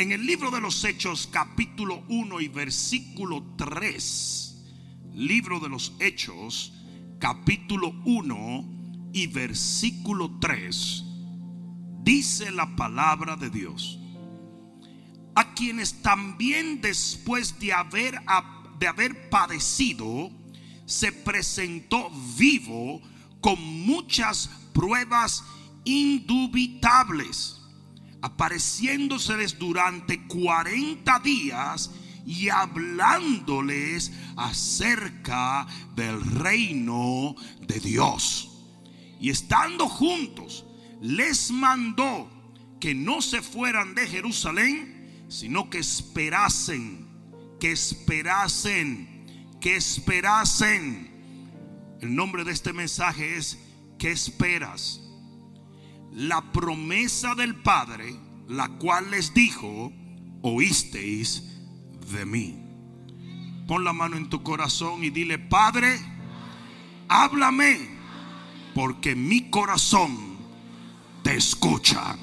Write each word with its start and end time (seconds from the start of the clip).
En 0.00 0.12
el 0.12 0.24
libro 0.24 0.50
de 0.50 0.62
los 0.62 0.82
Hechos, 0.84 1.28
capítulo 1.30 2.04
1 2.08 2.40
y 2.40 2.48
versículo 2.48 3.44
3, 3.58 4.56
libro 5.12 5.60
de 5.60 5.68
los 5.68 5.92
Hechos, 6.00 6.72
capítulo 7.18 7.92
1 8.06 9.10
y 9.12 9.26
versículo 9.26 10.38
3, 10.40 11.04
dice 12.02 12.50
la 12.50 12.74
palabra 12.76 13.36
de 13.36 13.50
Dios. 13.50 13.98
A 15.34 15.52
quienes 15.52 16.00
también 16.00 16.80
después 16.80 17.58
de 17.60 17.74
haber, 17.74 18.22
de 18.78 18.86
haber 18.86 19.28
padecido, 19.28 20.30
se 20.86 21.12
presentó 21.12 22.10
vivo 22.38 23.02
con 23.42 23.62
muchas 23.84 24.48
pruebas 24.72 25.44
indubitables, 25.84 27.59
apareciéndoseles 28.22 29.58
durante 29.58 30.26
40 30.26 31.18
días 31.20 31.90
y 32.26 32.48
hablándoles 32.48 34.12
acerca 34.36 35.66
del 35.94 36.20
reino 36.22 37.34
de 37.66 37.80
Dios. 37.80 38.50
Y 39.20 39.30
estando 39.30 39.88
juntos, 39.88 40.64
les 41.00 41.50
mandó 41.50 42.30
que 42.78 42.94
no 42.94 43.20
se 43.20 43.42
fueran 43.42 43.94
de 43.94 44.06
Jerusalén, 44.06 45.24
sino 45.28 45.70
que 45.70 45.78
esperasen, 45.78 47.06
que 47.58 47.72
esperasen, 47.72 49.56
que 49.60 49.76
esperasen. 49.76 51.10
El 52.00 52.14
nombre 52.14 52.44
de 52.44 52.52
este 52.52 52.72
mensaje 52.72 53.36
es 53.36 53.58
¿qué 53.98 54.10
esperas? 54.10 55.00
La 56.12 56.40
promesa 56.52 57.34
del 57.34 57.54
Padre, 57.54 58.14
la 58.48 58.68
cual 58.68 59.10
les 59.10 59.32
dijo, 59.32 59.92
oísteis 60.42 61.44
de 62.12 62.26
mí. 62.26 62.58
Pon 63.68 63.84
la 63.84 63.92
mano 63.92 64.16
en 64.16 64.28
tu 64.28 64.42
corazón 64.42 65.04
y 65.04 65.10
dile, 65.10 65.38
Padre, 65.38 66.00
háblame, 67.08 67.88
porque 68.74 69.14
mi 69.14 69.50
corazón 69.50 70.38
te 71.22 71.36
escucha. 71.36 72.16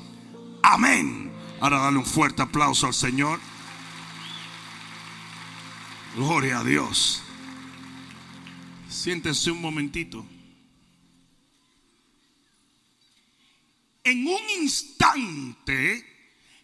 Amén. 0.62 1.32
Ahora 1.62 1.80
dale 1.80 1.98
un 1.98 2.06
fuerte 2.06 2.42
aplauso 2.42 2.88
al 2.88 2.94
Señor. 2.94 3.40
Gloria 6.16 6.60
a 6.60 6.64
Dios. 6.64 7.24
Siéntense 8.90 9.52
un 9.52 9.62
momentito. 9.62 10.26
En 14.08 14.26
un 14.26 14.50
instante, 14.62 16.02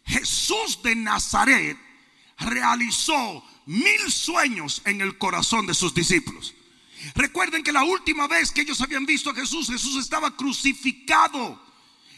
Jesús 0.06 0.80
de 0.82 0.96
Nazaret 0.96 1.78
realizó 2.40 3.44
mil 3.66 4.10
sueños 4.10 4.82
en 4.86 5.02
el 5.02 5.18
corazón 5.18 5.66
de 5.68 5.74
sus 5.74 5.94
discípulos. 5.94 6.56
Recuerden 7.16 7.62
que 7.62 7.74
la 7.74 7.84
última 7.84 8.28
vez 8.28 8.52
que 8.52 8.62
ellos 8.62 8.80
habían 8.80 9.06
visto 9.06 9.30
a 9.30 9.36
Jesús, 9.36 9.70
Jesús 9.70 9.98
estaba 9.98 10.38
crucificado. 10.38 11.62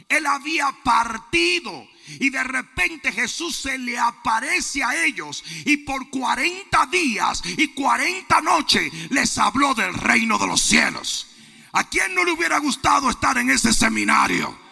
Él 0.09 0.27
había 0.27 0.71
partido 0.83 1.87
y 2.19 2.29
de 2.29 2.43
repente 2.43 3.11
Jesús 3.11 3.55
se 3.55 3.79
le 3.79 3.97
aparece 3.97 4.83
a 4.83 5.05
ellos 5.05 5.43
y 5.65 5.77
por 5.77 6.07
40 6.11 6.85
días 6.91 7.41
y 7.57 7.69
40 7.69 8.41
noches 8.41 8.93
les 9.09 9.35
habló 9.39 9.73
del 9.73 9.95
reino 9.95 10.37
de 10.37 10.45
los 10.45 10.61
cielos. 10.61 11.25
¿A 11.71 11.89
quién 11.89 12.13
no 12.13 12.23
le 12.23 12.31
hubiera 12.31 12.59
gustado 12.59 13.09
estar 13.09 13.39
en 13.39 13.49
ese 13.49 13.73
seminario? 13.73 14.64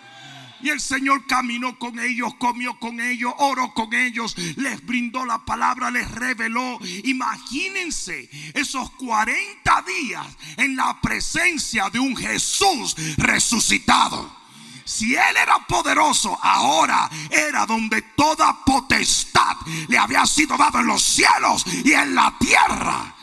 Y 0.63 0.69
el 0.69 0.79
Señor 0.79 1.27
caminó 1.27 1.77
con 1.77 1.99
ellos, 1.99 2.33
comió 2.35 2.79
con 2.79 3.01
ellos, 3.01 3.33
oró 3.37 3.73
con 3.73 3.93
ellos, 3.93 4.35
les 4.55 4.83
brindó 4.85 5.25
la 5.25 5.43
palabra, 5.43 5.91
les 5.91 6.09
reveló. 6.09 6.79
Imagínense 7.03 8.29
esos 8.53 8.89
40 8.91 9.83
días 9.85 10.25
en 10.55 10.77
la 10.77 11.01
presencia 11.01 11.89
de 11.89 11.99
un 11.99 12.15
Jesús 12.15 12.95
resucitado. 13.17 14.43
Si 14.85 15.15
él 15.15 15.37
era 15.41 15.59
poderoso, 15.67 16.37
ahora 16.41 17.09
era 17.29 17.65
donde 17.65 18.01
toda 18.15 18.63
potestad 18.65 19.57
le 19.87 19.97
había 19.97 20.25
sido 20.25 20.57
dada 20.57 20.79
en 20.79 20.87
los 20.87 21.03
cielos 21.03 21.65
y 21.83 21.91
en 21.91 22.15
la 22.15 22.33
tierra. 22.39 23.15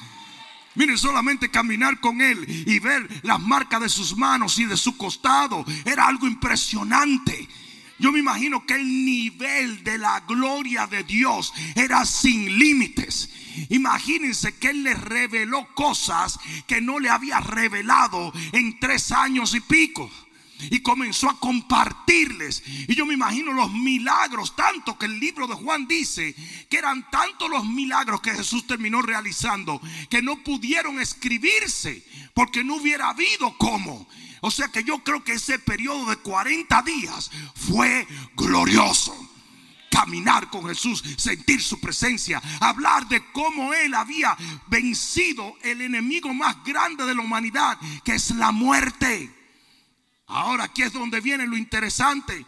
Miren, 0.80 0.96
solamente 0.96 1.50
caminar 1.50 2.00
con 2.00 2.22
Él 2.22 2.42
y 2.48 2.78
ver 2.78 3.06
las 3.22 3.38
marcas 3.38 3.82
de 3.82 3.90
sus 3.90 4.16
manos 4.16 4.58
y 4.58 4.64
de 4.64 4.78
su 4.78 4.96
costado 4.96 5.62
era 5.84 6.06
algo 6.06 6.26
impresionante. 6.26 7.46
Yo 7.98 8.10
me 8.10 8.20
imagino 8.20 8.64
que 8.64 8.76
el 8.76 9.04
nivel 9.04 9.84
de 9.84 9.98
la 9.98 10.20
gloria 10.20 10.86
de 10.86 11.04
Dios 11.04 11.52
era 11.74 12.06
sin 12.06 12.58
límites. 12.58 13.28
Imagínense 13.68 14.56
que 14.56 14.70
Él 14.70 14.84
les 14.84 14.98
reveló 14.98 15.68
cosas 15.74 16.38
que 16.66 16.80
no 16.80 16.98
le 16.98 17.10
había 17.10 17.40
revelado 17.40 18.32
en 18.52 18.80
tres 18.80 19.12
años 19.12 19.54
y 19.54 19.60
pico 19.60 20.10
y 20.70 20.80
comenzó 20.80 21.30
a 21.30 21.38
compartirles. 21.38 22.62
Y 22.88 22.94
yo 22.94 23.06
me 23.06 23.14
imagino 23.14 23.52
los 23.52 23.72
milagros, 23.72 24.54
tanto 24.56 24.98
que 24.98 25.06
el 25.06 25.18
libro 25.18 25.46
de 25.46 25.54
Juan 25.54 25.86
dice 25.86 26.34
que 26.68 26.78
eran 26.78 27.08
tantos 27.10 27.48
los 27.48 27.64
milagros 27.64 28.20
que 28.20 28.34
Jesús 28.34 28.66
terminó 28.66 29.02
realizando 29.02 29.80
que 30.08 30.22
no 30.22 30.42
pudieron 30.42 31.00
escribirse 31.00 32.04
porque 32.34 32.64
no 32.64 32.76
hubiera 32.76 33.10
habido 33.10 33.56
cómo. 33.56 34.08
O 34.42 34.50
sea 34.50 34.68
que 34.68 34.84
yo 34.84 34.98
creo 35.00 35.22
que 35.22 35.34
ese 35.34 35.58
periodo 35.58 36.06
de 36.10 36.16
40 36.16 36.82
días 36.82 37.30
fue 37.54 38.06
glorioso 38.34 39.30
caminar 39.90 40.48
con 40.48 40.66
Jesús, 40.66 41.02
sentir 41.18 41.60
su 41.60 41.78
presencia, 41.80 42.40
hablar 42.60 43.08
de 43.08 43.22
cómo 43.32 43.74
Él 43.74 43.94
había 43.94 44.36
vencido 44.68 45.56
el 45.62 45.80
enemigo 45.82 46.32
más 46.32 46.62
grande 46.64 47.04
de 47.04 47.14
la 47.14 47.22
humanidad, 47.22 47.76
que 48.04 48.14
es 48.14 48.30
la 48.30 48.52
muerte. 48.52 49.39
Ahora 50.30 50.64
aquí 50.64 50.82
es 50.82 50.92
donde 50.92 51.20
viene 51.20 51.46
lo 51.46 51.56
interesante. 51.56 52.46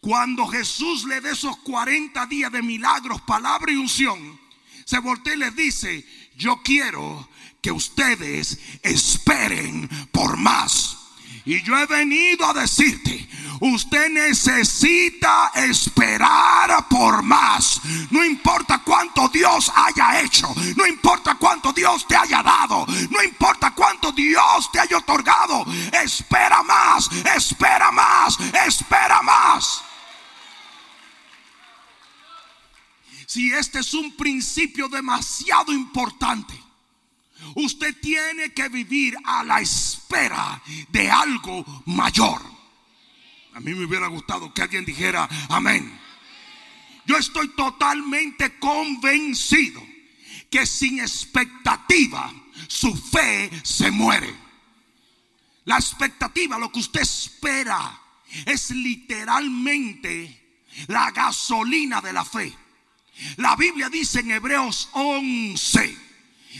Cuando 0.00 0.46
Jesús 0.46 1.04
le 1.04 1.20
dé 1.20 1.30
esos 1.30 1.56
40 1.58 2.26
días 2.26 2.50
de 2.50 2.62
milagros, 2.62 3.20
palabra 3.22 3.72
y 3.72 3.76
unción, 3.76 4.40
se 4.84 4.98
voltea 4.98 5.34
y 5.34 5.38
les 5.38 5.54
dice, 5.54 6.06
yo 6.36 6.60
quiero 6.62 7.28
que 7.60 7.70
ustedes 7.70 8.58
esperen 8.82 9.88
por 10.10 10.36
más. 10.36 11.01
Y 11.44 11.60
yo 11.62 11.76
he 11.76 11.86
venido 11.86 12.46
a 12.46 12.52
decirte, 12.52 13.28
usted 13.60 14.08
necesita 14.10 15.50
esperar 15.56 16.86
por 16.88 17.22
más. 17.22 17.80
No 18.10 18.24
importa 18.24 18.80
cuánto 18.84 19.28
Dios 19.28 19.72
haya 19.74 20.20
hecho, 20.20 20.54
no 20.76 20.86
importa 20.86 21.34
cuánto 21.34 21.72
Dios 21.72 22.06
te 22.06 22.14
haya 22.14 22.42
dado, 22.42 22.86
no 23.10 23.22
importa 23.22 23.72
cuánto 23.72 24.12
Dios 24.12 24.70
te 24.70 24.78
haya 24.78 24.98
otorgado. 24.98 25.66
Espera 25.92 26.62
más, 26.62 27.08
espera 27.12 27.90
más, 27.90 28.38
espera 28.64 29.20
más. 29.22 29.82
Si 33.26 33.50
este 33.52 33.80
es 33.80 33.94
un 33.94 34.14
principio 34.14 34.88
demasiado 34.88 35.72
importante 35.72 36.61
Usted 37.54 37.96
tiene 38.00 38.52
que 38.52 38.68
vivir 38.68 39.16
a 39.24 39.44
la 39.44 39.60
espera 39.60 40.62
de 40.88 41.10
algo 41.10 41.64
mayor. 41.86 42.40
A 43.54 43.60
mí 43.60 43.74
me 43.74 43.84
hubiera 43.84 44.06
gustado 44.06 44.52
que 44.52 44.62
alguien 44.62 44.84
dijera 44.84 45.28
amén. 45.48 45.98
Yo 47.04 47.16
estoy 47.16 47.48
totalmente 47.48 48.58
convencido 48.58 49.82
que 50.50 50.66
sin 50.66 51.00
expectativa 51.00 52.32
su 52.68 52.94
fe 52.94 53.50
se 53.62 53.90
muere. 53.90 54.32
La 55.64 55.76
expectativa, 55.76 56.58
lo 56.58 56.72
que 56.72 56.80
usted 56.80 57.00
espera, 57.00 58.00
es 58.46 58.70
literalmente 58.70 60.58
la 60.86 61.10
gasolina 61.10 62.00
de 62.00 62.12
la 62.12 62.24
fe. 62.24 62.56
La 63.36 63.56
Biblia 63.56 63.88
dice 63.88 64.20
en 64.20 64.30
Hebreos 64.30 64.88
11 64.92 66.11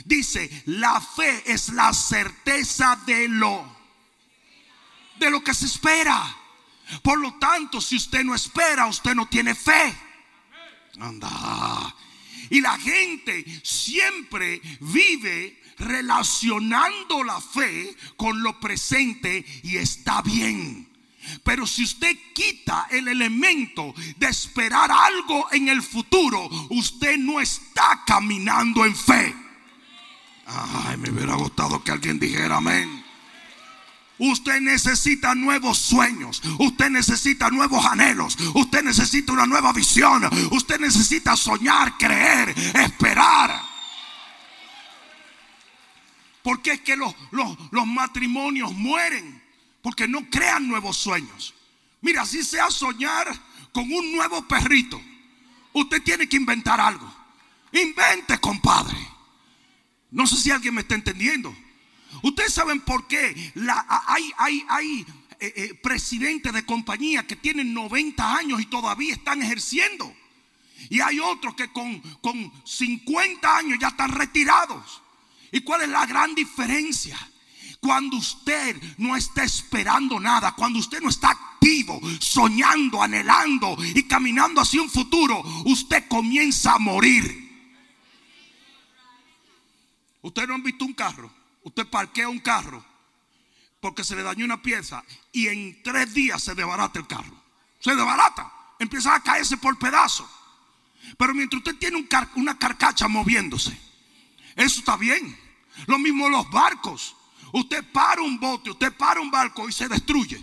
Dice, 0.05 0.63
la 0.67 1.01
fe 1.01 1.43
es 1.47 1.71
la 1.71 1.93
certeza 1.93 2.97
de 3.07 3.29
lo 3.29 3.83
de 5.23 5.31
lo 5.31 5.43
que 5.43 5.55
se 5.55 5.67
espera. 5.67 6.37
Por 7.03 7.19
lo 7.19 7.35
tanto, 7.35 7.81
si 7.81 7.97
usted 7.97 8.25
no 8.25 8.35
espera, 8.35 8.87
usted 8.87 9.15
no 9.15 9.27
tiene 9.27 9.55
fe. 9.55 9.95
Anda. 11.01 11.95
Y 12.51 12.61
la 12.61 12.79
gente 12.79 13.45
siempre 13.65 14.61
vive 14.81 15.63
relacionando 15.79 17.25
la 17.25 17.41
fe 17.41 17.97
con 18.17 18.43
lo 18.43 18.61
presente 18.61 19.45
y 19.63 19.77
está 19.77 20.21
bien. 20.23 20.89
Pero 21.45 21.67
si 21.67 21.85
usted 21.85 22.17
quita 22.35 22.89
el 22.91 23.09
elemento 23.09 23.95
de 24.17 24.27
esperar 24.27 24.91
algo 24.91 25.51
en 25.53 25.69
el 25.69 25.83
futuro, 25.83 26.49
usted 26.71 27.17
no 27.17 27.41
está 27.41 28.03
caminando 28.05 28.85
en 28.85 28.97
fe. 28.97 29.35
Ay, 30.55 30.97
me 30.99 31.11
hubiera 31.11 31.35
gustado 31.35 31.83
que 31.83 31.93
alguien 31.93 32.19
dijera 32.19 32.59
amén. 32.59 33.03
Usted 34.19 34.61
necesita 34.61 35.35
nuevos 35.35 35.79
sueños. 35.79 36.43
Usted 36.59 36.91
necesita 36.91 37.51
nuevos 37.51 37.85
anhelos. 37.85 38.39
Usted 38.55 38.83
necesita 38.85 39.33
una 39.33 39.47
nueva 39.47 39.73
visión. 39.73 40.29
Usted 40.53 40.79
necesita 40.79 41.37
soñar, 41.37 41.97
creer, 41.99 42.55
esperar. 42.75 43.61
Porque 46.43 46.73
es 46.73 46.81
que 46.83 46.97
los, 46.97 47.15
los, 47.31 47.87
matrimonios 47.87 48.73
mueren? 48.73 49.43
Porque 49.81 50.07
no 50.07 50.29
crean 50.31 50.69
nuevos 50.69 50.97
sueños. 50.97 51.55
Mira, 52.01 52.27
si 52.27 52.43
sea 52.43 52.71
soñar 52.71 53.27
con 53.73 53.85
un 53.93 54.13
nuevo 54.13 54.47
perrito, 54.47 55.01
usted 55.73 56.03
tiene 56.03 56.29
que 56.29 56.37
inventar 56.37 56.81
algo. 56.81 57.13
Invente, 57.73 58.39
compadre. 58.39 59.12
No 60.13 60.27
sé 60.27 60.37
si 60.37 60.51
alguien 60.51 60.75
me 60.75 60.83
está 60.83 60.95
entendiendo. 60.95 61.55
Ustedes 62.23 62.53
saben 62.53 62.81
por 62.81 63.09
qué 63.09 63.53
hay, 64.07 64.33
hay, 64.37 64.65
hay 64.69 65.07
eh, 65.41 65.53
eh, 65.57 65.75
presidentes 65.83 66.53
de 66.53 66.65
compañía 66.65 67.27
que 67.27 67.35
tienen 67.35 67.75
90 67.75 68.37
años 68.37 68.61
y 68.61 68.67
todavía 68.67 69.15
están 69.15 69.43
ejerciendo. 69.43 70.15
Y 70.91 71.01
hay 71.01 71.19
otros 71.19 71.55
que 71.55 71.73
con, 71.73 71.99
con 72.21 72.53
50 72.65 73.57
años 73.57 73.79
ya 73.81 73.89
están 73.89 74.11
retirados. 74.11 75.03
¿Y 75.51 75.61
cuál 75.61 75.83
es 75.83 75.89
la 75.89 76.07
gran 76.07 76.35
diferencia? 76.35 77.19
Cuando 77.81 78.19
usted 78.19 78.81
no 78.99 79.17
está 79.17 79.43
esperando 79.43 80.21
nada, 80.21 80.53
cuando 80.53 80.79
usted 80.79 81.01
no 81.01 81.09
está 81.09 81.31
activo, 81.31 82.01
soñando, 82.21 83.03
anhelando 83.03 83.77
y 83.83 84.05
caminando 84.05 84.61
hacia 84.61 84.83
un 84.83 84.91
futuro, 84.91 85.43
usted 85.65 86.07
comienza 86.09 86.75
a 86.75 86.79
morir. 86.79 87.52
Usted 90.23 90.47
no 90.47 90.55
han 90.55 90.63
visto 90.63 90.85
un 90.85 90.95
carro 90.95 91.31
Usted 91.65 91.87
parquea 91.87 92.29
un 92.29 92.41
carro 92.41 92.85
porque 93.81 94.05
se 94.05 94.15
le 94.15 94.23
dañó 94.23 94.45
una 94.45 94.63
pieza 94.63 95.03
y 95.33 95.49
en 95.49 95.83
tres 95.83 96.15
días 96.15 96.43
se 96.43 96.55
desbarata 96.55 97.01
el 97.01 97.07
carro. 97.07 97.37
Se 97.81 97.95
desbarata, 97.95 98.53
empieza 98.79 99.15
a 99.15 99.23
caerse 99.23 99.57
por 99.57 99.77
pedazos. 99.79 100.29
Pero 101.19 101.35
mientras 101.35 101.59
usted 101.59 101.77
tiene 101.77 102.07
una 102.37 102.57
carcacha 102.57 103.09
moviéndose, 103.09 103.77
eso 104.55 104.79
está 104.81 104.97
bien. 104.97 105.37
Lo 105.87 105.99
mismo 105.99 106.29
los 106.29 106.49
barcos. 106.51 107.17
Usted 107.53 107.85
para 107.93 108.23
un 108.23 108.39
bote, 108.39 108.71
usted 108.71 108.93
para 108.93 109.21
un 109.21 109.31
barco 109.31 109.69
y 109.69 109.73
se 109.73 109.89
destruye. 109.89 110.43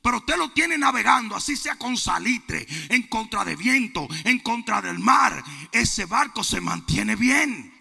Pero 0.00 0.18
usted 0.18 0.36
lo 0.38 0.50
tiene 0.52 0.78
navegando, 0.78 1.36
así 1.36 1.56
sea 1.56 1.76
con 1.76 1.96
salitre, 1.96 2.66
en 2.88 3.02
contra 3.08 3.44
de 3.44 3.54
viento, 3.54 4.08
en 4.24 4.38
contra 4.38 4.80
del 4.80 4.98
mar. 4.98 5.44
Ese 5.72 6.06
barco 6.06 6.42
se 6.42 6.60
mantiene 6.60 7.16
bien. 7.16 7.77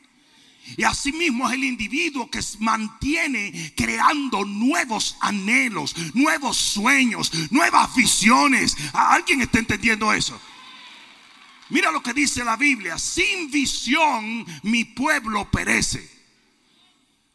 Y 0.76 0.84
asimismo 0.84 1.48
es 1.48 1.54
el 1.54 1.64
individuo 1.64 2.30
que 2.30 2.42
mantiene 2.60 3.74
creando 3.76 4.44
nuevos 4.44 5.16
anhelos, 5.22 5.96
nuevos 6.14 6.58
sueños, 6.58 7.32
nuevas 7.52 7.96
visiones. 7.96 8.76
¿Alguien 8.94 9.42
está 9.42 9.60
entendiendo 9.60 10.12
eso? 10.12 10.40
Mira 11.70 11.92
lo 11.92 12.02
que 12.02 12.14
dice 12.14 12.44
la 12.44 12.58
Biblia. 12.58 12.98
Sin 12.98 13.50
visión 13.50 14.46
mi 14.64 14.84
pueblo 14.84 15.50
perece. 15.50 16.10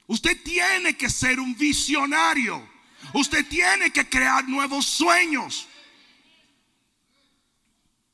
Usted 0.06 0.42
tiene 0.42 0.96
que 0.96 1.08
ser 1.08 1.40
un 1.40 1.56
visionario. 1.56 2.68
Usted 3.14 3.46
tiene 3.46 3.90
que 3.90 4.08
crear 4.08 4.46
nuevos 4.48 4.86
sueños. 4.86 5.68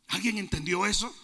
¿Alguien 0.08 0.38
entendió 0.38 0.86
eso? 0.86 1.14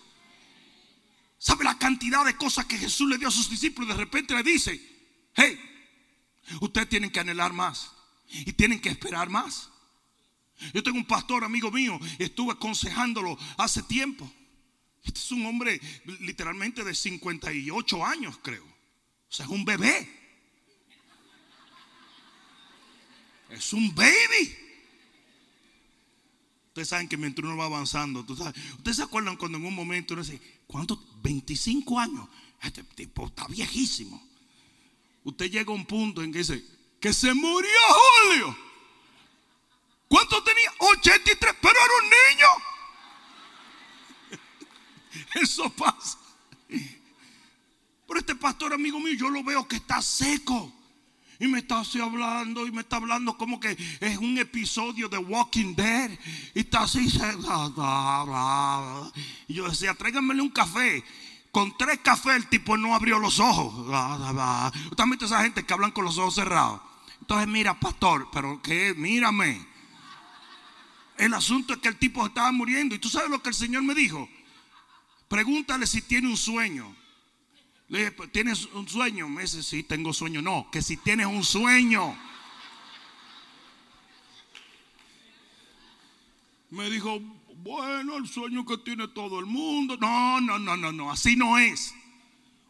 ¿Sabe 1.45 1.63
la 1.63 1.79
cantidad 1.79 2.25
de 2.25 2.39
cosas 2.39 2.65
que 2.65 2.79
Jesús 2.79 3.07
le 3.07 3.19
dio 3.19 3.29
a 3.29 3.31
sus 3.31 3.51
discípulos? 3.51 3.91
De 3.91 4.03
repente 4.03 4.35
le 4.35 4.43
dice, 4.43 4.81
hey, 5.35 5.61
ustedes 6.63 6.89
tienen 6.89 7.11
que 7.11 7.21
anhelar 7.21 7.53
más 7.53 7.93
y 8.31 8.55
tienen 8.55 8.81
que 8.81 8.89
esperar 8.89 9.29
más. 9.29 9.69
Yo 10.73 10.83
tengo 10.83 10.97
un 10.97 11.05
pastor 11.05 11.45
amigo 11.45 11.71
mío, 11.71 12.01
estuve 12.19 12.53
aconsejándolo 12.53 13.37
hace 13.59 13.83
tiempo. 13.83 14.33
Este 15.03 15.21
es 15.21 15.33
un 15.33 15.45
hombre 15.45 15.79
literalmente 16.21 16.83
de 16.83 16.95
58 16.95 18.07
años, 18.07 18.39
creo. 18.43 18.65
O 18.65 19.29
sea, 19.29 19.45
es 19.45 19.53
un 19.53 19.67
bebé. 19.67 20.09
Es 23.51 23.75
un 23.75 23.95
baby. 23.95 24.64
Ustedes 26.75 26.89
saben 26.89 27.09
que 27.09 27.17
mientras 27.17 27.45
uno 27.47 27.57
va 27.57 27.67
avanzando, 27.67 28.27
ustedes 28.29 28.97
se 28.97 29.03
acuerdan 29.05 29.37
cuando 29.37 29.59
en 29.59 29.65
un 29.65 29.77
momento 29.77 30.15
uno 30.15 30.25
dice, 30.25 30.41
¿cuántos? 30.67 30.99
25 31.23 32.01
años. 32.01 32.29
Este 32.61 32.83
tipo 32.83 33.29
está 33.29 33.47
viejísimo. 33.47 34.21
Usted 35.23 35.53
llega 35.53 35.71
a 35.71 35.75
un 35.77 35.87
punto 35.87 36.21
en 36.21 36.33
que 36.33 36.39
dice, 36.39 36.65
que 36.99 37.13
se 37.13 37.33
murió 37.33 37.71
Julio. 38.27 38.59
¿Cuánto 40.09 40.43
tenía? 40.43 40.69
83, 40.81 41.55
pero 41.63 41.75
era 41.79 41.93
un 42.03 42.11
niño. 42.33 42.49
Eso 45.45 45.71
pasa. 45.71 46.19
Pero 46.67 48.19
este 48.19 48.35
pastor 48.35 48.75
amigo 48.75 48.99
mío, 48.99 49.15
yo 49.15 49.31
lo 49.31 49.45
veo 49.45 49.69
que 49.69 49.77
está 49.77 50.03
seco. 50.03 50.74
Y 51.41 51.49
me 51.49 51.59
está 51.59 51.81
así 51.81 52.01
hablando 52.01 52.67
y 52.67 52.73
me 52.73 52.83
está 52.83 52.97
hablando 52.97 53.37
como 53.37 53.59
que 53.59 53.77
es 54.01 54.19
un 54.19 54.39
episodio 54.39 55.09
de 55.09 55.19
Walking 55.19 55.75
Dead. 55.75 56.11
Y 56.55 56.61
está 56.61 56.83
así. 56.83 57.09
Y 59.49 59.55
yo 59.55 59.69
decía, 59.69 59.95
tráiganmele 59.95 60.43
un 60.43 60.51
café. 60.51 61.05
Con 61.51 61.77
tres 61.77 62.01
cafés 62.03 62.37
el 62.37 62.49
tipo 62.49 62.77
no 62.77 62.95
abrió 62.95 63.19
los 63.19 63.39
ojos. 63.39 63.73
Usted 63.77 65.05
ha 65.05 65.07
visto 65.07 65.27
esa 65.27 65.43
gente 65.43 65.65
que 65.65 65.73
hablan 65.73 65.93
con 65.93 66.05
los 66.05 66.19
ojos 66.19 66.35
cerrados. 66.35 66.81
Entonces, 67.21 67.49
mira, 67.49 67.79
pastor, 67.79 68.29
pero 68.33 68.61
que 68.61 68.93
mírame. 68.95 69.65
El 71.17 71.33
asunto 71.33 71.75
es 71.75 71.79
que 71.79 71.89
el 71.89 71.97
tipo 71.97 72.27
estaba 72.27 72.51
muriendo. 72.53 72.95
Y 72.95 72.99
tú 72.99 73.09
sabes 73.09 73.31
lo 73.31 73.43
que 73.43 73.51
el 73.51 73.55
Señor 73.55 73.83
me 73.83 73.95
dijo. 73.95 74.29
Pregúntale 75.29 75.87
si 75.87 76.03
tiene 76.03 76.29
un 76.29 76.37
sueño. 76.37 76.95
Pues, 78.17 78.33
¿tienes 78.33 78.67
un 78.73 78.89
sueño? 78.89 79.29
Me 79.29 79.43
dice, 79.43 79.63
sí, 79.63 79.85
tengo 79.85 80.13
sueño. 80.13 80.43
No, 80.43 80.69
que 80.73 80.83
si 80.83 80.97
tienes 80.97 81.27
un 81.27 81.45
sueño. 81.45 82.19
Me 86.71 86.91
dijo, 86.91 87.21
bueno, 87.63 88.17
el 88.17 88.27
sueño 88.27 88.67
que 88.67 88.79
tiene 88.79 89.07
todo 89.07 89.39
el 89.39 89.47
mundo. 89.47 89.97
No, 90.01 90.41
no, 90.41 90.59
no, 90.59 90.77
no, 90.77 90.91
no, 90.91 91.13
así 91.13 91.37
no 91.37 91.57
es. 91.57 91.95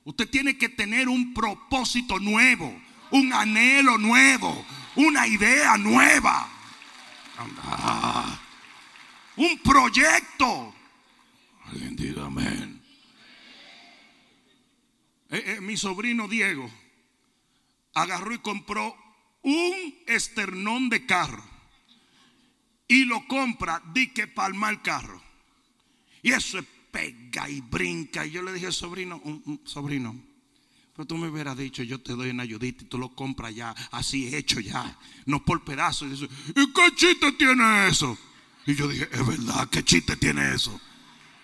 Usted 0.04 0.28
tiene 0.28 0.58
que 0.58 0.68
tener 0.68 1.08
un 1.08 1.32
propósito 1.32 2.18
nuevo, 2.18 2.78
un 3.10 3.32
anhelo 3.32 3.96
nuevo, 3.96 4.66
una 4.94 5.26
idea 5.26 5.78
nueva. 5.78 6.50
Un 9.36 9.58
proyecto. 9.60 10.74
Alguien 11.64 11.96
Eh, 15.34 15.56
eh, 15.56 15.60
mi 15.60 15.76
sobrino 15.76 16.28
Diego 16.28 16.70
agarró 17.94 18.32
y 18.32 18.38
compró 18.38 18.96
un 19.42 19.94
esternón 20.06 20.88
de 20.88 21.06
carro 21.06 21.44
y 22.86 23.04
lo 23.04 23.26
compra, 23.26 23.82
di 23.92 24.12
que 24.12 24.28
palma 24.28 24.70
el 24.70 24.80
carro. 24.80 25.20
Y 26.22 26.30
eso 26.30 26.60
es 26.60 26.66
pega 26.92 27.50
y 27.50 27.60
brinca. 27.60 28.24
Y 28.24 28.30
yo 28.30 28.42
le 28.42 28.52
dije, 28.52 28.70
sobrino, 28.70 29.20
sobrino, 29.64 30.14
pero 30.94 31.04
tú 31.04 31.16
me 31.16 31.28
hubieras 31.28 31.58
dicho, 31.58 31.82
yo 31.82 32.00
te 32.00 32.12
doy 32.12 32.30
una 32.30 32.44
ayudita 32.44 32.84
y 32.84 32.86
tú 32.86 32.96
lo 32.96 33.16
compras 33.16 33.52
ya, 33.56 33.74
así 33.90 34.32
hecho 34.36 34.60
ya, 34.60 34.96
no 35.26 35.44
por 35.44 35.64
pedazos. 35.64 36.06
Y 36.06 36.10
dice, 36.12 36.28
¿y 36.54 36.72
qué 36.72 36.94
chiste 36.94 37.32
tiene 37.32 37.88
eso? 37.88 38.16
Y 38.66 38.76
yo 38.76 38.86
dije, 38.86 39.08
es 39.10 39.26
verdad, 39.26 39.68
¿qué 39.68 39.82
chiste 39.82 40.16
tiene 40.16 40.54
eso? 40.54 40.80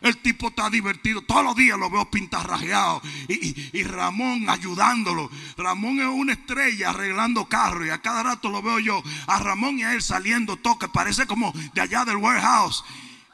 El 0.00 0.16
tipo 0.19 0.49
está 0.49 0.71
divertido. 0.71 1.23
Todos 1.23 1.45
los 1.45 1.57
días 1.57 1.78
lo 1.78 1.90
veo 1.90 2.11
pintarrajeado. 2.11 3.02
Y, 3.28 3.78
y, 3.78 3.83
Ramón 3.85 4.49
ayudándolo. 4.49 5.30
Ramón 5.57 6.00
es 6.00 6.07
una 6.07 6.33
estrella 6.33 6.90
arreglando 6.90 7.49
carros. 7.49 7.87
Y 7.87 7.90
a 7.90 8.00
cada 8.00 8.23
rato 8.23 8.49
lo 8.49 8.62
veo 8.62 8.78
yo. 8.78 9.02
A 9.26 9.38
Ramón 9.40 9.78
y 9.78 9.85
a 9.85 9.92
él 9.92 10.02
saliendo 10.02 10.57
toque. 10.57 10.88
Parece 10.88 11.26
como 11.26 11.52
de 11.75 11.80
allá 11.80 12.04
del 12.04 12.16
warehouse. 12.16 12.83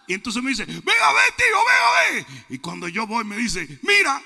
Y 0.09 0.15
entonces 0.15 0.43
me 0.43 0.51
dice, 0.51 0.65
venga 0.65 1.09
a 1.09 1.13
ver, 1.13 1.35
tío, 1.37 1.57
venga 1.57 1.89
a 1.89 2.13
ver. 2.13 2.27
Y 2.49 2.59
cuando 2.59 2.89
yo 2.89 3.07
voy 3.07 3.25
me 3.25 3.37
dice, 3.37 3.79
mira. 3.83 4.21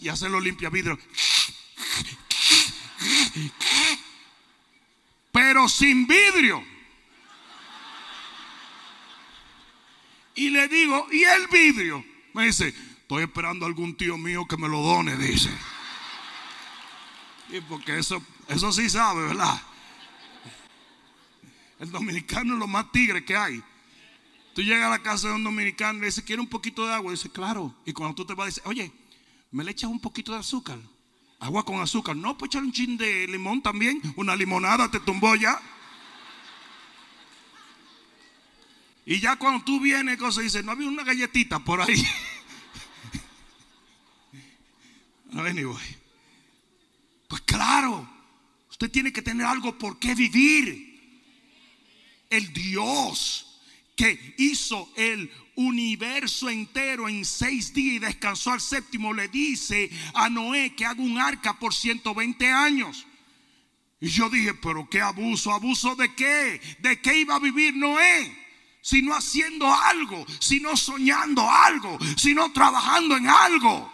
Y 0.00 0.08
hacerlo 0.08 0.40
limpia 0.40 0.70
vidrio. 0.70 0.98
Pero 5.32 5.68
sin 5.68 6.06
vidrio. 6.06 6.77
Y 10.38 10.50
le 10.50 10.68
digo, 10.68 11.08
¿y 11.10 11.24
el 11.24 11.48
vidrio? 11.48 12.04
Me 12.32 12.46
dice, 12.46 12.68
estoy 12.68 13.24
esperando 13.24 13.64
a 13.64 13.68
algún 13.68 13.96
tío 13.96 14.16
mío 14.16 14.46
que 14.46 14.56
me 14.56 14.68
lo 14.68 14.80
done, 14.80 15.16
dice. 15.16 15.50
Y 17.50 17.60
porque 17.62 17.98
eso, 17.98 18.22
eso 18.46 18.70
sí 18.70 18.88
sabe, 18.88 19.26
¿verdad? 19.26 19.60
El 21.80 21.90
dominicano 21.90 22.52
es 22.52 22.60
lo 22.60 22.68
más 22.68 22.92
tigre 22.92 23.24
que 23.24 23.36
hay. 23.36 23.60
Tú 24.54 24.62
llegas 24.62 24.84
a 24.84 24.90
la 24.90 25.02
casa 25.02 25.26
de 25.26 25.34
un 25.34 25.42
dominicano 25.42 25.98
y 25.98 26.02
le 26.02 26.06
dices, 26.06 26.22
¿quiere 26.22 26.40
un 26.40 26.48
poquito 26.48 26.86
de 26.86 26.94
agua? 26.94 27.10
Y 27.10 27.16
dice, 27.16 27.30
claro. 27.30 27.74
Y 27.84 27.92
cuando 27.92 28.14
tú 28.14 28.24
te 28.24 28.34
vas, 28.34 28.46
dice, 28.46 28.62
oye, 28.64 28.92
¿me 29.50 29.64
le 29.64 29.72
echas 29.72 29.90
un 29.90 29.98
poquito 29.98 30.30
de 30.30 30.38
azúcar? 30.38 30.78
Agua 31.40 31.64
con 31.64 31.80
azúcar. 31.80 32.14
No, 32.14 32.38
pues 32.38 32.50
echar 32.50 32.62
un 32.62 32.70
chin 32.70 32.96
de 32.96 33.26
limón 33.26 33.60
también. 33.60 34.00
Una 34.14 34.36
limonada 34.36 34.88
te 34.88 35.00
tumbó 35.00 35.34
ya. 35.34 35.60
Y 39.10 39.20
ya 39.20 39.36
cuando 39.36 39.64
tú 39.64 39.80
vienes, 39.80 40.18
cosa 40.18 40.42
dice, 40.42 40.62
no 40.62 40.72
había 40.72 40.86
una 40.86 41.02
galletita 41.02 41.58
por 41.60 41.80
ahí. 41.80 42.06
anyway. 45.32 45.96
Pues 47.26 47.40
claro, 47.40 48.06
usted 48.68 48.90
tiene 48.90 49.10
que 49.10 49.22
tener 49.22 49.46
algo 49.46 49.78
por 49.78 49.98
qué 49.98 50.14
vivir. 50.14 51.00
El 52.28 52.52
Dios 52.52 53.62
que 53.96 54.34
hizo 54.36 54.92
el 54.94 55.32
universo 55.54 56.50
entero 56.50 57.08
en 57.08 57.24
seis 57.24 57.72
días 57.72 57.94
y 57.94 57.98
descansó 58.00 58.52
al 58.52 58.60
séptimo, 58.60 59.14
le 59.14 59.28
dice 59.28 59.90
a 60.12 60.28
Noé 60.28 60.74
que 60.74 60.84
haga 60.84 61.00
un 61.00 61.16
arca 61.16 61.58
por 61.58 61.72
120 61.72 62.46
años. 62.46 63.06
Y 64.02 64.08
yo 64.08 64.28
dije, 64.28 64.52
pero 64.52 64.86
qué 64.90 65.00
abuso, 65.00 65.50
abuso 65.50 65.96
de 65.96 66.14
qué, 66.14 66.60
de 66.80 67.00
qué 67.00 67.20
iba 67.20 67.36
a 67.36 67.40
vivir 67.40 67.74
Noé 67.74 68.47
sino 68.88 69.14
haciendo 69.14 69.70
algo, 69.70 70.24
sino 70.38 70.74
soñando 70.74 71.46
algo, 71.46 71.98
sino 72.16 72.50
trabajando 72.52 73.18
en 73.18 73.28
algo. 73.28 73.92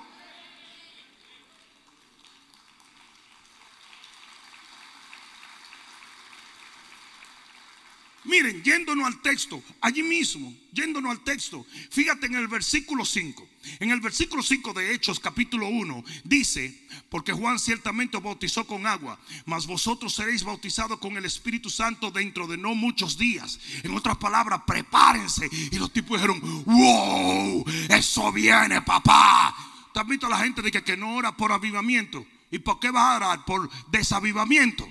Miren, 8.25 8.63
yéndonos 8.63 9.07
al 9.07 9.21
texto, 9.21 9.63
allí 9.81 10.03
mismo, 10.03 10.55
yéndonos 10.73 11.11
al 11.11 11.25
texto, 11.25 11.67
fíjate 11.91 12.27
en 12.27 12.37
el 12.37 12.49
versículo 12.49 13.05
5. 13.05 13.49
En 13.81 13.91
el 13.91 14.01
versículo 14.01 14.43
5 14.43 14.73
de 14.73 14.95
Hechos, 14.95 15.21
capítulo 15.21 15.69
1, 15.69 16.05
dice, 16.25 16.87
porque 17.09 17.33
Juan 17.33 17.59
ciertamente 17.59 18.19
bautizó 18.19 18.67
con 18.67 18.87
agua, 18.87 19.19
mas 19.47 19.67
vosotros 19.67 20.15
seréis 20.15 20.43
bautizados 20.43 20.99
con 20.99 21.17
el 21.17 21.25
Espíritu 21.25 21.71
Santo 21.71 22.11
dentro 22.11 22.47
de 22.47 22.57
no 22.57 22.75
muchos 22.75 23.17
días. 23.19 23.59
En 23.83 23.95
otras 23.95 24.17
palabras, 24.17 24.63
prepárense. 24.67 25.49
Y 25.71 25.79
los 25.79 25.93
tipos 25.93 26.19
dijeron, 26.19 26.41
wow, 26.65 27.65
eso 27.89 28.33
viene, 28.33 28.83
papá. 28.83 29.55
¿Te 29.93 30.01
has 30.01 30.07
visto 30.07 30.27
a 30.27 30.31
la 30.31 30.39
gente 30.39 30.61
de 30.61 30.71
que, 30.71 30.83
que 30.83 30.97
no 30.97 31.15
ora 31.15 31.37
por 31.37 31.53
avivamiento? 31.53 32.27
¿Y 32.51 32.59
por 32.59 32.81
qué 32.81 32.91
va 32.91 33.13
a 33.13 33.17
orar? 33.17 33.45
Por 33.45 33.71
desavivamiento. 33.91 34.89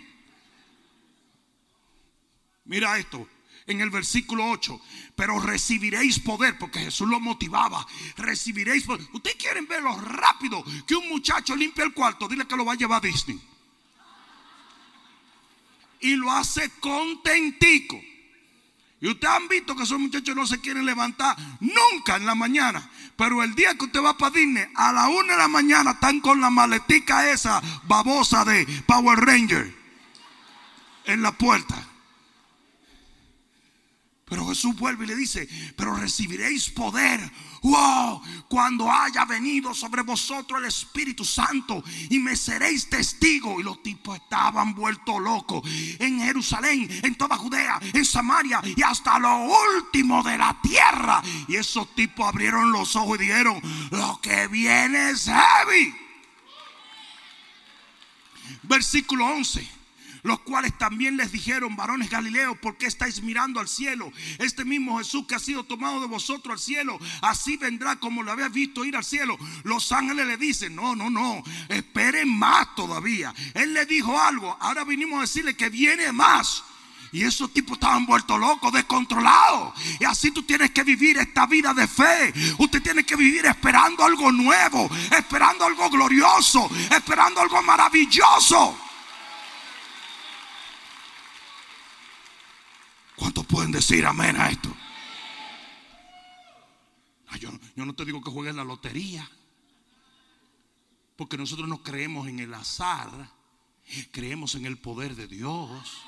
Mira 2.66 2.98
esto, 2.98 3.28
en 3.68 3.82
el 3.82 3.90
versículo 3.90 4.50
8, 4.50 4.80
pero 5.16 5.40
recibiréis 5.40 6.20
poder, 6.20 6.58
porque 6.58 6.80
Jesús 6.80 7.08
lo 7.08 7.20
motivaba, 7.20 7.86
recibiréis 8.18 8.84
poder. 8.84 9.08
Ustedes 9.14 9.38
quieren 9.38 9.68
ver 9.68 9.84
lo 9.84 9.96
rápido 10.00 10.64
que 10.88 10.96
un 10.96 11.10
muchacho 11.10 11.56
limpia 11.56 11.84
el 11.84 11.94
cuarto, 11.94 12.28
dile 12.28 12.48
que 12.48 12.56
lo 12.56 12.66
va 12.66 12.74
a 12.74 12.78
llevar 12.78 13.04
a 13.04 13.08
Disney. 13.08 13.40
Y 16.00 16.16
lo 16.16 16.32
hace 16.32 16.70
contentico. 16.80 18.00
Y 19.00 19.08
ustedes 19.08 19.34
han 19.34 19.50
visto 19.50 19.76
que 19.76 19.84
esos 19.84 20.00
muchachos 20.00 20.36
no 20.36 20.48
se 20.48 20.62
quieren 20.62 20.86
levantar 20.86 21.36
nunca 21.60 22.16
en 22.16 22.26
la 22.26 22.36
mañana. 22.36 22.90
Pero 23.18 23.44
el 23.44 23.54
día 23.54 23.76
que 23.76 23.86
usted 23.86 24.02
va 24.02 24.18
para 24.18 24.32
Disney, 24.32 24.66
a 24.76 24.94
la 24.94 25.10
una 25.10 25.34
de 25.34 25.40
la 25.40 25.48
mañana 25.50 25.92
están 25.92 26.22
con 26.22 26.40
la 26.40 26.50
maletica 26.50 27.30
esa 27.30 27.62
babosa 27.84 28.46
de 28.46 28.66
Power 28.86 29.20
Ranger 29.20 29.76
en 31.06 31.22
la 31.22 31.34
puerta. 31.34 31.90
Pero 34.34 34.48
Jesús 34.48 34.76
vuelve 34.76 35.06
y 35.06 35.10
le 35.10 35.16
dice, 35.16 35.48
pero 35.78 35.96
recibiréis 35.96 36.72
poder. 36.72 37.32
Cuando 38.50 38.92
haya 38.92 39.26
venido 39.26 39.76
sobre 39.76 40.02
vosotros 40.02 40.60
el 40.60 40.66
Espíritu 40.66 41.24
Santo 41.24 41.84
y 42.10 42.18
me 42.18 42.36
seréis 42.36 42.90
testigo. 42.90 43.60
Y 43.60 43.64
los 43.64 43.84
tipos 43.84 44.18
estaban 44.18 44.74
vueltos 44.74 45.22
locos 45.22 45.62
en 46.00 46.20
Jerusalén, 46.20 46.90
en 47.04 47.14
toda 47.14 47.38
Judea, 47.38 47.80
en 47.94 48.04
Samaria 48.04 48.60
y 48.76 48.82
hasta 48.82 49.20
lo 49.20 49.52
último 49.76 50.24
de 50.24 50.36
la 50.36 50.60
tierra. 50.64 51.22
Y 51.48 51.56
esos 51.56 51.94
tipos 51.94 52.28
abrieron 52.28 52.72
los 52.72 52.96
ojos 52.96 53.20
y 53.20 53.26
dijeron, 53.26 53.62
lo 53.92 54.20
que 54.20 54.48
viene 54.48 55.12
es 55.12 55.26
heavy. 55.26 55.96
Versículo 58.64 59.28
11 59.28 59.83
los 60.24 60.40
cuales 60.40 60.78
también 60.78 61.18
les 61.18 61.32
dijeron, 61.32 61.76
varones 61.76 62.10
Galileos, 62.10 62.58
¿por 62.58 62.78
qué 62.78 62.88
estáis 62.88 63.22
mirando 63.22 63.60
al 63.60 63.68
cielo? 63.68 64.12
Este 64.40 64.66
mismo 64.66 64.98
Jesús 64.98 65.28
que 65.28 65.36
ha 65.36 65.40
sido 65.40 65.64
tomado 65.64 66.00
de 66.02 66.08
vosotros 66.08 66.54
al 66.54 66.60
cielo, 66.60 67.00
así 67.22 67.58
vendrá 67.58 67.98
como 67.98 68.24
lo 68.24 68.32
habéis 68.32 68.52
visto 68.52 68.86
ir 68.86 68.96
al 68.96 69.04
cielo. 69.04 69.38
Los 69.64 69.92
ángeles 69.92 70.26
le 70.26 70.38
dicen, 70.38 70.76
no, 70.76 70.96
no, 70.96 71.10
no, 71.10 71.44
esperen 71.70 72.30
más 72.30 72.74
todavía. 72.76 73.34
Él 73.54 73.74
le 73.74 73.86
dijo 73.86 74.20
algo, 74.20 74.58
ahora 74.60 74.84
vinimos 74.86 75.18
a 75.20 75.22
decirle 75.22 75.56
que 75.56 75.70
viene 75.70 76.12
más. 76.12 76.64
Y 77.12 77.24
esos 77.24 77.54
tipos 77.54 77.74
estaban 77.76 78.08
vueltos 78.08 78.40
locos, 78.40 78.74
descontrolados. 78.74 79.74
Y 80.00 80.04
así 80.04 80.32
tú 80.32 80.42
tienes 80.42 80.72
que 80.72 80.84
vivir 80.84 81.18
esta 81.18 81.46
vida 81.46 81.72
de 81.72 81.88
fe. 81.88 82.34
Usted 82.58 82.82
tiene 82.82 83.04
que 83.04 83.16
vivir 83.16 83.46
esperando 83.46 84.04
algo 84.04 84.32
nuevo, 84.32 84.90
esperando 85.16 85.66
algo 85.66 85.92
glorioso, 85.92 86.68
esperando 86.90 87.40
algo 87.40 87.62
maravilloso. 87.62 88.80
¿Cuántos 93.16 93.46
pueden 93.46 93.72
decir 93.72 94.06
amén 94.06 94.36
a 94.38 94.50
esto? 94.50 94.74
yo, 97.40 97.50
yo 97.76 97.86
no 97.86 97.94
te 97.94 98.06
digo 98.06 98.22
que 98.22 98.32
juegues 98.32 98.56
la 98.56 98.64
lotería. 98.64 99.30
Porque 101.16 101.38
nosotros 101.38 101.68
no 101.68 101.84
creemos 101.84 102.28
en 102.28 102.40
el 102.40 102.54
azar. 102.54 103.30
Creemos 104.12 104.56
en 104.56 104.66
el 104.66 104.78
poder 104.78 105.16
de 105.16 105.28
Dios. 105.28 106.02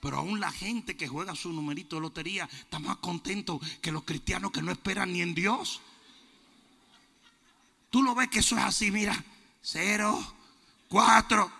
Pero 0.00 0.18
aún 0.18 0.40
la 0.40 0.50
gente 0.50 0.96
que 0.96 1.06
juega 1.06 1.36
su 1.36 1.52
numerito 1.52 1.96
de 1.96 2.02
lotería 2.02 2.48
está 2.52 2.80
más 2.80 2.96
contento 2.96 3.60
que 3.80 3.92
los 3.92 4.02
cristianos 4.02 4.50
que 4.50 4.62
no 4.62 4.72
esperan 4.72 5.12
ni 5.12 5.22
en 5.22 5.34
Dios. 5.34 5.80
Tú 7.88 8.02
lo 8.02 8.14
ves 8.14 8.28
que 8.28 8.40
eso 8.40 8.56
es 8.56 8.64
así, 8.64 8.90
mira. 8.90 9.24
Cero, 9.60 10.20
cuatro, 10.88 11.52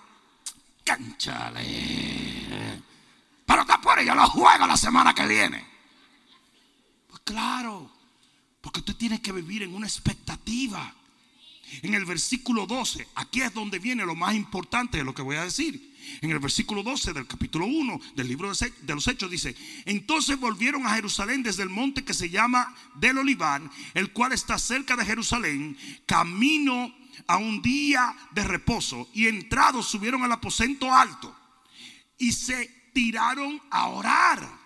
canchale. 0.83 2.83
Pero 4.03 4.23
está 4.23 4.33
por 4.33 4.43
ello, 4.43 4.43
lo 4.43 4.43
juega 4.43 4.67
la 4.67 4.77
semana 4.77 5.15
que 5.15 5.27
viene. 5.27 5.65
Pues 7.09 7.21
claro, 7.25 7.91
porque 8.61 8.81
usted 8.81 8.97
tiene 8.97 9.21
que 9.21 9.33
vivir 9.33 9.63
en 9.63 9.75
una 9.75 9.87
expectativa. 9.87 10.95
En 11.83 11.95
el 11.95 12.05
versículo 12.05 12.67
12, 12.67 13.09
aquí 13.15 13.41
es 13.41 13.55
donde 13.55 13.79
viene 13.79 14.05
lo 14.05 14.15
más 14.15 14.35
importante 14.35 14.99
de 14.99 15.05
lo 15.05 15.15
que 15.15 15.23
voy 15.23 15.37
a 15.37 15.45
decir. 15.45 15.91
En 16.21 16.31
el 16.31 16.39
versículo 16.39 16.83
12 16.83 17.13
del 17.13 17.27
capítulo 17.27 17.65
1 17.65 18.01
del 18.15 18.29
libro 18.29 18.53
de 18.53 18.95
los 18.95 19.09
Hechos 19.09 19.31
dice, 19.31 19.57
entonces 19.87 20.39
volvieron 20.39 20.87
a 20.87 20.95
Jerusalén 20.95 21.43
desde 21.43 21.63
el 21.63 21.71
monte 21.71 22.05
que 22.05 22.13
se 22.13 22.29
llama 22.29 22.75
del 22.97 23.19
Oliván, 23.19 23.71
el 23.95 24.13
cual 24.13 24.33
está 24.33 24.59
cerca 24.59 24.97
de 24.97 25.07
Jerusalén, 25.07 25.79
camino 26.05 26.93
a 27.29 27.37
un 27.37 27.63
día 27.63 28.15
de 28.33 28.45
reposo, 28.45 29.09
y 29.15 29.29
entrados 29.29 29.87
subieron 29.87 30.25
al 30.25 30.33
aposento 30.33 30.93
alto 30.93 31.35
y 32.19 32.33
se 32.33 32.82
tiraron 32.93 33.61
a 33.71 33.89
orar. 33.89 34.63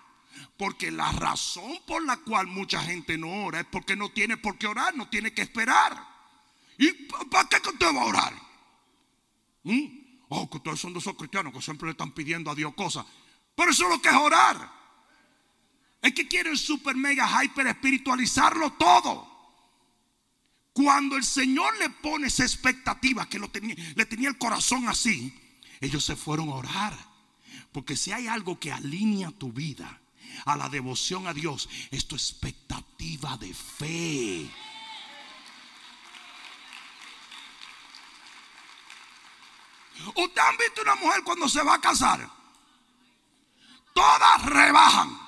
Porque 0.58 0.90
la 0.90 1.12
razón 1.12 1.78
por 1.86 2.04
la 2.04 2.16
cual 2.18 2.46
mucha 2.46 2.80
gente 2.82 3.18
no 3.18 3.44
ora 3.44 3.60
es 3.60 3.66
porque 3.66 3.96
no 3.96 4.10
tiene 4.10 4.36
por 4.36 4.56
qué 4.58 4.66
orar, 4.66 4.94
no 4.96 5.08
tiene 5.08 5.32
que 5.32 5.42
esperar. 5.42 6.06
¿Y 6.78 6.92
para 7.30 7.48
qué 7.48 7.56
usted 7.56 7.94
va 7.94 8.02
a 8.02 8.06
orar? 8.06 8.32
¿Mm? 9.64 10.06
Oh, 10.28 10.48
que 10.50 10.56
ustedes 10.56 10.80
son 10.80 10.92
de 10.92 10.98
esos 10.98 11.14
cristianos 11.14 11.52
que 11.52 11.62
siempre 11.62 11.86
le 11.86 11.92
están 11.92 12.12
pidiendo 12.12 12.50
a 12.50 12.54
Dios 12.54 12.74
cosas. 12.74 13.04
Pero 13.54 13.70
eso 13.70 13.84
es 13.84 13.90
lo 13.90 14.02
que 14.02 14.08
es 14.08 14.14
orar. 14.14 14.72
Es 16.02 16.12
que 16.12 16.28
quieren 16.28 16.56
super 16.56 16.96
mega 16.96 17.28
hyper 17.42 17.66
espiritualizarlo 17.66 18.72
todo. 18.72 19.36
Cuando 20.72 21.16
el 21.16 21.24
Señor 21.24 21.76
le 21.78 21.88
pone 21.88 22.26
esa 22.26 22.44
expectativa 22.44 23.28
que 23.28 23.38
lo 23.38 23.48
tenía, 23.48 23.74
le 23.94 24.04
tenía 24.04 24.28
el 24.28 24.36
corazón 24.36 24.88
así, 24.88 25.34
ellos 25.80 26.04
se 26.04 26.16
fueron 26.16 26.50
a 26.50 26.54
orar. 26.54 27.15
Porque 27.76 27.94
si 27.94 28.10
hay 28.10 28.26
algo 28.26 28.58
que 28.58 28.72
alinea 28.72 29.30
tu 29.32 29.52
vida 29.52 30.00
a 30.46 30.56
la 30.56 30.70
devoción 30.70 31.26
a 31.26 31.34
Dios, 31.34 31.68
es 31.90 32.08
tu 32.08 32.14
expectativa 32.14 33.36
de 33.36 33.52
fe. 33.52 34.50
¿Usted 40.06 40.40
han 40.40 40.56
visto 40.56 40.80
una 40.80 40.94
mujer 40.94 41.22
cuando 41.22 41.50
se 41.50 41.62
va 41.62 41.74
a 41.74 41.80
casar? 41.82 42.26
Todas 43.92 44.46
rebajan. 44.46 45.25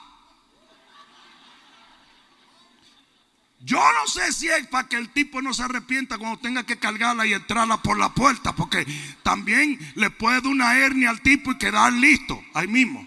Yo 3.61 3.79
no 3.79 4.07
sé 4.07 4.33
si 4.33 4.49
es 4.49 4.69
para 4.69 4.89
que 4.89 4.97
el 4.97 5.13
tipo 5.13 5.43
no 5.43 5.53
se 5.53 5.65
arrepienta 5.65 6.17
cuando 6.17 6.39
tenga 6.39 6.65
que 6.65 6.79
cargarla 6.79 7.27
y 7.27 7.35
entrarla 7.35 7.83
por 7.83 7.99
la 7.99 8.15
puerta, 8.15 8.55
porque 8.55 8.87
también 9.25 9.79
le 9.97 10.11
puede 10.11 10.41
dar 10.41 10.47
una 10.47 10.79
hernia 10.79 11.11
al 11.11 11.23
tipo 11.23 11.51
y 11.51 11.59
quedar 11.59 11.93
listo 11.93 12.41
ahí 12.55 12.69
mismo. 12.69 13.07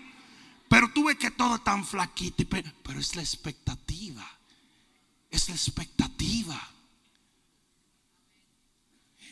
Pero 0.68 0.90
tú 0.90 1.06
ves 1.06 1.18
que 1.18 1.32
todo 1.32 1.56
es 1.56 1.64
tan 1.64 1.86
flaquito, 1.86 2.44
pero, 2.50 3.00
es 3.00 3.16
la 3.16 3.22
expectativa. 3.22 4.26
Es 5.30 5.48
la 5.48 5.56
expectativa. 5.56 6.70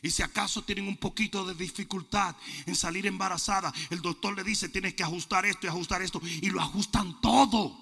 Y 0.01 0.11
si 0.11 0.21
acaso 0.21 0.63
tienen 0.63 0.87
un 0.87 0.97
poquito 0.97 1.45
de 1.45 1.53
dificultad 1.53 2.35
en 2.65 2.75
salir 2.75 3.07
embarazada, 3.07 3.73
el 3.89 4.01
doctor 4.01 4.35
le 4.35 4.43
dice, 4.45 4.69
tienes 4.69 4.93
que 4.93 5.03
ajustar 5.03 5.45
esto 5.45 5.67
y 5.67 5.69
ajustar 5.69 6.01
esto. 6.01 6.21
Y 6.23 6.49
lo 6.49 6.61
ajustan 6.61 7.19
todo. 7.19 7.77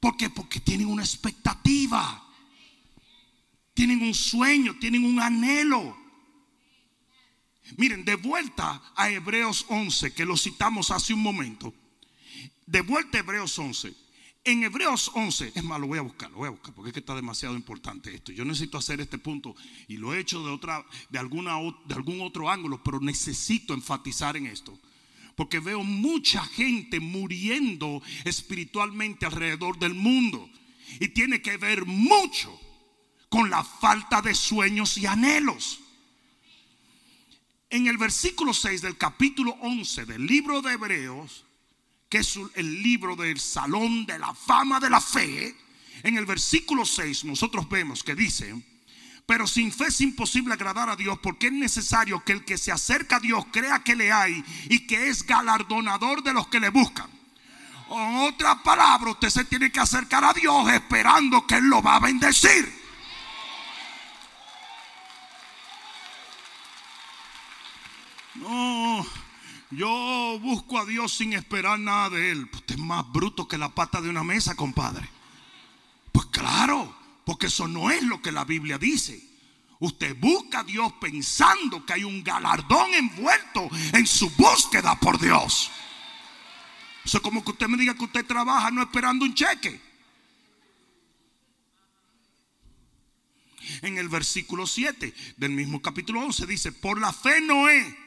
¿Por 0.00 0.16
qué? 0.18 0.28
Porque 0.28 0.60
tienen 0.60 0.88
una 0.88 1.02
expectativa. 1.02 2.26
Tienen 3.74 4.02
un 4.02 4.14
sueño, 4.14 4.76
tienen 4.78 5.04
un 5.04 5.20
anhelo. 5.20 5.96
Miren, 7.76 8.04
de 8.04 8.16
vuelta 8.16 8.82
a 8.96 9.10
Hebreos 9.10 9.64
11, 9.68 10.12
que 10.12 10.24
lo 10.24 10.36
citamos 10.36 10.90
hace 10.90 11.14
un 11.14 11.22
momento. 11.22 11.72
De 12.66 12.82
vuelta 12.82 13.18
a 13.18 13.20
Hebreos 13.20 13.58
11. 13.58 13.94
En 14.44 14.64
Hebreos 14.64 15.10
11, 15.14 15.52
es 15.54 15.62
más, 15.62 15.80
lo 15.80 15.86
voy 15.86 15.98
a 15.98 16.02
buscar, 16.02 16.28
lo 16.32 16.38
voy 16.38 16.48
a 16.48 16.50
buscar, 16.50 16.74
porque 16.74 16.88
es 16.88 16.92
que 16.92 17.00
está 17.00 17.14
demasiado 17.14 17.54
importante 17.54 18.12
esto. 18.12 18.32
Yo 18.32 18.44
necesito 18.44 18.76
hacer 18.76 19.00
este 19.00 19.16
punto 19.16 19.54
y 19.86 19.98
lo 19.98 20.12
he 20.12 20.18
hecho 20.18 20.44
de, 20.44 20.50
otra, 20.50 20.84
de, 21.10 21.18
alguna, 21.20 21.54
de 21.86 21.94
algún 21.94 22.20
otro 22.20 22.50
ángulo, 22.50 22.82
pero 22.82 23.00
necesito 23.00 23.72
enfatizar 23.72 24.36
en 24.36 24.46
esto. 24.46 24.76
Porque 25.36 25.60
veo 25.60 25.84
mucha 25.84 26.44
gente 26.44 26.98
muriendo 26.98 28.02
espiritualmente 28.24 29.26
alrededor 29.26 29.78
del 29.78 29.94
mundo. 29.94 30.50
Y 30.98 31.08
tiene 31.08 31.40
que 31.40 31.56
ver 31.56 31.86
mucho 31.86 32.60
con 33.32 33.48
la 33.48 33.64
falta 33.64 34.20
de 34.20 34.34
sueños 34.34 34.98
y 34.98 35.06
anhelos. 35.06 35.80
En 37.70 37.86
el 37.86 37.96
versículo 37.96 38.52
6 38.52 38.82
del 38.82 38.98
capítulo 38.98 39.52
11 39.62 40.04
del 40.04 40.26
libro 40.26 40.60
de 40.60 40.74
Hebreos, 40.74 41.46
que 42.10 42.18
es 42.18 42.38
el 42.56 42.82
libro 42.82 43.16
del 43.16 43.40
salón 43.40 44.04
de 44.04 44.18
la 44.18 44.34
fama 44.34 44.80
de 44.80 44.90
la 44.90 45.00
fe, 45.00 45.56
en 46.02 46.18
el 46.18 46.26
versículo 46.26 46.84
6 46.84 47.24
nosotros 47.24 47.66
vemos 47.70 48.04
que 48.04 48.14
dice, 48.14 48.54
pero 49.24 49.46
sin 49.46 49.72
fe 49.72 49.86
es 49.86 50.02
imposible 50.02 50.52
agradar 50.52 50.90
a 50.90 50.96
Dios 50.96 51.18
porque 51.22 51.46
es 51.46 51.54
necesario 51.54 52.22
que 52.22 52.32
el 52.32 52.44
que 52.44 52.58
se 52.58 52.70
acerca 52.70 53.16
a 53.16 53.20
Dios 53.20 53.46
crea 53.50 53.82
que 53.82 53.96
le 53.96 54.12
hay 54.12 54.44
y 54.68 54.80
que 54.80 55.08
es 55.08 55.26
galardonador 55.26 56.22
de 56.22 56.34
los 56.34 56.48
que 56.48 56.60
le 56.60 56.68
buscan. 56.68 57.08
En 57.88 58.16
otras 58.16 58.56
palabras, 58.56 59.14
usted 59.14 59.30
se 59.30 59.46
tiene 59.46 59.72
que 59.72 59.80
acercar 59.80 60.22
a 60.22 60.34
Dios 60.34 60.70
esperando 60.70 61.46
que 61.46 61.54
Él 61.54 61.64
lo 61.64 61.80
va 61.80 61.96
a 61.96 62.00
bendecir. 62.00 62.81
No, 68.42 69.06
yo 69.70 70.38
busco 70.42 70.76
a 70.76 70.84
Dios 70.84 71.14
sin 71.14 71.32
esperar 71.32 71.78
nada 71.78 72.10
de 72.10 72.32
Él. 72.32 72.48
Usted 72.52 72.74
es 72.74 72.80
más 72.80 73.10
bruto 73.12 73.46
que 73.46 73.56
la 73.56 73.68
pata 73.68 74.00
de 74.00 74.08
una 74.08 74.24
mesa, 74.24 74.56
compadre. 74.56 75.08
Pues 76.10 76.26
claro, 76.26 76.92
porque 77.24 77.46
eso 77.46 77.68
no 77.68 77.90
es 77.90 78.02
lo 78.02 78.20
que 78.20 78.32
la 78.32 78.44
Biblia 78.44 78.78
dice. 78.78 79.22
Usted 79.78 80.16
busca 80.18 80.60
a 80.60 80.64
Dios 80.64 80.92
pensando 81.00 81.86
que 81.86 81.92
hay 81.92 82.04
un 82.04 82.24
galardón 82.24 82.92
envuelto 82.94 83.68
en 83.92 84.06
su 84.08 84.28
búsqueda 84.30 84.98
por 84.98 85.20
Dios. 85.20 85.70
Eso 87.04 87.18
es 87.18 87.22
como 87.22 87.44
que 87.44 87.52
usted 87.52 87.68
me 87.68 87.78
diga 87.78 87.94
que 87.94 88.04
usted 88.04 88.26
trabaja 88.26 88.72
no 88.72 88.82
esperando 88.82 89.24
un 89.24 89.34
cheque. 89.34 89.80
En 93.82 93.98
el 93.98 94.08
versículo 94.08 94.66
7 94.66 95.14
del 95.36 95.52
mismo 95.52 95.80
capítulo 95.80 96.20
11 96.22 96.46
dice, 96.46 96.72
por 96.72 97.00
la 97.00 97.12
fe 97.12 97.40
Noé 97.40 98.01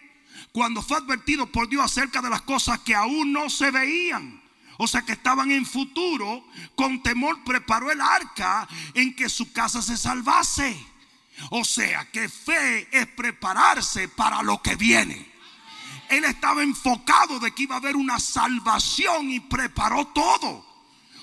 cuando 0.55 0.81
fue 0.81 0.95
advertido 0.95 1.47
por 1.47 1.67
Dios 1.67 1.83
acerca 1.83 2.21
de 2.21 2.29
las 2.29 2.43
cosas 2.43 2.79
que 2.79 2.95
aún 2.95 3.33
no 3.33 3.49
se 3.49 3.71
veían. 3.71 4.41
O 4.77 4.87
sea 4.87 5.01
que 5.01 5.11
estaban 5.11 5.51
en 5.51 5.65
futuro, 5.65 6.45
con 6.75 7.03
temor 7.03 7.43
preparó 7.43 7.91
el 7.91 7.99
arca 7.99 8.65
en 8.93 9.13
que 9.13 9.27
su 9.27 9.51
casa 9.51 9.81
se 9.81 9.97
salvase. 9.97 10.81
O 11.49 11.65
sea 11.65 12.09
que 12.09 12.29
fe 12.29 12.87
es 12.89 13.05
prepararse 13.07 14.07
para 14.07 14.41
lo 14.43 14.61
que 14.61 14.77
viene. 14.77 15.29
Él 16.07 16.23
estaba 16.23 16.63
enfocado 16.63 17.37
de 17.41 17.51
que 17.51 17.63
iba 17.63 17.75
a 17.75 17.79
haber 17.79 17.97
una 17.97 18.17
salvación 18.21 19.29
y 19.31 19.41
preparó 19.41 20.07
todo. 20.07 20.65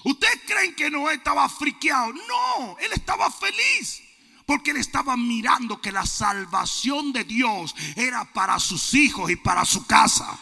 ¿Ustedes 0.05 0.43
creen 0.47 0.75
que 0.75 0.91
no 0.91 1.11
estaba 1.11 1.49
friqueado? 1.49 2.13
No, 2.13 2.77
él 2.81 2.91
estaba 2.93 3.31
feliz. 3.31 4.03
Porque 4.53 4.73
él 4.73 4.77
estaba 4.77 5.17
mirando 5.17 5.81
que 5.81 5.91
la 5.91 6.05
salvación 6.05 7.11
de 7.11 7.25
Dios 7.25 7.75
era 7.97 8.31
para 8.35 8.59
sus 8.59 8.93
hijos 8.93 9.31
y 9.31 9.37
para 9.37 9.65
su 9.65 9.87
casa. 9.87 10.39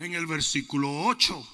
En 0.00 0.12
el 0.14 0.26
versículo 0.26 1.04
8 1.04 1.48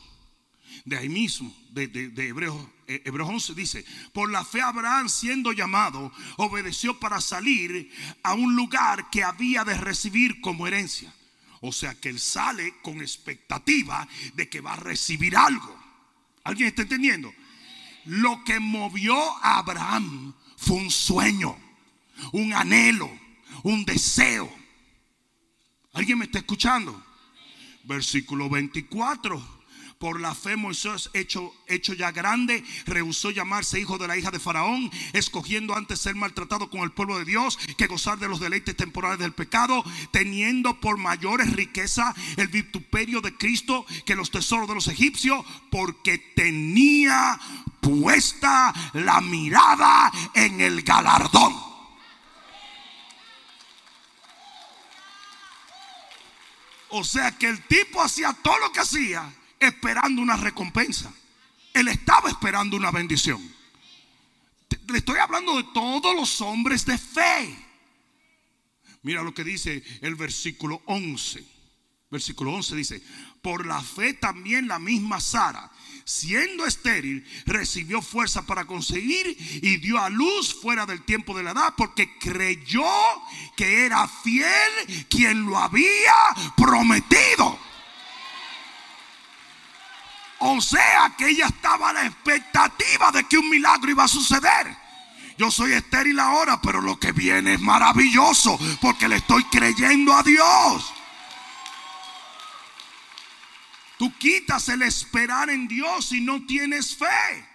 de 0.86 0.96
ahí 0.96 1.10
mismo, 1.10 1.54
de, 1.72 1.82
Hebreos, 2.16 2.56
eh, 2.86 3.02
Hebreos 3.04 3.28
11, 3.28 3.54
dice, 3.54 3.84
por 4.14 4.32
la 4.32 4.46
fe 4.46 4.62
Abraham 4.62 5.10
siendo 5.10 5.52
llamado, 5.52 6.10
obedeció 6.38 6.98
para 6.98 7.20
salir 7.20 7.92
a 8.22 8.32
un 8.32 8.56
lugar 8.56 9.10
que 9.10 9.24
había 9.24 9.62
de 9.62 9.76
recibir 9.76 10.40
como 10.40 10.66
herencia. 10.66 11.12
O 11.60 11.70
sea 11.70 11.94
que 12.00 12.08
él 12.08 12.18
sale 12.18 12.80
con 12.80 13.02
expectativa 13.02 14.08
de 14.32 14.48
que 14.48 14.62
va 14.62 14.72
a 14.72 14.76
recibir 14.76 15.36
algo. 15.36 15.78
¿Alguien 16.44 16.68
está 16.68 16.80
entendiendo? 16.80 17.30
Lo 18.04 18.42
que 18.44 18.58
movió 18.58 19.16
a 19.42 19.58
Abraham 19.58 20.34
fue 20.56 20.76
un 20.76 20.90
sueño, 20.90 21.56
un 22.32 22.52
anhelo, 22.52 23.10
un 23.62 23.84
deseo. 23.84 24.52
¿Alguien 25.92 26.18
me 26.18 26.24
está 26.24 26.38
escuchando? 26.38 27.04
Versículo 27.84 28.48
24. 28.48 29.61
Por 30.02 30.20
la 30.20 30.34
fe 30.34 30.56
Moisés, 30.56 31.10
hecho, 31.14 31.54
hecho 31.68 31.94
ya 31.94 32.10
grande, 32.10 32.64
rehusó 32.86 33.30
llamarse 33.30 33.78
hijo 33.78 33.98
de 33.98 34.08
la 34.08 34.16
hija 34.16 34.32
de 34.32 34.40
Faraón, 34.40 34.90
escogiendo 35.12 35.76
antes 35.76 36.00
ser 36.00 36.16
maltratado 36.16 36.68
con 36.70 36.80
el 36.80 36.90
pueblo 36.90 37.20
de 37.20 37.24
Dios 37.24 37.56
que 37.76 37.86
gozar 37.86 38.18
de 38.18 38.26
los 38.26 38.40
deleites 38.40 38.76
temporales 38.76 39.20
del 39.20 39.32
pecado, 39.32 39.84
teniendo 40.10 40.80
por 40.80 40.98
mayores 40.98 41.52
riqueza 41.52 42.16
el 42.36 42.48
vituperio 42.48 43.20
de 43.20 43.36
Cristo 43.36 43.86
que 44.04 44.16
los 44.16 44.32
tesoros 44.32 44.66
de 44.66 44.74
los 44.74 44.88
egipcios, 44.88 45.44
porque 45.70 46.18
tenía 46.18 47.38
puesta 47.80 48.74
la 48.94 49.20
mirada 49.20 50.10
en 50.34 50.60
el 50.62 50.82
galardón. 50.82 51.54
O 56.88 57.04
sea 57.04 57.38
que 57.38 57.46
el 57.46 57.62
tipo 57.68 58.02
hacía 58.02 58.32
todo 58.42 58.58
lo 58.58 58.72
que 58.72 58.80
hacía 58.80 59.32
esperando 59.64 60.22
una 60.22 60.36
recompensa. 60.36 61.12
Él 61.72 61.88
estaba 61.88 62.28
esperando 62.28 62.76
una 62.76 62.90
bendición. 62.90 63.40
Le 64.88 64.98
estoy 64.98 65.18
hablando 65.18 65.56
de 65.56 65.64
todos 65.74 66.14
los 66.14 66.40
hombres 66.40 66.84
de 66.84 66.98
fe. 66.98 67.56
Mira 69.02 69.22
lo 69.22 69.34
que 69.34 69.44
dice 69.44 69.82
el 70.00 70.14
versículo 70.14 70.82
11. 70.86 71.44
Versículo 72.10 72.52
11 72.52 72.76
dice, 72.76 73.02
por 73.40 73.64
la 73.64 73.80
fe 73.80 74.12
también 74.12 74.68
la 74.68 74.78
misma 74.78 75.18
Sara, 75.18 75.70
siendo 76.04 76.66
estéril, 76.66 77.26
recibió 77.46 78.02
fuerza 78.02 78.44
para 78.44 78.66
conseguir 78.66 79.34
y 79.62 79.78
dio 79.78 79.98
a 79.98 80.10
luz 80.10 80.54
fuera 80.60 80.84
del 80.84 81.02
tiempo 81.04 81.34
de 81.34 81.42
la 81.42 81.52
edad, 81.52 81.72
porque 81.74 82.18
creyó 82.18 82.84
que 83.56 83.86
era 83.86 84.06
fiel 84.06 85.06
quien 85.08 85.46
lo 85.46 85.58
había 85.58 86.12
prometido. 86.54 87.58
O 90.44 90.60
sea 90.60 91.14
que 91.16 91.28
ella 91.28 91.46
estaba 91.46 91.90
a 91.90 91.92
la 91.92 92.04
expectativa 92.04 93.12
de 93.12 93.22
que 93.28 93.38
un 93.38 93.48
milagro 93.48 93.92
iba 93.92 94.02
a 94.02 94.08
suceder. 94.08 94.76
Yo 95.38 95.52
soy 95.52 95.72
estéril 95.72 96.18
ahora, 96.18 96.60
pero 96.60 96.80
lo 96.80 96.98
que 96.98 97.12
viene 97.12 97.54
es 97.54 97.60
maravilloso 97.60 98.58
porque 98.80 99.08
le 99.08 99.16
estoy 99.16 99.44
creyendo 99.44 100.12
a 100.12 100.22
Dios. 100.24 100.92
Tú 103.98 104.12
quitas 104.18 104.68
el 104.68 104.82
esperar 104.82 105.48
en 105.48 105.68
Dios 105.68 106.10
y 106.10 106.20
no 106.20 106.44
tienes 106.44 106.96
fe. 106.96 107.48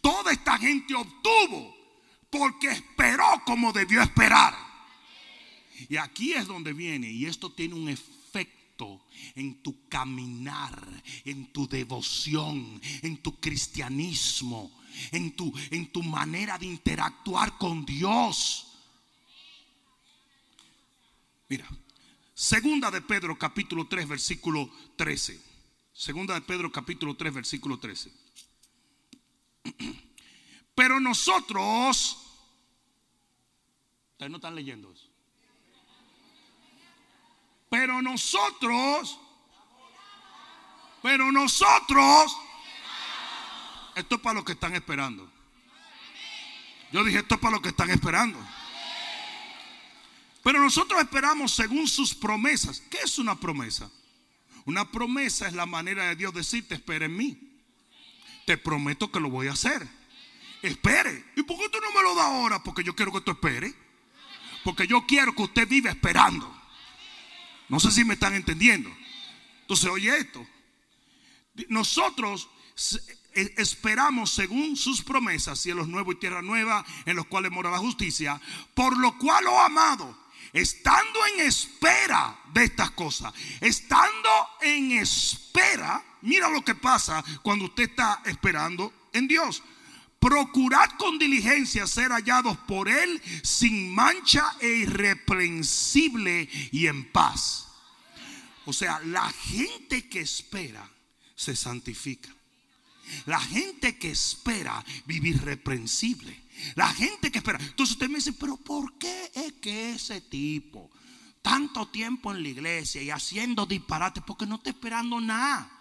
Toda 0.00 0.32
esta 0.32 0.56
gente 0.56 0.94
obtuvo 0.94 1.76
porque 2.30 2.70
esperó 2.70 3.42
como 3.44 3.70
debió 3.74 4.00
esperar. 4.00 4.56
Y 5.90 5.98
aquí 5.98 6.32
es 6.32 6.46
donde 6.46 6.72
viene, 6.72 7.10
y 7.10 7.26
esto 7.26 7.52
tiene 7.52 7.74
un 7.74 7.90
efecto 7.90 8.19
en 9.34 9.62
tu 9.62 9.88
caminar, 9.88 10.80
en 11.24 11.52
tu 11.52 11.68
devoción, 11.68 12.80
en 13.02 13.18
tu 13.18 13.38
cristianismo, 13.38 14.70
en 15.12 15.36
tu, 15.36 15.52
en 15.70 15.90
tu 15.92 16.02
manera 16.02 16.58
de 16.58 16.66
interactuar 16.66 17.58
con 17.58 17.84
Dios. 17.84 18.66
Mira, 21.48 21.68
segunda 22.34 22.90
de 22.90 23.02
Pedro 23.02 23.38
capítulo 23.38 23.86
3 23.86 24.08
versículo 24.08 24.70
13. 24.96 25.40
Segunda 25.92 26.34
de 26.34 26.40
Pedro 26.40 26.70
capítulo 26.72 27.14
3 27.16 27.34
versículo 27.34 27.78
13. 27.78 28.12
Pero 30.74 31.00
nosotros, 31.00 32.16
ustedes 34.12 34.30
no 34.30 34.36
están 34.36 34.54
leyendo 34.54 34.92
eso. 34.92 35.09
Pero 37.70 38.02
nosotros, 38.02 39.18
pero 41.02 41.30
nosotros, 41.30 42.36
esto 43.94 44.16
es 44.16 44.20
para 44.20 44.34
los 44.34 44.44
que 44.44 44.52
están 44.52 44.74
esperando. 44.74 45.30
Yo 46.90 47.04
dije, 47.04 47.20
esto 47.20 47.36
es 47.36 47.40
para 47.40 47.52
los 47.52 47.62
que 47.62 47.68
están 47.68 47.90
esperando. 47.90 48.38
Pero 50.42 50.58
nosotros 50.58 51.00
esperamos 51.00 51.52
según 51.52 51.86
sus 51.86 52.12
promesas. 52.12 52.82
¿Qué 52.90 52.98
es 53.04 53.18
una 53.18 53.36
promesa? 53.38 53.88
Una 54.64 54.90
promesa 54.90 55.46
es 55.46 55.52
la 55.52 55.66
manera 55.66 56.08
de 56.08 56.16
Dios 56.16 56.34
decirte, 56.34 56.74
espera 56.74 57.04
en 57.04 57.16
mí. 57.16 57.38
Te 58.46 58.58
prometo 58.58 59.12
que 59.12 59.20
lo 59.20 59.30
voy 59.30 59.46
a 59.46 59.52
hacer. 59.52 59.86
Espere. 60.60 61.24
¿Y 61.36 61.44
por 61.44 61.56
qué 61.56 61.68
tú 61.68 61.78
no 61.80 61.92
me 61.92 62.02
lo 62.02 62.16
das 62.16 62.24
ahora? 62.24 62.62
Porque 62.64 62.82
yo 62.82 62.96
quiero 62.96 63.12
que 63.12 63.20
tú 63.20 63.30
espere. 63.30 63.72
Porque 64.64 64.88
yo 64.88 65.06
quiero 65.06 65.36
que 65.36 65.42
usted 65.42 65.68
viva 65.68 65.90
esperando. 65.90 66.59
No 67.70 67.80
sé 67.80 67.90
si 67.92 68.04
me 68.04 68.14
están 68.14 68.34
entendiendo. 68.34 68.90
Entonces, 69.62 69.88
oye 69.88 70.14
esto. 70.18 70.44
Nosotros 71.68 72.48
e, 73.32 73.54
esperamos 73.58 74.30
según 74.30 74.76
sus 74.76 75.02
promesas, 75.02 75.60
cielos 75.60 75.86
nuevos 75.86 76.16
y 76.16 76.18
tierra 76.18 76.42
nueva, 76.42 76.84
en 77.06 77.16
los 77.16 77.26
cuales 77.26 77.52
mora 77.52 77.70
la 77.70 77.78
justicia, 77.78 78.40
por 78.74 78.98
lo 78.98 79.16
cual, 79.18 79.46
oh 79.46 79.60
amado, 79.60 80.18
estando 80.52 81.24
en 81.34 81.46
espera 81.46 82.40
de 82.52 82.64
estas 82.64 82.90
cosas, 82.90 83.32
estando 83.60 84.28
en 84.62 84.92
espera, 84.92 86.02
mira 86.22 86.48
lo 86.48 86.64
que 86.64 86.74
pasa 86.74 87.22
cuando 87.42 87.66
usted 87.66 87.84
está 87.84 88.20
esperando 88.24 88.92
en 89.12 89.28
Dios. 89.28 89.62
Procurad 90.20 90.90
con 90.98 91.18
diligencia 91.18 91.86
ser 91.86 92.10
hallados 92.10 92.56
por 92.58 92.88
Él 92.90 93.22
sin 93.42 93.94
mancha 93.94 94.44
e 94.60 94.68
irreprensible 94.68 96.48
y 96.72 96.86
en 96.88 97.10
paz. 97.10 97.68
O 98.66 98.72
sea, 98.72 99.00
la 99.00 99.28
gente 99.30 100.08
que 100.08 100.20
espera 100.20 100.88
se 101.34 101.56
santifica. 101.56 102.28
La 103.26 103.40
gente 103.40 103.96
que 103.98 104.10
espera 104.10 104.84
vive 105.06 105.30
irreprensible. 105.30 106.38
La 106.74 106.92
gente 106.92 107.32
que 107.32 107.38
espera. 107.38 107.58
Entonces 107.58 107.94
usted 107.94 108.08
me 108.08 108.16
dice, 108.16 108.34
pero 108.34 108.56
¿por 108.58 108.98
qué 108.98 109.32
es 109.34 109.54
que 109.54 109.92
ese 109.92 110.20
tipo, 110.20 110.90
tanto 111.40 111.88
tiempo 111.88 112.30
en 112.30 112.42
la 112.42 112.48
iglesia 112.50 113.02
y 113.02 113.10
haciendo 113.10 113.64
disparates, 113.64 114.22
porque 114.26 114.46
no 114.46 114.56
está 114.56 114.68
esperando 114.70 115.18
nada? 115.18 115.79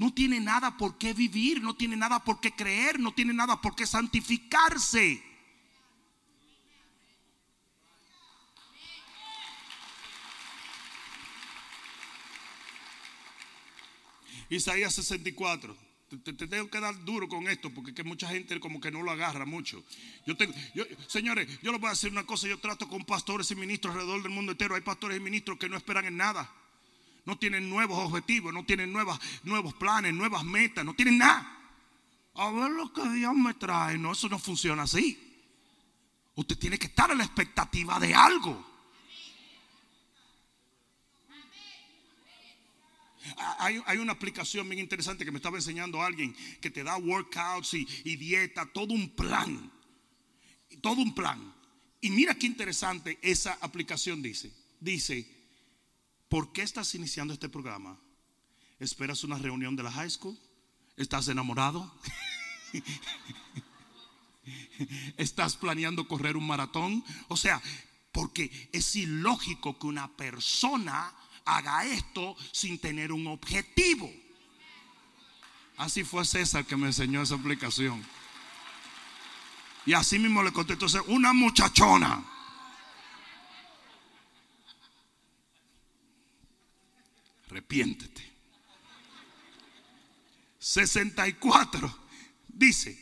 No 0.00 0.14
tiene 0.14 0.40
nada 0.40 0.78
por 0.78 0.96
qué 0.96 1.12
vivir, 1.12 1.62
no 1.62 1.74
tiene 1.74 1.94
nada 1.94 2.24
por 2.24 2.40
qué 2.40 2.52
creer, 2.52 2.98
no 2.98 3.12
tiene 3.12 3.34
nada 3.34 3.60
por 3.60 3.76
qué 3.76 3.86
santificarse. 3.86 5.22
Isaías 14.48 14.94
64. 14.94 15.76
Te, 16.24 16.32
tengo 16.32 16.70
que 16.70 16.80
dar 16.80 17.04
duro 17.04 17.28
con 17.28 17.46
esto 17.46 17.68
porque 17.68 17.92
que 17.92 18.02
mucha 18.02 18.26
gente 18.26 18.58
como 18.58 18.80
que 18.80 18.90
no 18.90 19.02
lo 19.02 19.10
agarra 19.10 19.44
mucho. 19.44 19.84
Yo 20.26 20.34
tengo, 20.34 20.54
señores, 21.08 21.46
yo 21.60 21.72
les 21.72 21.80
voy 21.80 21.88
a 21.88 21.90
decir 21.90 22.10
una 22.10 22.24
cosa. 22.24 22.48
Yo 22.48 22.58
trato 22.58 22.88
con 22.88 23.04
pastores 23.04 23.50
y 23.50 23.54
ministros 23.54 23.94
alrededor 23.94 24.22
del 24.22 24.32
mundo 24.32 24.52
entero. 24.52 24.76
Hay 24.76 24.80
pastores 24.80 25.18
y 25.18 25.20
ministros 25.20 25.58
que 25.58 25.68
no 25.68 25.76
esperan 25.76 26.06
en 26.06 26.16
nada. 26.16 26.50
No 27.30 27.38
tienen 27.38 27.70
nuevos 27.70 27.96
objetivos, 27.96 28.52
no 28.52 28.64
tienen 28.64 28.92
nuevas, 28.92 29.20
nuevos 29.44 29.72
planes, 29.74 30.12
nuevas 30.12 30.42
metas, 30.42 30.84
no 30.84 30.94
tienen 30.94 31.18
nada. 31.18 31.58
A 32.34 32.50
ver 32.50 32.72
lo 32.72 32.92
que 32.92 33.08
Dios 33.08 33.36
me 33.36 33.54
trae. 33.54 33.96
No, 33.96 34.10
eso 34.10 34.28
no 34.28 34.36
funciona 34.36 34.82
así. 34.82 35.16
Usted 36.34 36.58
tiene 36.58 36.76
que 36.76 36.88
estar 36.88 37.08
a 37.08 37.14
la 37.14 37.22
expectativa 37.22 38.00
de 38.00 38.12
algo. 38.12 38.66
Hay, 43.60 43.98
una 43.98 44.10
aplicación 44.10 44.68
bien 44.68 44.80
interesante 44.80 45.24
que 45.24 45.30
me 45.30 45.38
estaba 45.38 45.58
enseñando 45.58 46.02
alguien 46.02 46.34
que 46.60 46.70
te 46.70 46.82
da 46.82 46.96
workouts 46.96 47.74
y 47.74 48.16
dieta, 48.16 48.66
todo 48.66 48.92
un 48.92 49.08
plan. 49.14 49.70
Todo 50.80 51.00
un 51.00 51.14
plan. 51.14 51.54
Y 52.00 52.10
mira 52.10 52.34
qué 52.34 52.46
interesante 52.46 53.20
esa 53.22 53.56
aplicación 53.60 54.20
dice. 54.20 54.52
Dice, 54.80 55.39
¿por 56.30 56.52
qué 56.52 56.62
estás 56.62 56.94
iniciando 56.94 57.34
este 57.34 57.50
programa? 57.50 57.98
¿Esperas 58.78 59.24
una 59.24 59.36
reunión 59.36 59.76
de 59.76 59.82
la 59.82 59.92
high 59.92 60.08
school? 60.08 60.38
¿Estás 60.96 61.28
enamorado? 61.28 61.92
¿Estás 65.18 65.56
planeando 65.56 66.08
correr 66.08 66.36
un 66.38 66.46
maratón? 66.46 67.04
O 67.28 67.36
sea, 67.36 67.60
porque 68.12 68.70
es 68.72 68.96
ilógico 68.96 69.78
que 69.78 69.86
una 69.86 70.08
persona 70.16 71.12
haga 71.44 71.84
esto 71.84 72.36
sin 72.52 72.78
tener 72.78 73.12
un 73.12 73.26
objetivo. 73.26 74.10
Así 75.76 76.04
fue 76.04 76.24
César 76.24 76.64
que 76.64 76.76
me 76.76 76.86
enseñó 76.86 77.22
esa 77.22 77.34
aplicación. 77.34 78.02
Y 79.84 79.94
así 79.94 80.18
mismo 80.18 80.42
le 80.42 80.52
contestó, 80.52 80.86
una 81.08 81.32
muchachona. 81.32 82.24
Arrepiéntete. 87.50 88.30
64 90.60 91.98
dice, 92.46 92.96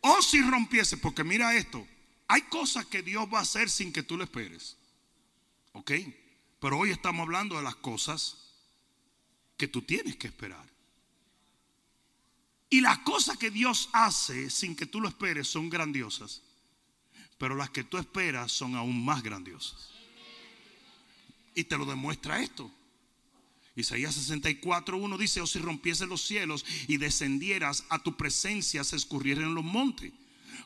o 0.00 0.10
oh, 0.10 0.22
si 0.22 0.40
rompiese, 0.42 0.96
porque 0.96 1.22
mira 1.22 1.54
esto, 1.54 1.86
hay 2.26 2.42
cosas 2.42 2.86
que 2.86 3.02
Dios 3.02 3.28
va 3.32 3.38
a 3.38 3.42
hacer 3.42 3.70
sin 3.70 3.92
que 3.92 4.02
tú 4.02 4.16
lo 4.16 4.24
esperes. 4.24 4.76
¿Ok? 5.72 5.92
Pero 6.58 6.78
hoy 6.78 6.90
estamos 6.90 7.24
hablando 7.24 7.56
de 7.56 7.62
las 7.62 7.76
cosas 7.76 8.38
que 9.56 9.68
tú 9.68 9.82
tienes 9.82 10.16
que 10.16 10.26
esperar. 10.26 10.66
Y 12.70 12.80
las 12.80 12.98
cosas 12.98 13.38
que 13.38 13.50
Dios 13.50 13.88
hace 13.92 14.50
sin 14.50 14.74
que 14.74 14.86
tú 14.86 15.00
lo 15.00 15.08
esperes 15.08 15.46
son 15.46 15.70
grandiosas. 15.70 16.42
Pero 17.38 17.54
las 17.54 17.70
que 17.70 17.84
tú 17.84 17.98
esperas 17.98 18.50
son 18.50 18.74
aún 18.74 19.04
más 19.04 19.22
grandiosas. 19.22 19.90
Y 21.54 21.64
te 21.64 21.78
lo 21.78 21.84
demuestra 21.84 22.40
esto. 22.40 22.70
Isaías 23.78 24.16
64.1 24.28 25.16
dice, 25.16 25.40
o 25.40 25.46
si 25.46 25.60
rompiesen 25.60 26.08
los 26.08 26.22
cielos 26.22 26.66
y 26.88 26.96
descendieras 26.96 27.84
a 27.90 28.00
tu 28.00 28.16
presencia, 28.16 28.82
se 28.82 28.96
escurrieran 28.96 29.54
los 29.54 29.64
montes 29.64 30.12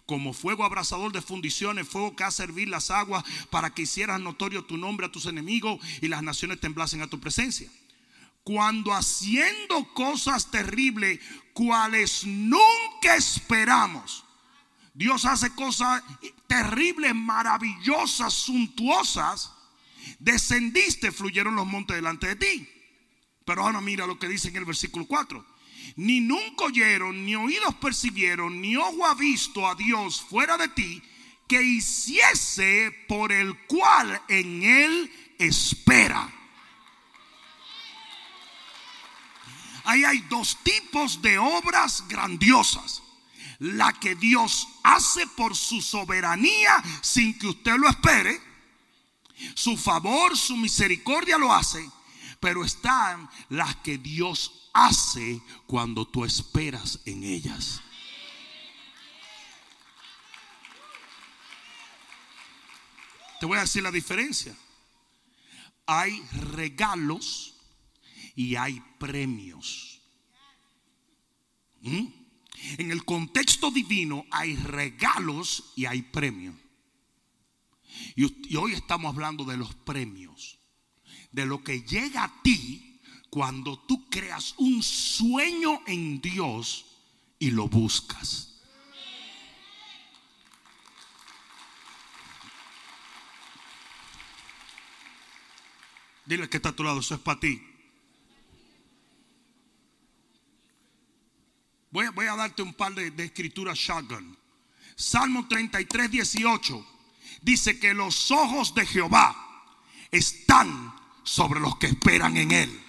como 0.06 0.32
fuego 0.32 0.64
abrasador 0.64 1.12
de 1.12 1.20
fundiciones, 1.20 1.86
fuego 1.86 2.16
que 2.16 2.24
hace 2.24 2.38
servir 2.38 2.68
las 2.68 2.90
aguas 2.90 3.22
para 3.50 3.70
que 3.70 3.82
hicieras 3.82 4.20
notorio 4.20 4.64
tu 4.64 4.76
nombre 4.76 5.06
a 5.06 5.12
tus 5.12 5.26
enemigos 5.26 5.78
y 6.00 6.08
las 6.08 6.22
naciones 6.22 6.60
temblasen 6.60 7.02
a 7.02 7.06
tu 7.06 7.20
presencia. 7.20 7.70
Cuando 8.42 8.92
haciendo 8.92 9.92
cosas 9.94 10.50
terribles, 10.50 11.20
cuales 11.52 12.24
nunca 12.26 13.14
esperamos, 13.16 14.24
Dios 14.94 15.24
hace 15.24 15.54
cosas 15.54 16.02
terribles, 16.46 17.14
maravillosas, 17.14 18.32
suntuosas, 18.34 19.52
descendiste, 20.18 21.12
fluyeron 21.12 21.54
los 21.54 21.66
montes 21.66 21.96
delante 21.96 22.26
de 22.28 22.36
ti. 22.36 22.68
Pero 23.44 23.62
ahora 23.62 23.80
mira 23.80 24.06
lo 24.06 24.18
que 24.18 24.28
dice 24.28 24.48
en 24.48 24.56
el 24.56 24.64
versículo 24.64 25.06
4 25.06 25.52
ni 25.96 26.20
nunca 26.20 26.64
oyeron, 26.64 27.24
ni 27.24 27.34
oídos 27.34 27.74
percibieron, 27.76 28.60
ni 28.60 28.76
ojo 28.76 29.06
ha 29.06 29.14
visto 29.14 29.66
a 29.68 29.74
Dios 29.74 30.20
fuera 30.20 30.56
de 30.56 30.68
ti, 30.68 31.02
que 31.46 31.62
hiciese 31.62 32.92
por 33.08 33.32
el 33.32 33.58
cual 33.66 34.22
en 34.28 34.62
él 34.62 35.34
espera. 35.38 36.32
Ahí 39.84 40.04
hay 40.04 40.20
dos 40.30 40.56
tipos 40.62 41.20
de 41.20 41.38
obras 41.38 42.04
grandiosas. 42.08 43.02
La 43.58 43.92
que 43.92 44.14
Dios 44.14 44.66
hace 44.82 45.26
por 45.28 45.56
su 45.56 45.80
soberanía 45.82 46.82
sin 47.00 47.38
que 47.38 47.48
usted 47.48 47.76
lo 47.76 47.88
espere. 47.88 48.40
Su 49.54 49.76
favor, 49.76 50.36
su 50.36 50.56
misericordia 50.56 51.38
lo 51.38 51.52
hace. 51.52 51.88
Pero 52.42 52.64
están 52.64 53.30
las 53.50 53.76
que 53.76 53.98
Dios 53.98 54.68
hace 54.72 55.40
cuando 55.68 56.08
tú 56.08 56.24
esperas 56.24 56.98
en 57.04 57.22
ellas. 57.22 57.80
Te 63.38 63.46
voy 63.46 63.58
a 63.58 63.60
decir 63.60 63.84
la 63.84 63.92
diferencia. 63.92 64.56
Hay 65.86 66.20
regalos 66.32 67.54
y 68.34 68.56
hay 68.56 68.82
premios. 68.98 70.00
¿Mm? 71.80 72.06
En 72.78 72.90
el 72.90 73.04
contexto 73.04 73.70
divino 73.70 74.26
hay 74.32 74.56
regalos 74.56 75.72
y 75.76 75.84
hay 75.84 76.02
premios. 76.02 76.56
Y, 78.16 78.52
y 78.52 78.56
hoy 78.56 78.72
estamos 78.72 79.14
hablando 79.14 79.44
de 79.44 79.56
los 79.56 79.76
premios. 79.76 80.58
De 81.32 81.46
lo 81.46 81.64
que 81.64 81.82
llega 81.82 82.24
a 82.24 82.42
ti 82.42 83.00
cuando 83.30 83.78
tú 83.78 84.08
creas 84.10 84.54
un 84.58 84.82
sueño 84.82 85.80
en 85.86 86.20
Dios 86.20 86.84
y 87.38 87.50
lo 87.50 87.66
buscas. 87.66 88.60
Dile 96.26 96.48
que 96.48 96.58
está 96.58 96.68
a 96.68 96.76
tu 96.76 96.84
lado, 96.84 97.00
eso 97.00 97.14
es 97.14 97.20
para 97.20 97.40
ti. 97.40 97.60
Voy 101.90 102.06
a, 102.06 102.36
darte 102.36 102.62
un 102.62 102.72
par 102.72 102.94
de, 102.94 103.10
de 103.10 103.24
escrituras 103.24 103.76
shotgun. 103.76 104.38
Salmo 104.94 105.48
33, 105.48 106.10
18 106.10 106.86
dice 107.42 107.78
que 107.78 107.92
los 107.92 108.30
ojos 108.30 108.74
de 108.74 108.86
Jehová 108.86 109.36
están 110.10 111.01
sobre 111.22 111.60
los 111.60 111.76
que 111.76 111.86
esperan 111.86 112.36
en 112.36 112.50
Él. 112.50 112.84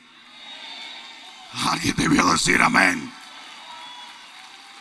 Alguien 1.54 1.96
debió 1.96 2.26
decir 2.32 2.62
amén. 2.62 3.12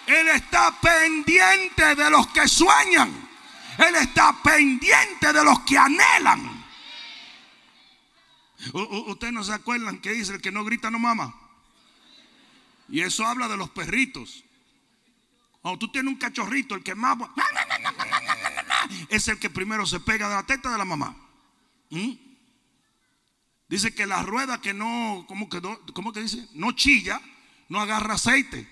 Él 0.06 0.28
está 0.28 0.78
pendiente 0.80 1.94
de 1.94 2.10
los 2.10 2.26
que 2.28 2.48
sueñan. 2.48 3.28
Él 3.78 3.94
está 3.96 4.42
pendiente 4.42 5.32
de 5.32 5.44
los 5.44 5.60
que 5.60 5.78
anhelan. 5.78 6.62
Ustedes 8.72 9.32
no 9.32 9.42
se 9.42 9.52
acuerdan 9.52 10.00
que 10.00 10.12
dice 10.12 10.34
el 10.34 10.40
que 10.40 10.52
no 10.52 10.64
grita 10.64 10.90
no 10.90 10.98
mama. 10.98 11.34
Y 12.88 13.00
eso 13.00 13.26
habla 13.26 13.48
de 13.48 13.56
los 13.56 13.70
perritos. 13.70 14.44
Cuando 15.62 15.78
tú 15.78 15.92
tienes 15.92 16.12
un 16.12 16.18
cachorrito, 16.18 16.74
el 16.74 16.82
que 16.82 16.94
más 16.94 17.16
es 19.08 19.28
el 19.28 19.38
que 19.38 19.50
primero 19.50 19.86
se 19.86 20.00
pega 20.00 20.28
de 20.28 20.34
la 20.34 20.42
teta 20.42 20.70
de 20.70 20.78
la 20.78 20.84
mamá. 20.84 21.16
¿Mm? 21.90 22.31
Dice 23.72 23.94
que 23.94 24.04
la 24.04 24.22
rueda 24.22 24.60
que 24.60 24.74
no, 24.74 25.24
¿cómo 25.26 25.48
que, 25.48 25.58
¿cómo 25.94 26.12
que 26.12 26.20
dice? 26.20 26.46
No 26.52 26.72
chilla, 26.72 27.18
no 27.70 27.80
agarra 27.80 28.16
aceite. 28.16 28.68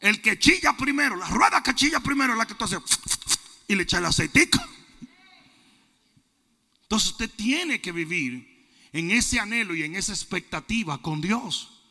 El 0.00 0.22
que 0.22 0.38
chilla 0.38 0.74
primero, 0.78 1.14
la 1.14 1.28
rueda 1.28 1.62
que 1.62 1.74
chilla 1.74 2.00
primero 2.00 2.32
es 2.32 2.38
la 2.38 2.46
que 2.46 2.54
tú 2.54 2.64
haces 2.64 2.80
y 3.68 3.74
le 3.74 3.82
echa 3.82 3.98
el 3.98 4.06
aceitico. 4.06 4.58
Entonces 6.84 7.10
usted 7.10 7.28
tiene 7.36 7.82
que 7.82 7.92
vivir 7.92 8.66
en 8.94 9.10
ese 9.10 9.38
anhelo 9.38 9.74
y 9.74 9.82
en 9.82 9.94
esa 9.94 10.14
expectativa 10.14 11.02
con 11.02 11.20
Dios. 11.20 11.82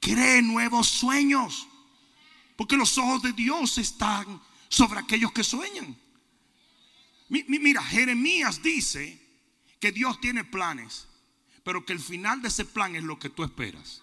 Cree 0.00 0.42
nuevos 0.42 0.86
sueños. 0.86 1.66
Porque 2.56 2.76
los 2.76 2.98
ojos 2.98 3.22
de 3.22 3.32
Dios 3.32 3.78
están 3.78 4.38
sobre 4.68 5.00
aquellos 5.00 5.32
que 5.32 5.44
sueñan. 5.44 5.96
Mira, 7.30 7.82
Jeremías 7.82 8.62
dice 8.62 9.23
que 9.84 9.92
Dios 9.92 10.18
tiene 10.18 10.44
planes, 10.44 11.06
pero 11.62 11.84
que 11.84 11.92
el 11.92 12.00
final 12.00 12.40
de 12.40 12.48
ese 12.48 12.64
plan 12.64 12.96
es 12.96 13.02
lo 13.02 13.18
que 13.18 13.28
tú 13.28 13.44
esperas. 13.44 14.00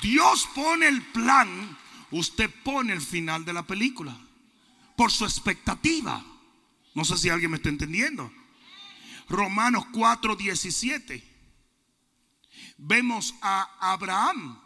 Dios 0.00 0.48
pone 0.54 0.88
el 0.88 1.02
plan, 1.02 1.76
usted 2.10 2.50
pone 2.62 2.94
el 2.94 3.02
final 3.02 3.44
de 3.44 3.52
la 3.52 3.66
película 3.66 4.18
por 4.96 5.12
su 5.12 5.26
expectativa. 5.26 6.24
No 6.94 7.04
sé 7.04 7.18
si 7.18 7.28
alguien 7.28 7.50
me 7.50 7.58
está 7.58 7.68
entendiendo. 7.68 8.32
Romanos 9.28 9.84
4, 9.92 10.36
17. 10.36 11.22
Vemos 12.78 13.34
a 13.42 13.92
Abraham 13.92 14.58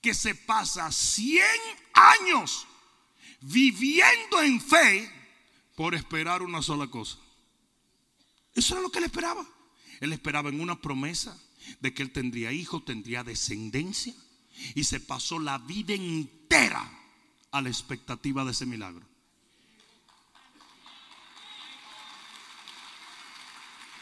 que 0.00 0.14
se 0.14 0.34
pasa 0.34 0.90
100 0.90 1.44
años 1.92 2.66
viviendo 3.40 4.42
en 4.42 4.60
fe 4.60 5.10
por 5.74 5.94
esperar 5.94 6.42
una 6.42 6.62
sola 6.62 6.86
cosa. 6.88 7.18
Eso 8.54 8.74
era 8.74 8.82
lo 8.82 8.90
que 8.90 8.98
él 8.98 9.04
esperaba. 9.04 9.46
Él 10.00 10.12
esperaba 10.12 10.48
en 10.48 10.60
una 10.60 10.80
promesa 10.80 11.38
de 11.80 11.92
que 11.92 12.02
él 12.02 12.12
tendría 12.12 12.52
hijos, 12.52 12.84
tendría 12.84 13.24
descendencia. 13.24 14.14
Y 14.74 14.84
se 14.84 15.00
pasó 15.00 15.38
la 15.38 15.58
vida 15.58 15.94
entera 15.94 16.90
a 17.50 17.60
la 17.60 17.68
expectativa 17.68 18.44
de 18.44 18.52
ese 18.52 18.66
milagro. 18.66 19.06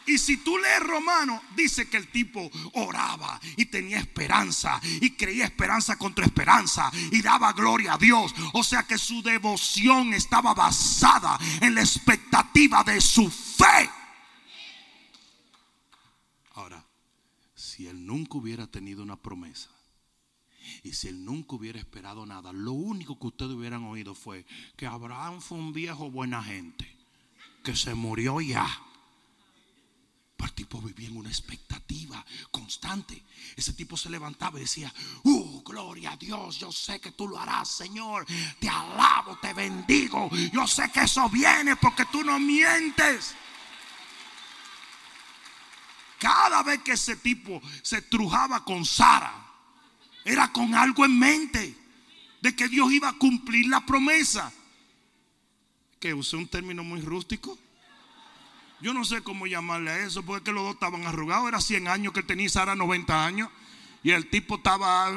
Y 0.07 0.19
si 0.19 0.39
tú 0.39 0.59
lees 0.59 0.81
Romano, 0.81 1.43
dice 1.57 1.89
que 1.89 1.97
el 1.97 2.09
tipo 2.09 2.51
oraba 2.75 3.41
y 3.57 3.67
tenía 3.67 3.99
esperanza 3.99 4.81
y 5.01 5.11
creía 5.11 5.47
esperanza 5.47 5.97
contra 5.97 6.27
esperanza 6.27 6.91
y 7.11 7.23
daba 7.23 7.53
gloria 7.53 7.95
a 7.95 7.99
Dios. 7.99 8.35
O 8.53 8.63
sea 8.63 8.83
que 8.83 8.99
su 8.99 9.23
devoción 9.23 10.13
estaba 10.13 10.53
basada 10.53 11.39
en 11.61 11.75
la 11.75 11.81
expectativa 11.81 12.85
de 12.85 13.01
su 13.01 13.31
fe. 13.31 13.91
Ahora, 16.53 16.85
si 17.55 17.87
él 17.87 18.05
nunca 18.05 18.37
hubiera 18.37 18.67
tenido 18.67 19.03
una 19.03 19.17
promesa 19.17 19.71
y 20.83 20.93
si 20.93 21.09
él 21.09 21.25
nunca 21.25 21.57
hubiera 21.57 21.79
esperado 21.79 22.27
nada, 22.27 22.53
lo 22.53 22.73
único 22.73 23.19
que 23.19 23.27
ustedes 23.29 23.53
hubieran 23.53 23.85
oído 23.85 24.15
fue 24.15 24.45
que 24.77 24.87
Abraham 24.87 25.41
fue 25.41 25.59
un 25.59 25.73
viejo 25.73 26.11
buena 26.11 26.43
gente 26.43 26.95
que 27.63 27.75
se 27.75 27.95
murió 27.95 28.43
ya 28.43 28.67
el 30.43 30.53
tipo 30.53 30.81
vivía 30.81 31.09
en 31.09 31.17
una 31.17 31.29
expectativa 31.29 32.25
constante. 32.51 33.25
Ese 33.57 33.73
tipo 33.73 33.97
se 33.97 34.11
levantaba 34.11 34.59
y 34.59 34.63
decía, 34.63 34.93
uh, 35.23 35.63
gloria 35.63 36.13
a 36.13 36.17
Dios, 36.17 36.59
yo 36.59 36.71
sé 36.73 37.01
que 37.01 37.13
tú 37.13 37.29
lo 37.29 37.39
harás, 37.39 37.69
Señor. 37.69 38.27
Te 38.59 38.69
alabo, 38.69 39.39
te 39.41 39.53
bendigo. 39.53 40.31
Yo 40.53 40.67
sé 40.67 40.91
que 40.93 41.03
eso 41.03 41.29
viene 41.29 41.77
porque 41.77 42.05
tú 42.07 42.23
no 42.23 42.39
mientes. 42.39 43.35
Cada 46.19 46.63
vez 46.63 46.83
que 46.83 46.93
ese 46.93 47.17
tipo 47.17 47.61
se 47.83 48.03
trujaba 48.03 48.65
con 48.65 48.85
Sara, 48.85 49.33
era 50.25 50.53
con 50.53 50.75
algo 50.75 51.05
en 51.05 51.19
mente 51.19 51.77
de 52.41 52.57
que 52.57 52.69
Dios 52.69 52.91
iba 52.93 53.09
a 53.09 53.19
cumplir 53.19 53.67
la 53.69 53.85
promesa. 53.85 54.53
Que 56.01 56.13
usé 56.15 56.37
un 56.37 56.49
término 56.49 56.85
muy 56.85 57.01
rústico. 57.01 57.59
Yo 58.85 58.93
no 58.93 59.03
sé 59.03 59.23
cómo 59.23 59.47
llamarle 59.47 59.91
a 59.93 60.05
eso, 60.05 60.23
porque 60.27 60.53
los 60.53 60.63
dos 60.63 60.75
estaban 60.75 61.07
arrugados. 61.07 61.49
Era 61.49 61.59
100 61.59 61.89
años 61.89 62.13
que 62.13 62.23
tenía 62.23 62.51
Sara 62.51 62.75
90 62.75 63.25
años. 63.25 63.49
Y 64.03 64.11
el 64.11 64.29
tipo 64.29 64.57
estaba. 64.57 65.11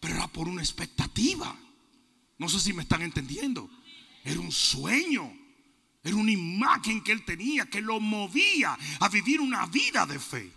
pero 0.00 0.14
era 0.14 0.26
por 0.28 0.48
una 0.48 0.62
expectativa. 0.62 1.54
No 2.38 2.48
sé 2.48 2.60
si 2.60 2.72
me 2.72 2.80
están 2.80 3.02
entendiendo. 3.02 3.68
Era 4.24 4.40
un 4.40 4.50
sueño. 4.50 5.36
Era 6.02 6.16
una 6.16 6.32
imagen 6.32 7.04
que 7.04 7.12
él 7.12 7.26
tenía 7.26 7.66
que 7.66 7.82
lo 7.82 8.00
movía 8.00 8.74
a 9.00 9.08
vivir 9.10 9.42
una 9.42 9.66
vida 9.66 10.06
de 10.06 10.18
fe. 10.18 10.50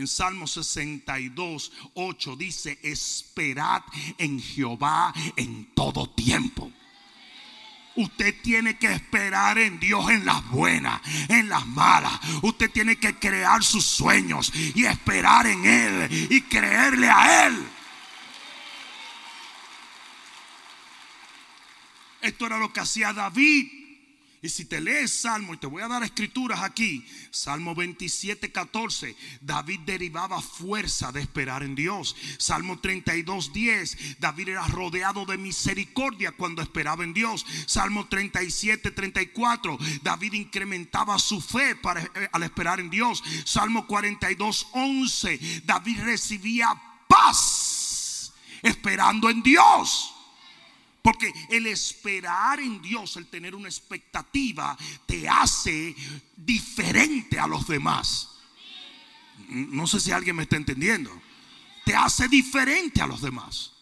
En 0.00 0.06
Salmo 0.06 0.46
62, 0.46 1.72
8 1.92 2.36
dice, 2.36 2.78
esperad 2.82 3.82
en 4.16 4.40
Jehová 4.40 5.12
en 5.36 5.74
todo 5.74 6.08
tiempo. 6.08 6.72
Usted 7.96 8.34
tiene 8.40 8.78
que 8.78 8.90
esperar 8.90 9.58
en 9.58 9.78
Dios 9.78 10.08
en 10.08 10.24
las 10.24 10.48
buenas, 10.48 11.02
en 11.28 11.50
las 11.50 11.66
malas. 11.66 12.18
Usted 12.40 12.70
tiene 12.70 12.96
que 12.96 13.18
crear 13.18 13.62
sus 13.62 13.84
sueños 13.84 14.50
y 14.74 14.86
esperar 14.86 15.46
en 15.46 15.66
Él 15.66 16.28
y 16.30 16.40
creerle 16.44 17.10
a 17.10 17.48
Él. 17.48 17.68
Esto 22.22 22.46
era 22.46 22.56
lo 22.56 22.72
que 22.72 22.80
hacía 22.80 23.12
David. 23.12 23.79
Y 24.42 24.48
si 24.48 24.64
te 24.64 24.80
lees 24.80 25.12
Salmo, 25.12 25.52
y 25.52 25.58
te 25.58 25.66
voy 25.66 25.82
a 25.82 25.88
dar 25.88 26.02
escrituras 26.02 26.62
aquí, 26.62 27.06
Salmo 27.30 27.74
27, 27.74 28.50
14, 28.50 29.14
David 29.42 29.80
derivaba 29.80 30.40
fuerza 30.40 31.12
de 31.12 31.20
esperar 31.20 31.62
en 31.62 31.74
Dios. 31.74 32.16
Salmo 32.38 32.78
32, 32.78 33.52
10, 33.52 34.18
David 34.18 34.48
era 34.48 34.66
rodeado 34.66 35.26
de 35.26 35.36
misericordia 35.36 36.32
cuando 36.32 36.62
esperaba 36.62 37.04
en 37.04 37.12
Dios. 37.12 37.44
Salmo 37.66 38.08
37, 38.08 38.90
34, 38.92 39.78
David 40.02 40.32
incrementaba 40.32 41.18
su 41.18 41.42
fe 41.42 41.76
para, 41.76 42.02
eh, 42.02 42.28
al 42.32 42.42
esperar 42.42 42.80
en 42.80 42.88
Dios. 42.88 43.22
Salmo 43.44 43.86
42, 43.86 44.68
11, 44.72 45.62
David 45.64 46.00
recibía 46.00 46.80
paz 47.06 48.32
esperando 48.62 49.28
en 49.28 49.42
Dios. 49.42 50.14
Porque 51.02 51.32
el 51.48 51.66
esperar 51.66 52.60
en 52.60 52.82
Dios, 52.82 53.16
el 53.16 53.28
tener 53.28 53.54
una 53.54 53.68
expectativa, 53.68 54.76
te 55.06 55.28
hace 55.28 55.94
diferente 56.36 57.38
a 57.38 57.46
los 57.46 57.66
demás. 57.66 58.38
No 59.48 59.86
sé 59.86 60.00
si 60.00 60.12
alguien 60.12 60.36
me 60.36 60.42
está 60.42 60.56
entendiendo. 60.56 61.10
Te 61.84 61.94
hace 61.94 62.28
diferente 62.28 63.00
a 63.00 63.06
los 63.06 63.22
demás. 63.22 63.72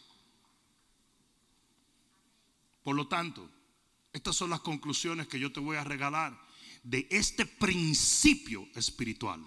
Por 2.84 2.94
lo 2.94 3.08
tanto, 3.08 3.50
estas 4.12 4.36
son 4.36 4.50
las 4.50 4.60
conclusiones 4.60 5.26
que 5.26 5.40
yo 5.40 5.52
te 5.52 5.60
voy 5.60 5.76
a 5.76 5.84
regalar 5.84 6.40
de 6.84 7.06
este 7.10 7.44
principio 7.44 8.66
espiritual. 8.76 9.44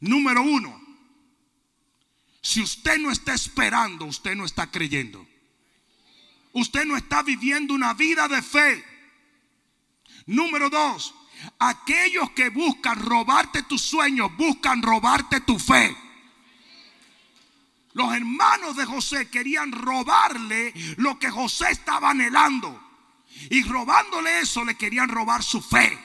Número 0.00 0.42
uno, 0.42 0.80
si 2.40 2.62
usted 2.62 2.98
no 2.98 3.10
está 3.10 3.34
esperando, 3.34 4.04
usted 4.04 4.36
no 4.36 4.44
está 4.44 4.70
creyendo 4.70 5.26
usted 6.56 6.86
no 6.86 6.96
está 6.96 7.22
viviendo 7.22 7.74
una 7.74 7.92
vida 7.94 8.28
de 8.28 8.40
fe. 8.42 8.84
Número 10.26 10.70
dos, 10.70 11.14
aquellos 11.58 12.30
que 12.30 12.48
buscan 12.48 12.98
robarte 12.98 13.62
tus 13.62 13.82
sueños, 13.82 14.34
buscan 14.36 14.82
robarte 14.82 15.40
tu 15.42 15.58
fe. 15.58 15.94
Los 17.92 18.12
hermanos 18.14 18.76
de 18.76 18.86
José 18.86 19.28
querían 19.28 19.70
robarle 19.70 20.72
lo 20.96 21.18
que 21.18 21.30
José 21.30 21.70
estaba 21.70 22.10
anhelando. 22.10 22.82
Y 23.50 23.62
robándole 23.64 24.40
eso 24.40 24.64
le 24.64 24.76
querían 24.76 25.10
robar 25.10 25.42
su 25.42 25.60
fe. 25.60 25.98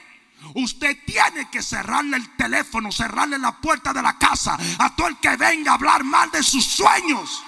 Usted 0.55 0.97
tiene 1.05 1.49
que 1.49 1.63
cerrarle 1.63 2.17
el 2.17 2.35
teléfono, 2.35 2.91
cerrarle 2.91 3.37
la 3.37 3.57
puerta 3.57 3.93
de 3.93 4.01
la 4.01 4.17
casa 4.17 4.57
a 4.79 4.95
todo 4.95 5.07
el 5.07 5.17
que 5.17 5.35
venga 5.37 5.71
a 5.71 5.75
hablar 5.75 6.03
mal 6.03 6.29
de 6.29 6.43
sus 6.43 6.65
sueños. 6.65 7.41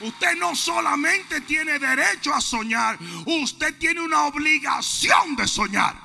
Usted 0.00 0.36
no 0.36 0.54
solamente 0.54 1.40
tiene 1.42 1.78
derecho 1.78 2.34
a 2.34 2.40
soñar, 2.40 2.98
usted 3.24 3.78
tiene 3.78 4.00
una 4.02 4.24
obligación 4.24 5.36
de 5.36 5.48
soñar. 5.48 5.96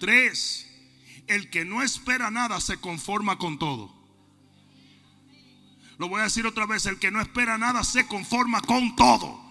Tres, 0.00 0.66
el 1.26 1.50
que 1.50 1.64
no 1.64 1.82
espera 1.82 2.30
nada 2.30 2.60
se 2.60 2.78
conforma 2.78 3.36
con 3.36 3.58
todo. 3.58 3.94
Lo 5.98 6.08
voy 6.08 6.20
a 6.20 6.24
decir 6.24 6.46
otra 6.46 6.64
vez, 6.64 6.86
el 6.86 6.98
que 6.98 7.10
no 7.10 7.20
espera 7.20 7.58
nada 7.58 7.84
se 7.84 8.06
conforma 8.06 8.62
con 8.62 8.94
todo. 8.96 9.48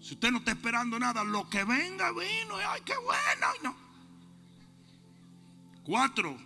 Si 0.00 0.14
usted 0.14 0.30
no 0.30 0.38
está 0.38 0.52
esperando 0.52 0.98
nada, 0.98 1.22
lo 1.22 1.48
que 1.50 1.64
venga 1.64 2.12
vino, 2.12 2.56
ay, 2.56 2.80
qué 2.84 2.96
bueno. 2.96 3.46
No. 3.62 3.76
Cuatro, 5.84 6.38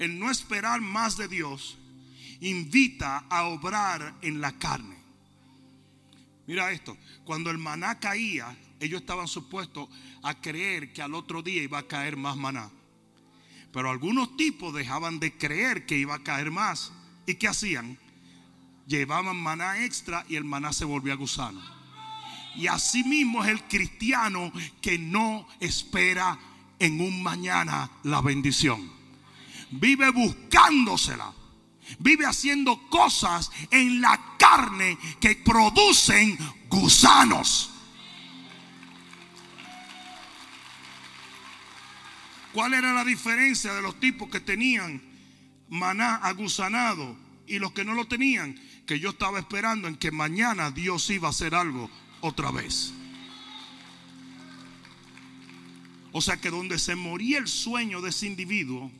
el 0.00 0.18
no 0.18 0.30
esperar 0.30 0.80
más 0.80 1.18
de 1.18 1.28
Dios 1.28 1.76
invita 2.40 3.18
a 3.28 3.44
obrar 3.44 4.14
en 4.22 4.40
la 4.40 4.52
carne. 4.58 4.96
Mira 6.46 6.72
esto, 6.72 6.96
cuando 7.24 7.50
el 7.50 7.58
maná 7.58 8.00
caía, 8.00 8.56
ellos 8.80 9.02
estaban 9.02 9.28
supuestos 9.28 9.90
a 10.22 10.40
creer 10.40 10.94
que 10.94 11.02
al 11.02 11.14
otro 11.14 11.42
día 11.42 11.62
iba 11.62 11.78
a 11.78 11.86
caer 11.86 12.16
más 12.16 12.34
maná. 12.38 12.70
Pero 13.74 13.90
algunos 13.90 14.38
tipos 14.38 14.72
dejaban 14.72 15.20
de 15.20 15.36
creer 15.36 15.84
que 15.84 15.98
iba 15.98 16.14
a 16.14 16.22
caer 16.22 16.50
más. 16.50 16.92
¿Y 17.26 17.34
qué 17.34 17.48
hacían? 17.48 17.98
Llevaban 18.86 19.36
maná 19.36 19.84
extra 19.84 20.24
y 20.30 20.36
el 20.36 20.44
maná 20.44 20.72
se 20.72 20.86
volvía 20.86 21.14
gusano. 21.14 21.60
Y 22.56 22.68
así 22.68 23.04
mismo 23.04 23.44
es 23.44 23.50
el 23.50 23.62
cristiano 23.64 24.50
que 24.80 24.98
no 24.98 25.46
espera 25.60 26.38
en 26.78 27.02
un 27.02 27.22
mañana 27.22 27.90
la 28.02 28.22
bendición. 28.22 28.99
Vive 29.70 30.10
buscándosela. 30.10 31.32
Vive 31.98 32.26
haciendo 32.26 32.88
cosas 32.88 33.50
en 33.70 34.00
la 34.00 34.36
carne 34.38 34.96
que 35.20 35.36
producen 35.36 36.38
gusanos. 36.68 37.70
¿Cuál 42.52 42.74
era 42.74 42.92
la 42.92 43.04
diferencia 43.04 43.72
de 43.74 43.82
los 43.82 43.98
tipos 44.00 44.28
que 44.28 44.40
tenían 44.40 45.02
maná 45.68 46.16
agusanado 46.16 47.16
y 47.46 47.58
los 47.58 47.72
que 47.72 47.84
no 47.84 47.94
lo 47.94 48.06
tenían? 48.06 48.58
Que 48.86 48.98
yo 48.98 49.10
estaba 49.10 49.38
esperando 49.38 49.86
en 49.86 49.96
que 49.96 50.10
mañana 50.10 50.70
Dios 50.70 51.10
iba 51.10 51.28
a 51.28 51.30
hacer 51.30 51.54
algo 51.54 51.90
otra 52.20 52.50
vez. 52.50 52.92
O 56.12 56.20
sea 56.20 56.38
que 56.38 56.50
donde 56.50 56.78
se 56.80 56.96
moría 56.96 57.38
el 57.38 57.46
sueño 57.46 58.00
de 58.00 58.10
ese 58.10 58.26
individuo, 58.26 58.90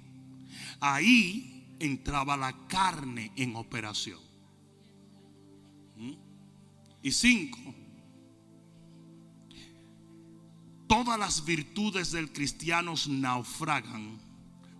ahí 0.80 1.76
entraba 1.78 2.36
la 2.36 2.66
carne 2.66 3.32
en 3.36 3.56
operación. 3.56 4.20
¿Mm? 5.96 6.12
Y 7.02 7.12
cinco, 7.12 7.74
todas 10.86 11.18
las 11.18 11.44
virtudes 11.44 12.12
del 12.12 12.32
cristiano 12.32 12.94
naufragan 13.08 14.20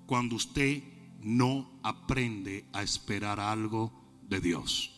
cuando 0.07 0.37
usted 0.37 0.83
no 1.23 1.81
aprende 1.83 2.67
a 2.73 2.83
esperar 2.83 3.41
algo 3.41 3.93
de 4.29 4.41
Dios. 4.41 4.91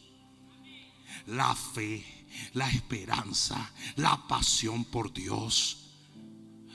La 1.26 1.54
fe, 1.54 2.26
la 2.54 2.70
esperanza, 2.70 3.72
la 3.96 4.26
pasión 4.26 4.84
por 4.84 5.12
Dios, 5.12 5.90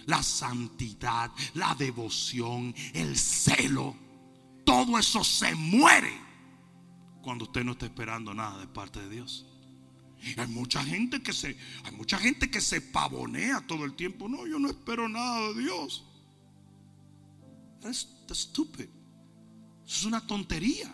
la 0.06 0.22
santidad, 0.24 1.32
la 1.54 1.76
devoción, 1.76 2.74
el 2.94 3.18
celo, 3.18 3.96
todo 4.68 5.00
eso 5.00 5.24
se 5.24 5.56
muere 5.56 6.12
cuando 7.22 7.46
usted 7.46 7.64
no 7.64 7.72
está 7.72 7.86
esperando 7.86 8.34
nada 8.34 8.60
de 8.60 8.68
parte 8.68 9.00
de 9.00 9.10
Dios. 9.10 9.46
Hay 10.36 10.48
mucha 10.48 10.84
gente 10.84 11.24
que 11.24 11.32
se, 11.32 11.58
hay 11.86 11.92
mucha 11.94 12.18
gente 12.18 12.52
que 12.52 12.60
se 12.60 12.82
pavonea 12.82 13.66
todo 13.66 13.86
el 13.86 13.96
tiempo. 13.96 14.28
No, 14.28 14.46
yo 14.46 14.60
no 14.60 14.68
espero 14.68 15.08
nada 15.08 15.54
de 15.54 15.62
Dios. 15.62 16.06
Es 17.86 18.10
estúpido. 18.30 18.90
Eso 19.86 20.00
es 20.00 20.04
una 20.04 20.28
tontería. 20.28 20.94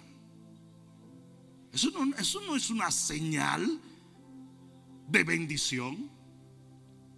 Eso 1.72 1.90
no, 1.90 2.16
eso 2.16 2.42
no 2.42 2.56
es 2.56 2.70
una 2.70 2.92
señal 2.92 3.82
de 5.08 5.24
bendición. 5.24 6.12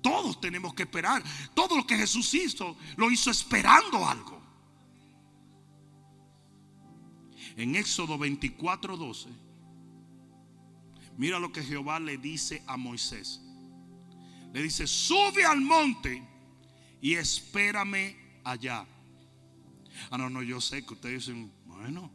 Todos 0.02 0.40
tenemos 0.40 0.74
que 0.74 0.84
esperar. 0.84 1.22
Todo 1.54 1.76
lo 1.76 1.86
que 1.86 1.98
Jesús 1.98 2.34
hizo, 2.34 2.78
lo 2.96 3.12
hizo 3.12 3.30
esperando 3.30 4.08
algo. 4.08 4.35
En 7.58 7.76
Éxodo 7.76 8.18
24, 8.18 8.98
12 8.98 9.46
Mira 11.18 11.40
lo 11.40 11.52
que 11.52 11.64
Jehová 11.64 12.00
le 12.00 12.18
dice 12.18 12.64
a 12.68 12.78
Moisés. 12.78 13.42
Le 14.54 14.62
dice, 14.62 14.88
sube 14.88 15.46
al 15.46 15.62
monte 15.62 16.22
y 17.02 17.14
espérame 17.14 18.16
allá. 18.44 18.86
Ah, 20.10 20.18
no, 20.18 20.30
no, 20.30 20.44
yo 20.44 20.60
sé 20.60 20.86
que 20.86 20.94
ustedes 20.94 21.26
dicen, 21.26 21.52
bueno, 21.66 22.12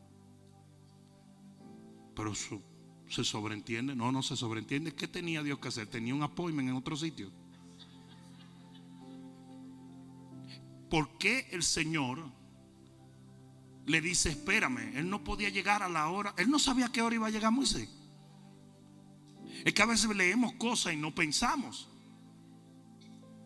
pero 2.14 2.34
se 2.34 3.24
sobreentiende. 3.24 3.94
No, 3.94 4.12
no 4.12 4.22
se 4.22 4.36
sobreentiende. 4.36 4.94
¿Qué 4.94 5.08
tenía 5.08 5.42
Dios 5.42 5.58
que 5.58 5.68
hacer? 5.68 5.86
Tenía 5.86 6.14
un 6.14 6.22
appointment 6.22 6.68
en 6.68 6.76
otro 6.76 6.96
sitio. 6.96 7.30
¿Por 10.90 11.16
qué 11.18 11.48
el 11.52 11.62
Señor 11.62 12.30
le 13.90 14.00
dice, 14.00 14.30
espérame? 14.30 14.96
Él 14.96 15.10
no 15.10 15.22
podía 15.24 15.48
llegar 15.48 15.82
a 15.82 15.88
la 15.88 16.08
hora. 16.08 16.34
Él 16.36 16.50
no 16.50 16.58
sabía 16.58 16.88
qué 16.88 17.02
hora 17.02 17.14
iba 17.14 17.26
a 17.26 17.30
llegar 17.30 17.52
Moisés. 17.52 17.88
Es 19.64 19.74
que 19.74 19.82
a 19.82 19.86
veces 19.86 20.14
leemos 20.14 20.54
cosas 20.54 20.94
y 20.94 20.96
no 20.96 21.14
pensamos. 21.14 21.88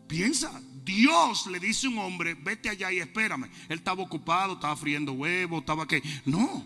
Piensa, 0.07 0.61
Dios 0.83 1.47
le 1.47 1.59
dice 1.59 1.87
a 1.87 1.89
un 1.89 1.97
hombre, 1.99 2.35
vete 2.35 2.69
allá 2.69 2.91
y 2.91 2.99
espérame. 2.99 3.49
Él 3.67 3.79
estaba 3.79 4.03
ocupado, 4.03 4.53
estaba 4.53 4.75
friendo 4.75 5.13
huevos, 5.13 5.61
estaba 5.61 5.87
que... 5.87 6.01
No. 6.25 6.65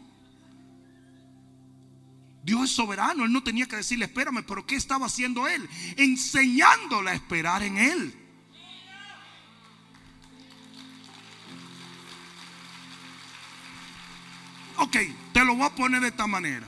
Dios 2.43 2.69
es 2.69 2.71
soberano, 2.71 3.25
él 3.25 3.31
no 3.31 3.43
tenía 3.43 3.65
que 3.65 3.75
decirle, 3.75 4.05
espérame, 4.05 4.43
pero 4.45 4.65
¿qué 4.65 4.75
estaba 4.75 5.05
haciendo 5.05 5.47
él? 5.47 5.67
Enseñándole 5.97 7.11
a 7.11 7.13
esperar 7.13 7.63
en 7.63 7.77
él. 7.77 8.18
Ok, 14.81 14.95
te 15.33 15.43
lo 15.43 15.55
voy 15.55 15.65
a 15.65 15.75
poner 15.75 16.01
de 16.01 16.07
esta 16.07 16.25
manera. 16.25 16.67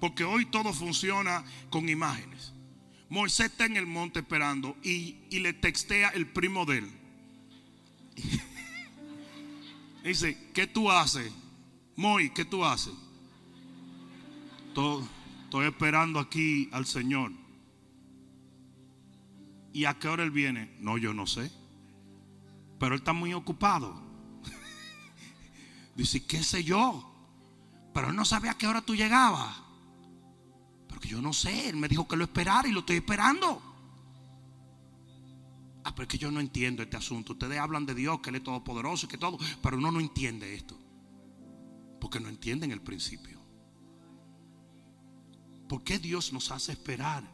Porque 0.00 0.24
hoy 0.24 0.46
todo 0.46 0.72
funciona 0.72 1.44
con 1.70 1.88
imágenes. 1.88 2.52
Moisés 3.08 3.46
está 3.46 3.64
en 3.64 3.76
el 3.76 3.86
monte 3.86 4.20
esperando 4.20 4.76
y, 4.82 5.16
le 5.30 5.52
textea 5.52 6.08
el 6.10 6.26
primo 6.26 6.66
de 6.66 6.78
él. 6.78 6.90
Dice, 10.04 10.36
¿qué 10.52 10.66
tú 10.66 10.90
haces? 10.90 11.32
Moy, 11.96 12.30
¿qué 12.30 12.44
tú 12.44 12.64
haces? 12.64 12.92
estoy 15.44 15.66
esperando 15.66 16.18
aquí 16.18 16.68
al 16.72 16.84
Señor. 16.84 17.30
¿Y 19.72 19.84
a 19.84 19.96
qué 20.00 20.08
hora 20.08 20.24
él 20.24 20.32
viene? 20.32 20.76
No, 20.80 20.98
yo 20.98 21.14
no 21.14 21.28
sé. 21.28 21.52
Pero 22.80 22.94
él 22.94 23.00
está 23.00 23.12
muy 23.12 23.32
ocupado. 23.32 24.02
Dice, 25.94 26.26
¿qué 26.26 26.42
sé 26.42 26.64
yo? 26.64 27.13
Pero 27.94 28.10
él 28.10 28.16
no 28.16 28.24
sabía 28.24 28.50
a 28.50 28.58
qué 28.58 28.66
hora 28.66 28.82
tú 28.82 28.94
llegabas 28.94 29.64
yo 31.08 31.20
no 31.20 31.32
sé, 31.32 31.68
él 31.68 31.76
me 31.76 31.88
dijo 31.88 32.08
que 32.08 32.16
lo 32.16 32.24
esperara 32.24 32.68
y 32.68 32.72
lo 32.72 32.80
estoy 32.80 32.96
esperando. 32.96 33.62
Ah, 35.84 35.94
pero 35.94 36.04
es 36.04 36.08
que 36.08 36.18
yo 36.18 36.30
no 36.30 36.40
entiendo 36.40 36.82
este 36.82 36.96
asunto. 36.96 37.34
Ustedes 37.34 37.58
hablan 37.58 37.84
de 37.84 37.94
Dios, 37.94 38.20
que 38.20 38.30
Él 38.30 38.36
es 38.36 38.42
todopoderoso 38.42 39.06
y 39.06 39.08
que 39.08 39.18
todo, 39.18 39.38
pero 39.62 39.76
uno 39.76 39.90
no 39.90 40.00
entiende 40.00 40.54
esto. 40.54 40.78
Porque 42.00 42.20
no 42.20 42.28
entienden 42.28 42.70
el 42.70 42.80
principio. 42.80 43.40
¿Por 45.68 45.84
qué 45.84 45.98
Dios 45.98 46.32
nos 46.32 46.50
hace 46.50 46.72
esperar? 46.72 47.24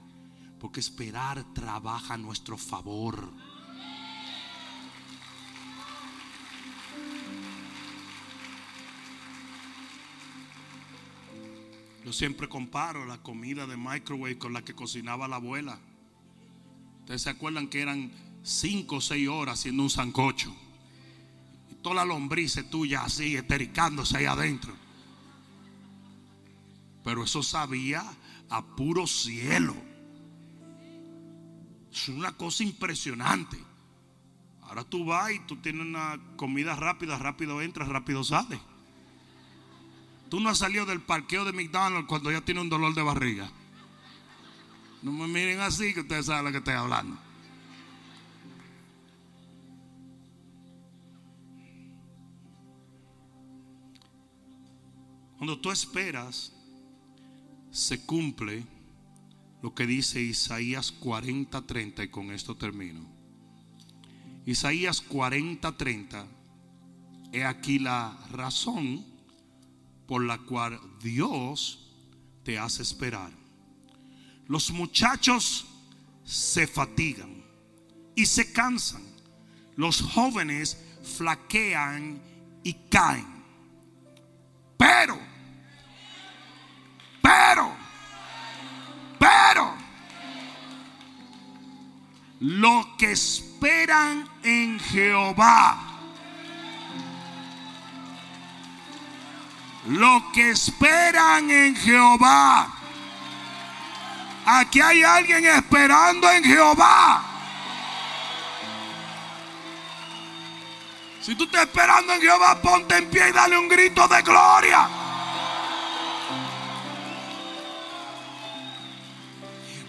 Porque 0.59 0.81
esperar 0.81 1.45
trabaja 1.55 2.15
a 2.15 2.19
nuestro 2.19 2.57
favor. 2.59 3.33
Yo 12.05 12.13
siempre 12.13 12.49
comparo 12.49 13.05
la 13.05 13.19
comida 13.19 13.67
de 13.67 13.77
microwave 13.77 14.39
con 14.39 14.53
la 14.53 14.63
que 14.63 14.75
cocinaba 14.75 15.29
la 15.29 15.37
abuela. 15.37 15.79
Ustedes 17.01 17.23
se 17.23 17.31
acuerdan 17.31 17.69
que 17.69 17.81
eran 17.81 18.11
cinco 18.43 18.97
o 18.97 19.01
seis 19.01 19.29
horas 19.29 19.59
haciendo 19.59 19.83
un 19.83 19.91
sancocho. 19.91 20.55
Y 21.71 21.75
toda 21.77 21.97
la 21.97 22.05
lombriz 22.05 22.59
tuya 22.71 23.05
así, 23.05 23.37
estericándose 23.37 24.17
ahí 24.17 24.25
adentro. 24.25 24.75
Pero 27.05 27.25
eso 27.25 27.43
sabía 27.43 28.03
a 28.49 28.63
puro 28.65 29.07
cielo. 29.07 29.75
Es 31.93 32.09
una 32.09 32.33
cosa 32.33 32.63
impresionante. 32.63 33.59
Ahora 34.63 34.85
tú 34.85 35.05
vas 35.05 35.33
y 35.33 35.41
tú 35.41 35.57
tienes 35.57 35.85
una 35.85 36.19
comida 36.37 36.77
rápida, 36.77 37.19
rápido 37.19 37.61
entras, 37.61 37.89
rápido 37.89 38.23
sales. 38.25 38.61
Tú 40.31 40.39
no 40.39 40.49
has 40.49 40.59
salido 40.59 40.87
del 40.87 41.01
parqueo 41.01 41.45
de 41.45 41.53
McDonald's 41.53 42.07
cuando 42.09 42.31
ya 42.31 42.41
tiene 42.41 42.61
un 42.61 42.69
dolor 42.69 42.95
de 42.95 43.03
barriga. 43.03 43.51
No 45.03 45.11
me 45.11 45.27
miren 45.27 45.59
así 45.59 45.93
que 45.93 46.01
ustedes 46.01 46.27
saben 46.27 46.45
lo 46.45 46.53
que 46.53 46.59
estoy 46.59 46.75
hablando. 46.75 47.19
Cuando 55.37 55.59
tú 55.59 55.73
esperas, 55.73 56.53
se 57.73 58.05
cumple 58.07 58.65
lo 59.63 59.75
que 59.75 59.87
dice 59.87 60.21
Isaías 60.21 60.93
40:30 61.01 62.05
y 62.05 62.09
con 62.09 62.31
esto 62.31 62.57
termino. 62.57 63.05
Isaías 64.47 65.03
40:30 65.03 66.25
he 67.33 67.45
aquí 67.45 67.81
la 67.81 68.17
razón 68.31 69.10
por 70.11 70.25
la 70.25 70.39
cual 70.39 70.81
Dios 71.01 71.89
te 72.43 72.59
hace 72.59 72.83
esperar. 72.83 73.31
Los 74.49 74.73
muchachos 74.73 75.69
se 76.25 76.67
fatigan 76.67 77.45
y 78.17 78.27
se 78.27 78.53
cansan. 78.53 79.05
Los 79.77 80.03
jóvenes 80.03 80.77
flaquean 81.17 82.21
y 82.65 82.75
caen. 82.91 83.45
Pero 84.77 85.31
pero, 87.23 87.73
pero, 89.19 89.75
lo 92.41 92.97
que 92.99 93.13
esperan 93.13 94.29
en 94.43 94.81
Jehová, 94.81 95.90
lo 99.91 100.31
que 100.33 100.51
esperan 100.51 101.51
en 101.51 101.75
Jehová, 101.75 102.73
aquí 104.47 104.81
hay 104.81 105.03
alguien 105.03 105.45
esperando 105.47 106.31
en 106.31 106.45
Jehová. 106.45 107.25
Si 111.21 111.35
tú 111.35 111.45
estás 111.45 111.63
esperando 111.63 112.13
en 112.13 112.21
Jehová, 112.21 112.63
ponte 112.63 112.97
en 112.99 113.11
pie 113.11 113.31
y 113.31 113.33
dale 113.33 113.59
un 113.59 113.69
grito 113.69 114.07
de 114.07 114.23
gloria. 114.23 114.89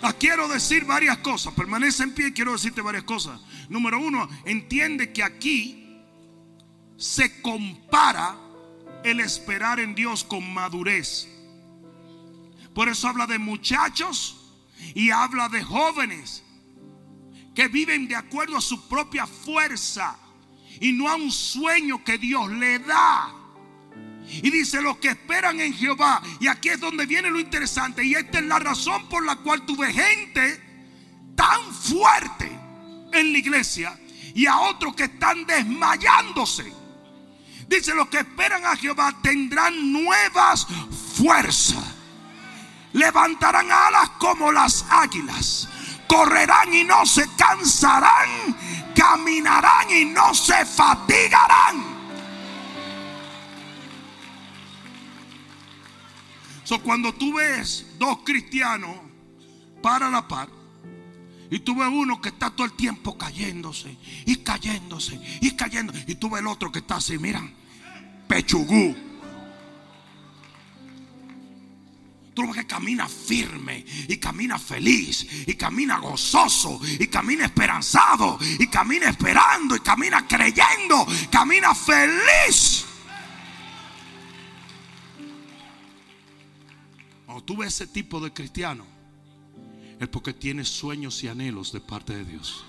Ah, 0.02 0.14
quiero 0.20 0.48
decir 0.48 0.84
varias 0.84 1.20
cosas. 1.20 1.54
Permanece 1.54 2.02
en 2.02 2.16
pie 2.16 2.28
y 2.30 2.34
quiero 2.34 2.54
decirte 2.54 2.82
varias 2.82 3.04
cosas. 3.04 3.40
Número 3.70 4.00
uno, 4.00 4.28
entiende 4.46 5.14
que 5.14 5.24
aquí 5.24 6.02
se 6.98 7.40
compara 7.44 8.36
el 9.04 9.20
esperar 9.20 9.80
en 9.80 9.96
Dios 9.96 10.24
con 10.24 10.54
madurez. 10.54 11.28
Por 12.74 12.88
eso 12.90 13.08
habla 13.08 13.28
de 13.28 13.38
muchachos 13.38 14.38
y 14.96 15.12
habla 15.12 15.50
de 15.50 15.64
jóvenes 15.64 16.44
que 17.54 17.68
viven 17.68 18.08
de 18.08 18.16
acuerdo 18.16 18.58
a 18.58 18.62
su 18.62 18.88
propia 18.88 19.28
fuerza 19.28 20.18
y 20.80 20.94
no 20.94 21.10
a 21.10 21.16
un 21.16 21.32
sueño 21.32 22.04
que 22.04 22.18
Dios 22.18 22.50
le 22.52 22.80
da. 22.80 23.36
Y 24.28 24.50
dice, 24.50 24.82
los 24.82 24.98
que 24.98 25.10
esperan 25.10 25.60
en 25.60 25.74
Jehová. 25.74 26.22
Y 26.40 26.48
aquí 26.48 26.70
es 26.70 26.80
donde 26.80 27.06
viene 27.06 27.30
lo 27.30 27.40
interesante. 27.40 28.04
Y 28.04 28.14
esta 28.14 28.40
es 28.40 28.46
la 28.46 28.60
razón 28.60 29.10
por 29.10 29.26
la 29.26 29.36
cual 29.38 29.66
tuve 29.66 29.92
gente 29.92 30.62
tan 31.36 31.74
fuerte 31.74 32.50
en 33.12 33.34
la 33.34 33.38
iglesia 33.38 34.00
y 34.34 34.46
a 34.46 34.58
otros 34.60 34.96
que 34.96 35.04
están 35.04 35.46
desmayándose. 35.46 36.81
Dice, 37.72 37.96
los 37.96 38.10
que 38.10 38.18
esperan 38.18 38.66
a 38.66 38.76
Jehová 38.76 39.16
tendrán 39.24 39.94
nuevas 39.94 40.68
fuerzas. 41.16 41.82
Levantarán 42.92 43.72
alas 43.72 44.10
como 44.20 44.52
las 44.52 44.86
águilas. 44.90 45.70
Correrán 46.06 46.74
y 46.74 46.84
no 46.84 47.06
se 47.06 47.26
cansarán. 47.38 48.58
Caminarán 48.94 49.90
y 49.90 50.04
no 50.04 50.34
se 50.34 50.66
fatigarán. 50.66 51.92
cuando 56.80 57.14
tú 57.14 57.34
ves 57.34 57.86
dos 58.00 58.20
cristianos 58.24 58.96
para 59.82 60.10
la 60.10 60.26
par, 60.26 60.48
y 61.50 61.60
tú 61.60 61.76
ves 61.76 61.90
uno 61.92 62.22
que 62.22 62.30
está 62.30 62.50
todo 62.50 62.64
el 62.66 62.72
tiempo 62.74 63.18
cayéndose 63.18 63.98
y 64.26 64.38
cayéndose 64.38 65.20
y 65.42 65.52
cayendo, 65.52 65.92
y 66.08 66.16
tú 66.16 66.30
ves 66.30 66.40
el 66.40 66.48
otro 66.48 66.72
que 66.72 66.80
está 66.80 66.96
así, 66.96 67.18
mira, 67.18 67.42
pechugú. 68.28 68.96
Tú 72.34 72.48
ves 72.48 72.56
que 72.56 72.66
camina 72.68 73.10
firme 73.10 73.86
y 74.08 74.18
camina 74.18 74.58
feliz 74.58 75.28
y 75.46 75.54
camina 75.56 76.00
gozoso 76.00 76.80
y 76.84 77.08
camina 77.08 77.46
esperanzado 77.46 78.40
y 78.58 78.68
camina 78.68 79.10
esperando 79.10 79.76
y 79.76 79.80
camina 79.82 80.26
creyendo, 80.26 81.06
camina 81.30 81.76
feliz. 81.76 82.86
Cuando 87.26 87.44
tú 87.44 87.58
ves 87.58 87.76
ese 87.76 87.88
tipo 87.88 88.20
de 88.22 88.32
cristiano, 88.32 88.86
es 90.00 90.08
porque 90.08 90.34
tiene 90.34 90.66
sueños 90.66 91.24
y 91.24 91.28
anhelos 91.28 91.72
de 91.72 91.80
parte 91.82 92.16
de 92.16 92.26
Dios. 92.26 92.66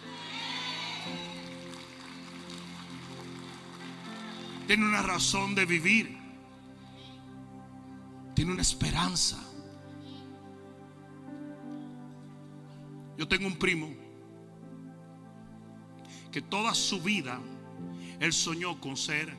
Tiene 4.67 4.85
una 4.85 5.03
razón 5.03 5.55
de 5.55 5.67
vivir. 5.67 6.17
Tiene 8.35 8.53
una 8.53 8.63
esperanza. 8.63 9.39
Yo 13.19 13.29
tengo 13.29 13.47
un 13.47 13.57
primo 13.57 13.89
que 16.31 16.41
toda 16.41 16.75
su 16.75 17.01
vida 17.01 17.39
él 18.19 18.33
soñó 18.33 18.81
con 18.81 18.97
ser 18.97 19.37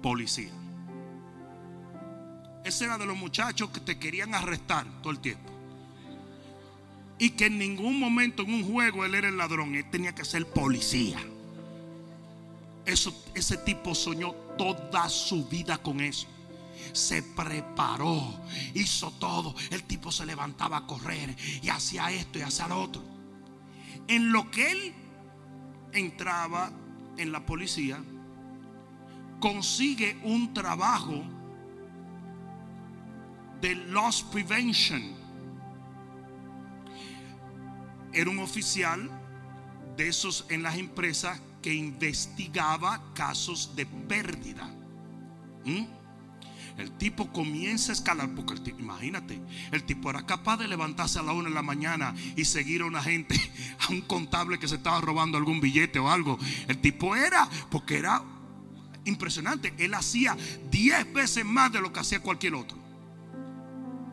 policía. 0.00 0.52
Ese 2.64 2.84
era 2.84 2.98
de 2.98 3.06
los 3.06 3.16
muchachos 3.16 3.70
que 3.70 3.80
te 3.80 3.98
querían 3.98 4.34
arrestar 4.34 4.86
todo 5.02 5.12
el 5.12 5.18
tiempo. 5.18 5.50
Y 7.18 7.30
que 7.30 7.46
en 7.46 7.58
ningún 7.58 7.98
momento 7.98 8.42
en 8.42 8.54
un 8.54 8.64
juego 8.64 9.04
él 9.04 9.14
era 9.14 9.28
el 9.28 9.36
ladrón, 9.36 9.74
él 9.74 9.88
tenía 9.90 10.14
que 10.14 10.24
ser 10.24 10.46
policía. 10.46 11.18
Eso, 12.86 13.14
ese 13.34 13.56
tipo 13.58 13.94
soñó 13.94 14.34
toda 14.60 15.08
su 15.08 15.46
vida 15.46 15.78
con 15.78 16.02
eso. 16.02 16.26
Se 16.92 17.22
preparó, 17.22 18.20
hizo 18.74 19.10
todo. 19.12 19.54
El 19.70 19.84
tipo 19.84 20.12
se 20.12 20.26
levantaba 20.26 20.76
a 20.76 20.86
correr 20.86 21.34
y 21.62 21.70
hacía 21.70 22.10
esto 22.10 22.38
y 22.38 22.42
hacía 22.42 22.68
lo 22.68 22.82
otro. 22.82 23.02
En 24.06 24.32
lo 24.32 24.50
que 24.50 24.70
él 24.70 24.94
entraba 25.94 26.70
en 27.16 27.32
la 27.32 27.46
policía, 27.46 28.04
consigue 29.40 30.20
un 30.24 30.52
trabajo 30.52 31.24
de 33.62 33.74
loss 33.76 34.22
prevention. 34.24 35.14
Era 38.12 38.28
un 38.28 38.40
oficial 38.40 39.10
de 39.96 40.08
esos 40.08 40.44
en 40.50 40.62
las 40.62 40.76
empresas 40.76 41.40
que 41.62 41.74
investigaba 41.74 43.12
casos 43.14 43.74
de 43.76 43.86
pérdida. 43.86 44.66
¿Mm? 45.64 46.00
El 46.78 46.92
tipo 46.92 47.30
comienza 47.30 47.92
a 47.92 47.94
escalar, 47.94 48.30
porque 48.34 48.54
el 48.54 48.62
tipo, 48.62 48.80
imagínate, 48.80 49.40
el 49.70 49.84
tipo 49.84 50.08
era 50.08 50.24
capaz 50.24 50.56
de 50.56 50.68
levantarse 50.68 51.18
a 51.18 51.22
la 51.22 51.32
una 51.32 51.48
de 51.48 51.54
la 51.54 51.62
mañana 51.62 52.14
y 52.36 52.44
seguir 52.44 52.82
a 52.82 52.86
una 52.86 53.02
gente, 53.02 53.34
a 53.88 53.92
un 53.92 54.00
contable 54.02 54.58
que 54.58 54.68
se 54.68 54.76
estaba 54.76 55.00
robando 55.00 55.36
algún 55.36 55.60
billete 55.60 55.98
o 55.98 56.10
algo. 56.10 56.38
El 56.68 56.78
tipo 56.78 57.14
era, 57.14 57.48
porque 57.70 57.98
era 57.98 58.22
impresionante, 59.04 59.74
él 59.78 59.92
hacía 59.94 60.36
10 60.70 61.12
veces 61.12 61.44
más 61.44 61.72
de 61.72 61.80
lo 61.80 61.92
que 61.92 62.00
hacía 62.00 62.20
cualquier 62.20 62.54
otro. 62.54 62.78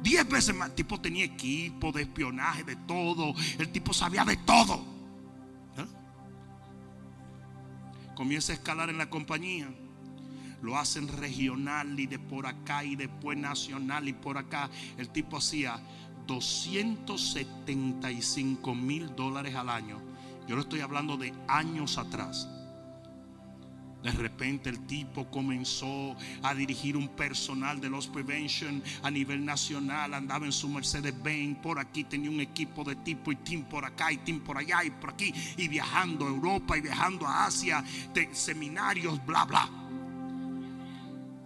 Diez 0.01 0.27
veces 0.27 0.55
más. 0.55 0.69
El 0.69 0.75
tipo 0.75 1.01
tenía 1.01 1.25
equipo 1.25 1.91
de 1.91 2.03
espionaje, 2.03 2.63
de 2.63 2.75
todo. 2.75 3.33
El 3.57 3.69
tipo 3.69 3.93
sabía 3.93 4.23
de 4.23 4.37
todo. 4.37 4.96
Comienza 8.17 8.51
a 8.51 8.55
escalar 8.55 8.89
en 8.89 8.97
la 8.97 9.11
compañía. 9.11 9.69
Lo 10.63 10.75
hacen 10.75 11.07
regional 11.07 11.99
y 11.99 12.07
de 12.07 12.17
por 12.17 12.47
acá 12.47 12.83
y 12.83 12.95
después 12.95 13.37
nacional 13.37 14.07
y 14.07 14.13
por 14.13 14.39
acá. 14.39 14.71
El 14.97 15.09
tipo 15.09 15.37
hacía 15.37 15.79
275 16.25 18.73
mil 18.73 19.15
dólares 19.15 19.53
al 19.53 19.69
año. 19.69 20.01
Yo 20.47 20.55
lo 20.55 20.63
estoy 20.63 20.79
hablando 20.79 21.15
de 21.17 21.31
años 21.47 21.99
atrás. 21.99 22.49
De 24.07 24.13
repente 24.13 24.69
el 24.69 24.79
tipo 24.87 25.29
comenzó 25.29 26.15
a 26.41 26.55
dirigir 26.55 26.95
un 26.95 27.09
personal 27.09 27.81
de 27.81 27.89
los 27.89 28.07
prevention 28.07 28.81
a 29.03 29.11
nivel 29.11 29.43
nacional. 29.43 30.13
Andaba 30.13 30.45
en 30.45 30.53
su 30.53 30.69
Mercedes 30.69 31.13
Benz. 31.21 31.57
Por 31.59 31.77
aquí 31.77 32.05
tenía 32.05 32.29
un 32.29 32.39
equipo 32.39 32.85
de 32.85 32.95
tipo 32.95 33.33
y 33.33 33.35
team 33.35 33.63
por 33.63 33.83
acá 33.83 34.09
y 34.13 34.17
team 34.19 34.39
por 34.39 34.57
allá 34.57 34.81
y 34.85 34.91
por 34.91 35.09
aquí. 35.09 35.33
Y 35.57 35.67
viajando 35.67 36.25
a 36.25 36.29
Europa 36.29 36.77
y 36.77 36.81
viajando 36.81 37.27
a 37.27 37.47
Asia. 37.47 37.83
De 38.13 38.33
seminarios, 38.33 39.19
bla, 39.25 39.43
bla. 39.43 39.69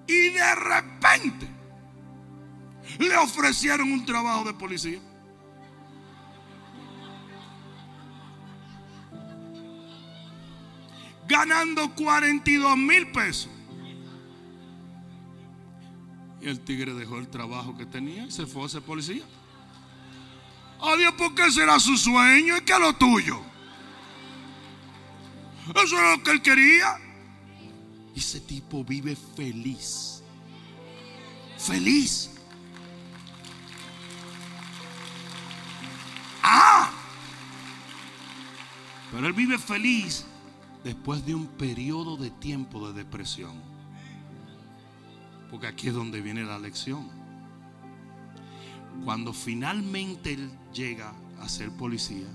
Y 0.08 0.30
de 0.30 0.56
repente 0.56 1.48
Le 3.00 3.18
ofrecieron 3.18 3.92
un 3.92 4.06
trabajo 4.06 4.44
de 4.44 4.54
policía. 4.54 5.00
Ganando 11.32 11.96
42 11.96 12.78
mil 12.78 13.08
pesos. 13.14 13.50
Y 16.42 16.50
el 16.50 16.60
tigre 16.60 16.94
dejó 16.94 17.20
el 17.20 17.30
trabajo 17.30 17.78
que 17.78 17.86
tenía 17.86 18.26
y 18.26 18.32
se 18.32 18.46
fue 18.46 18.66
a 18.66 18.68
ser 18.68 18.82
policía. 18.82 19.24
Adiós, 20.82 21.14
porque 21.18 21.50
será 21.50 21.80
su 21.80 21.96
sueño 21.96 22.58
y 22.58 22.62
que 22.62 22.78
lo 22.78 22.92
tuyo. 22.98 23.40
Eso 25.70 25.96
es 25.96 26.18
lo 26.18 26.22
que 26.22 26.32
él 26.32 26.42
quería. 26.42 26.98
Ese 28.14 28.42
tipo 28.42 28.84
vive 28.84 29.16
feliz. 29.16 30.22
Feliz. 31.58 32.30
Ah. 36.44 36.92
Pero 39.12 39.28
él 39.28 39.34
vive 39.34 39.58
feliz 39.58 40.26
después 40.84 41.26
de 41.26 41.36
un 41.36 41.48
periodo 41.48 42.18
de 42.18 42.32
tiempo 42.32 42.88
de 42.88 42.94
depresión. 42.94 43.54
Porque 45.50 45.68
aquí 45.68 45.88
es 45.90 45.94
donde 45.94 46.22
viene 46.22 46.44
la 46.44 46.60
lección. 46.60 47.10
Cuando 49.04 49.34
finalmente 49.34 50.34
él 50.34 50.52
llega 50.74 51.14
a 51.40 51.50
ser 51.50 51.72
policía, 51.72 52.28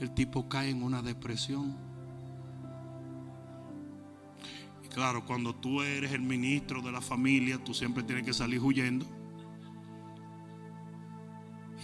el 0.00 0.12
tipo 0.12 0.48
cae 0.48 0.70
en 0.70 0.82
una 0.82 1.02
depresión. 1.02 1.76
Y 4.84 4.88
claro, 4.88 5.24
cuando 5.24 5.54
tú 5.54 5.82
eres 5.82 6.12
el 6.12 6.22
ministro 6.22 6.82
de 6.82 6.90
la 6.90 7.00
familia, 7.00 7.62
tú 7.62 7.72
siempre 7.72 8.02
tienes 8.02 8.24
que 8.24 8.32
salir 8.32 8.60
huyendo. 8.60 9.06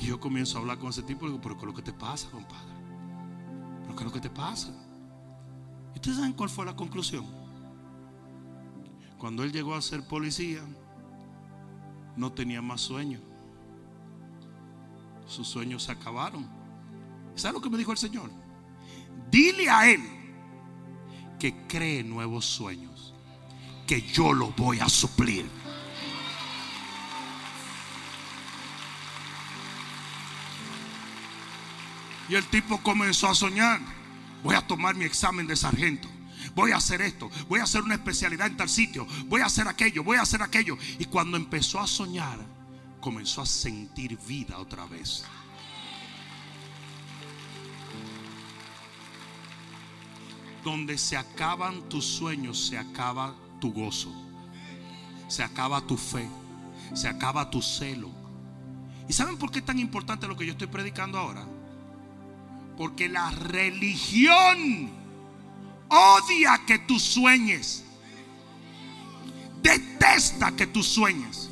Y 0.01 0.07
yo 0.07 0.21
comienzo 0.21 0.59
a 0.59 0.61
hablar 0.61 0.79
con 0.79 0.91
ese 0.91 1.03
tipo 1.03 1.27
y 1.27 1.31
digo, 1.31 1.41
pero 1.41 1.57
¿qué 1.57 1.63
es 1.63 1.67
lo 1.67 1.75
que 1.75 1.83
te 1.83 1.93
pasa, 1.93 2.31
compadre? 2.31 2.73
¿Pero 3.83 3.95
qué 3.95 4.01
es 4.01 4.07
lo 4.07 4.13
que 4.13 4.21
te 4.21 4.31
pasa? 4.31 4.88
¿Y 5.99 6.01
ustedes 6.01 6.19
saben 6.19 6.33
cuál 6.33 6.49
fue 6.49 6.65
la 6.65 6.77
conclusión? 6.77 7.27
Cuando 9.19 9.43
él 9.43 9.51
llegó 9.51 9.75
a 9.75 9.83
ser 9.83 10.07
policía, 10.07 10.61
no 12.17 12.33
tenía 12.33 12.63
más 12.63 12.83
sueños. 12.83 13.21
Sus 15.27 15.49
sueños 15.49 15.83
se 15.83 15.91
acabaron. 15.91 16.49
¿Sabe 17.35 17.55
lo 17.55 17.61
que 17.61 17.69
me 17.69 17.77
dijo 17.77 17.91
el 17.91 17.99
Señor? 17.99 18.31
Dile 19.29 19.69
a 19.69 19.91
él 19.91 20.01
que 21.37 21.67
cree 21.67 22.05
nuevos 22.05 22.45
sueños, 22.45 23.13
que 23.85 24.01
yo 24.01 24.33
lo 24.33 24.53
voy 24.53 24.79
a 24.79 24.89
suplir. 24.89 25.51
Y 32.29 32.37
el 32.37 32.47
tipo 32.47 32.81
comenzó 32.85 33.27
a 33.27 33.35
soñar. 33.35 33.98
Voy 34.43 34.55
a 34.55 34.67
tomar 34.67 34.95
mi 34.95 35.05
examen 35.05 35.47
de 35.47 35.57
sargento 35.57 36.09
voy 36.55 36.73
a 36.73 36.77
hacer 36.77 37.01
esto, 37.03 37.31
voy 37.49 37.61
a 37.61 37.65
hacer 37.65 37.83
una 37.83 37.95
especialidad 37.95 38.47
en 38.47 38.57
tal 38.57 38.69
sitio, 38.69 39.07
voy 39.27 39.41
a 39.43 39.47
hacer 39.47 39.69
aquello, 39.69 40.03
voy 40.03 40.17
a 40.17 40.23
hacer 40.23 40.43
aquello. 40.43 40.77
Y 40.99 41.05
cuando 41.07 41.37
empezó 41.37 41.81
a 41.81 41.87
soñar, 41.87 42.39
comenzó 43.01 43.43
a 43.43 43.47
sentir 43.47 44.19
vida 44.27 44.59
otra 44.59 44.87
vez. 44.87 45.25
Donde 50.65 50.99
se 50.99 51.17
acaban 51.17 51.89
tus 51.89 52.05
sueños, 52.05 52.67
se 52.67 52.77
acaba 52.77 53.35
tu 53.61 53.73
gozo, 53.73 54.13
se 55.29 55.43
acaba 55.43 55.81
tu 55.81 55.97
fe, 55.97 56.29
se 56.95 57.09
acaba 57.09 57.51
tu 57.51 57.63
celo. 57.63 58.11
¿Y 59.09 59.13
saben 59.13 59.39
por 59.39 59.51
qué 59.51 59.61
es 59.61 59.65
tan 59.65 59.79
importante 59.79 60.27
lo 60.27 60.37
que 60.37 60.45
yo 60.45 60.53
estoy 60.53 60.67
predicando 60.67 61.19
ahora? 61.19 61.47
Porque 62.79 63.09
la 63.09 63.31
religión 63.33 64.89
odia 65.89 66.63
que 66.65 66.79
tú 66.79 67.01
sueñes. 67.01 67.85
Detesta 69.61 70.53
que 70.53 70.69
tú 70.69 70.85
sueñes. 70.85 71.51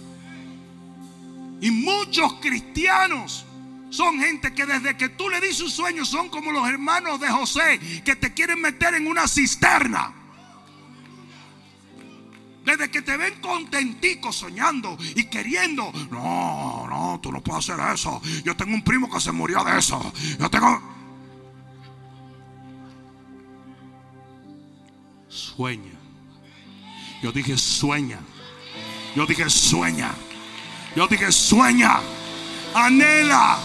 Y 1.60 1.72
muchos 1.72 2.34
cristianos 2.34 3.44
son 3.90 4.20
gente 4.20 4.54
que 4.54 4.66
desde 4.66 4.96
que 4.96 5.08
tú 5.08 5.28
le 5.28 5.40
dices 5.40 5.62
un 5.62 5.70
sueño 5.70 6.04
son 6.04 6.28
como 6.28 6.52
los 6.52 6.68
hermanos 6.68 7.18
de 7.18 7.28
José 7.28 7.80
que 8.04 8.14
te 8.14 8.32
quieren 8.32 8.60
meter 8.60 8.94
en 8.94 9.08
una 9.08 9.26
cisterna. 9.26 10.14
Desde 12.64 12.88
que 12.88 13.02
te 13.02 13.16
ven 13.16 13.40
contentico 13.40 14.32
soñando 14.32 14.96
y 15.16 15.24
queriendo. 15.24 15.90
No, 16.08 16.86
no, 16.88 17.18
tú 17.20 17.32
no 17.32 17.42
puedes 17.42 17.68
hacer 17.68 17.84
eso. 17.92 18.22
Yo 18.44 18.56
tengo 18.56 18.74
un 18.74 18.82
primo 18.82 19.10
que 19.10 19.20
se 19.20 19.32
murió 19.32 19.64
de 19.64 19.76
eso. 19.76 20.12
Yo 20.38 20.48
tengo... 20.48 20.95
Sueña. 25.56 25.92
Yo 27.22 27.32
dije 27.32 27.56
sueña. 27.56 28.18
Yo 29.14 29.24
dije 29.24 29.48
sueña. 29.48 30.10
Yo 30.94 31.06
dije 31.06 31.32
sueña. 31.32 32.00
Anhela. 32.74 33.58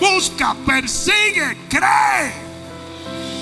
Busca, 0.00 0.54
persigue, 0.66 1.56
cree. 1.68 2.32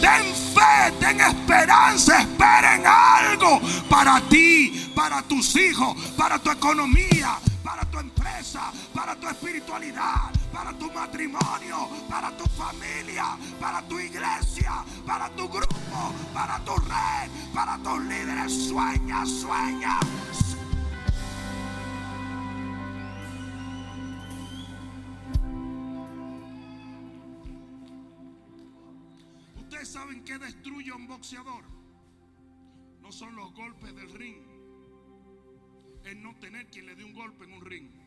Ten 0.01 0.35
fe, 0.35 0.93
ten 1.01 1.21
esperanza, 1.21 2.21
esperen 2.21 2.85
algo 2.85 3.61
para 3.89 4.21
ti, 4.29 4.91
para 4.95 5.23
tus 5.23 5.57
hijos, 5.57 5.97
para 6.17 6.39
tu 6.39 6.51
economía, 6.51 7.39
para 7.63 7.85
tu 7.87 7.99
empresa, 7.99 8.71
para 8.93 9.17
tu 9.17 9.27
espiritualidad, 9.29 10.31
para 10.55 10.73
tu 10.79 10.89
matrimonio, 10.93 11.89
para 12.09 12.31
tu 12.37 12.45
familia, 12.45 13.37
para 13.59 13.83
tu 13.89 13.99
iglesia, 13.99 14.85
para 15.05 15.29
tu 15.35 15.49
grupo, 15.49 16.15
para 16.33 16.65
tu 16.65 16.77
red, 16.77 17.29
para 17.53 17.77
tus 17.79 18.01
líderes. 18.05 18.69
Sueña, 18.69 19.27
sueña. 19.27 19.99
Ustedes 29.57 29.89
saben 29.89 30.23
que 30.23 30.39
destruye 30.39 30.93
a 30.93 30.95
un 30.95 31.09
boxeador. 31.09 31.65
No 33.01 33.11
son 33.11 33.35
los 33.35 33.53
golpes 33.55 33.95
del 33.97 34.13
ring. 34.15 34.41
Es 36.05 36.17
no 36.17 36.35
tener 36.37 36.69
quien 36.69 36.87
le 36.87 36.95
dé 36.95 37.03
un 37.03 37.13
golpe 37.13 37.45
en 37.45 37.53
un 37.55 37.65
ring 37.65 38.04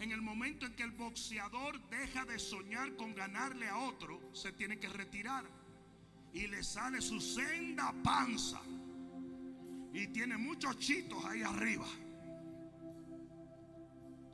en 0.00 0.12
el 0.12 0.22
momento 0.22 0.64
en 0.64 0.74
que 0.74 0.84
el 0.84 0.92
boxeador 0.92 1.80
deja 1.88 2.24
de 2.24 2.38
soñar 2.38 2.94
con 2.96 3.14
ganarle 3.14 3.68
a 3.68 3.78
otro, 3.78 4.20
se 4.32 4.52
tiene 4.52 4.78
que 4.78 4.88
retirar. 4.88 5.44
Y 6.32 6.46
le 6.46 6.62
sale 6.62 7.00
su 7.00 7.20
senda 7.20 7.92
panza. 8.02 8.60
Y 9.92 10.06
tiene 10.08 10.36
muchos 10.36 10.78
chitos 10.78 11.24
ahí 11.24 11.42
arriba. 11.42 11.86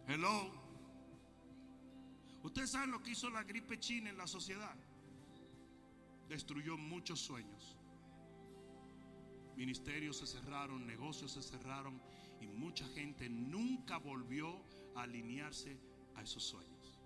Hello. 0.07 0.53
Ustedes 2.43 2.71
saben 2.71 2.91
lo 2.91 3.03
que 3.03 3.13
hizo 3.13 3.31
la 3.31 3.43
gripe 3.43 3.81
china 3.81 4.11
en 4.11 4.19
la 4.19 4.27
sociedad. 4.27 4.77
Destruyó 6.29 6.77
muchos 6.77 7.21
sueños. 7.21 7.79
Ministerios 9.57 10.19
se 10.19 10.27
cerraron, 10.27 10.87
negocios 10.87 11.33
se 11.33 11.43
cerraron 11.43 12.03
y 12.41 12.47
mucha 12.49 12.87
gente 12.89 13.31
nunca 13.31 13.97
volvió 13.97 14.63
alinearse 14.97 15.77
a 16.17 16.23
esos 16.23 16.43
sueños. 16.43 17.01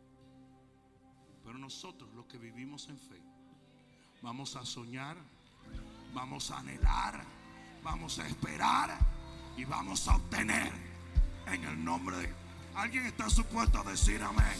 Pero 1.44 1.58
nosotros 1.58 2.12
los 2.14 2.26
que 2.26 2.38
vivimos 2.38 2.88
en 2.88 2.98
fe, 2.98 3.20
vamos 4.22 4.56
a 4.56 4.64
soñar, 4.64 5.16
vamos 6.12 6.50
a 6.50 6.58
anhelar, 6.58 7.24
vamos 7.82 8.18
a 8.18 8.26
esperar 8.26 8.98
y 9.56 9.64
vamos 9.64 10.06
a 10.08 10.16
obtener 10.16 10.72
en 11.46 11.64
el 11.64 11.84
nombre 11.84 12.16
de... 12.18 12.34
¿Alguien 12.74 13.06
está 13.06 13.28
supuesto 13.30 13.80
a 13.80 13.84
decir 13.84 14.22
amén? 14.22 14.58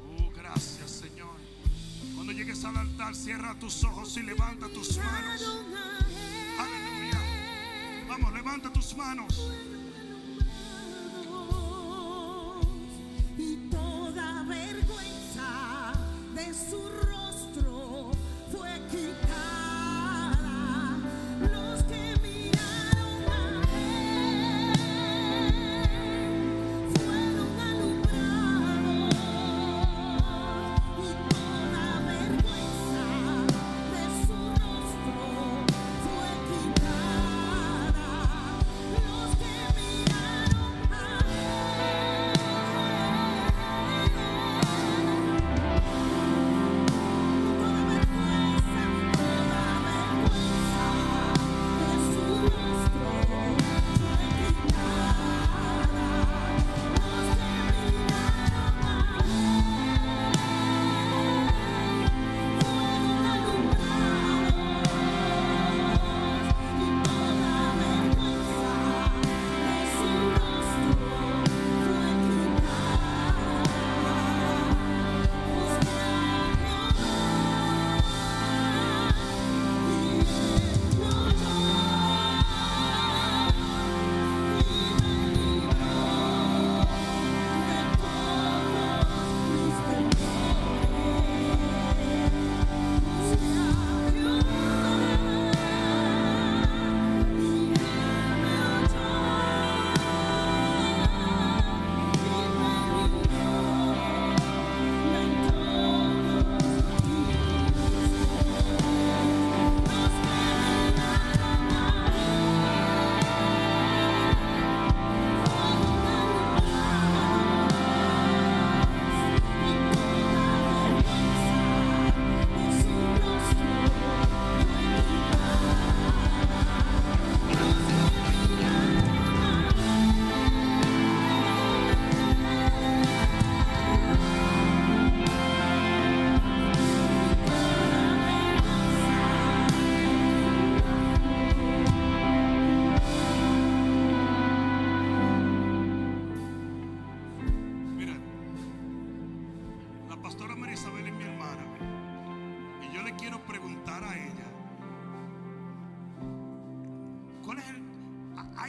Oh, 0.00 0.32
cierra 3.14 3.54
tus 3.58 3.84
ojos 3.84 4.16
y 4.16 4.22
levanta 4.22 4.68
tus 4.68 4.96
manos. 4.96 6.11
Vamos, 8.12 8.30
levanta 8.34 8.70
tus 8.70 8.94
manos. 8.94 9.50
Y 13.38 13.56
toda 13.70 14.42
vergüenza 14.42 15.94
de 16.34 16.52
su 16.52 16.90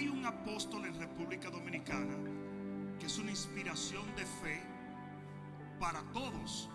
hay 0.04 0.10
un 0.10 0.26
apóstol 0.26 0.86
en 0.86 1.00
República 1.00 1.50
Dominicana 1.50 2.18
que 3.00 3.06
es 3.06 3.18
una 3.20 3.32
inspiración 3.32 4.04
de 4.18 4.26
fe 4.26 4.62
para 5.80 6.02
todos. 6.12 6.70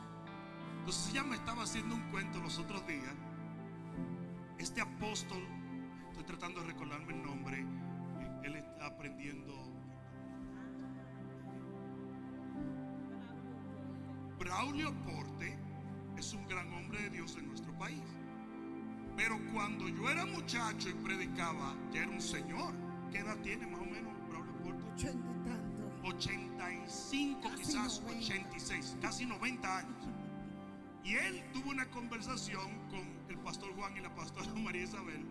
Entonces 0.79 1.11
ella 1.13 1.25
me 1.25 1.37
estaba 1.37 1.65
haciendo 1.65 1.95
un 1.95 2.11
cuento 2.11 2.41
los 2.41 2.59
otros 2.59 2.87
días. 2.87 3.15
Este 4.59 4.81
apóstol, 4.81 5.43
estoy 6.09 6.25
tratando 6.25 6.63
de 6.63 6.69
recordarme 6.69 7.13
el 7.13 7.23
nombre, 7.23 7.67
él 8.45 8.57
está 8.57 8.87
aprendiendo. 8.87 9.53
Braulio 14.39 14.95
Porte 15.03 15.59
es 16.17 16.33
un 16.33 16.49
gran 16.49 16.73
hombre 16.73 17.03
de 17.03 17.11
Dios 17.11 17.37
en 17.37 17.47
nuestro 17.49 17.77
país. 17.77 18.03
Pero 19.17 19.39
cuando 19.53 19.87
yo 19.87 20.09
era 20.09 20.25
muchacho 20.25 20.89
y 20.89 20.95
predicaba, 20.95 21.77
ya 21.93 22.05
era 22.05 22.11
un 22.11 22.23
señor. 22.23 22.88
¿Qué 23.11 23.19
edad 23.19 23.37
tiene 23.43 23.67
más 23.67 23.81
o 23.81 23.85
menos 23.85 24.13
Braulio 24.29 24.75
y 24.97 25.03
tanto. 25.03 25.79
85, 26.05 27.41
Casi 27.43 27.63
quizás 27.63 28.01
90. 28.03 28.25
86, 28.25 28.97
casi 29.01 29.27
90 29.27 29.79
años. 29.79 30.09
Y 31.05 31.15
él 31.15 31.43
tuvo 31.53 31.71
una 31.71 31.89
conversación 31.91 32.71
con 32.91 33.01
el 33.29 33.39
pastor 33.39 33.75
Juan 33.77 33.97
y 33.97 34.01
la 34.01 34.15
pastora 34.15 34.53
María 34.57 34.85
Isabel 34.85 35.25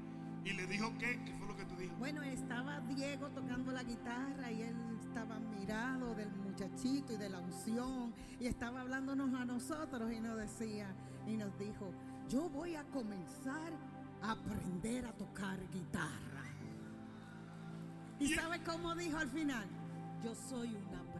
y 0.47 0.53
le 0.53 0.65
dijo 0.65 0.91
que, 0.97 1.21
¿qué 1.25 1.33
fue 1.33 1.47
lo 1.47 1.57
que 1.57 1.65
tú 1.65 1.75
dijo? 1.75 1.93
Bueno, 1.97 2.23
estaba 2.23 2.79
Diego 2.81 3.29
tocando 3.29 3.71
la 3.71 3.83
guitarra 3.83 4.49
y 4.49 4.61
él 4.61 4.75
estaba 5.01 5.35
admirado 5.35 6.15
del 6.15 6.31
muchachito 6.31 7.13
y 7.13 7.17
de 7.17 7.29
la 7.29 7.39
unción 7.39 8.13
y 8.39 8.47
estaba 8.47 8.81
hablándonos 8.81 9.33
a 9.33 9.43
nosotros 9.43 10.11
y 10.13 10.21
nos 10.21 10.37
decía 10.37 10.87
y 11.27 11.35
nos 11.35 11.57
dijo, 11.59 11.91
yo 12.29 12.49
voy 12.49 12.75
a 12.75 12.83
comenzar 12.85 13.73
a 14.21 14.31
aprender 14.31 15.05
a 15.05 15.11
tocar 15.11 15.59
guitarra. 15.69 16.36
¿Y 18.19 18.33
sabe 18.33 18.61
cómo 18.63 18.95
dijo 18.95 19.17
al 19.17 19.29
final? 19.29 19.65
Yo 20.23 20.33
soy 20.49 20.75
un 20.75 20.95
aprendiz. 20.95 21.17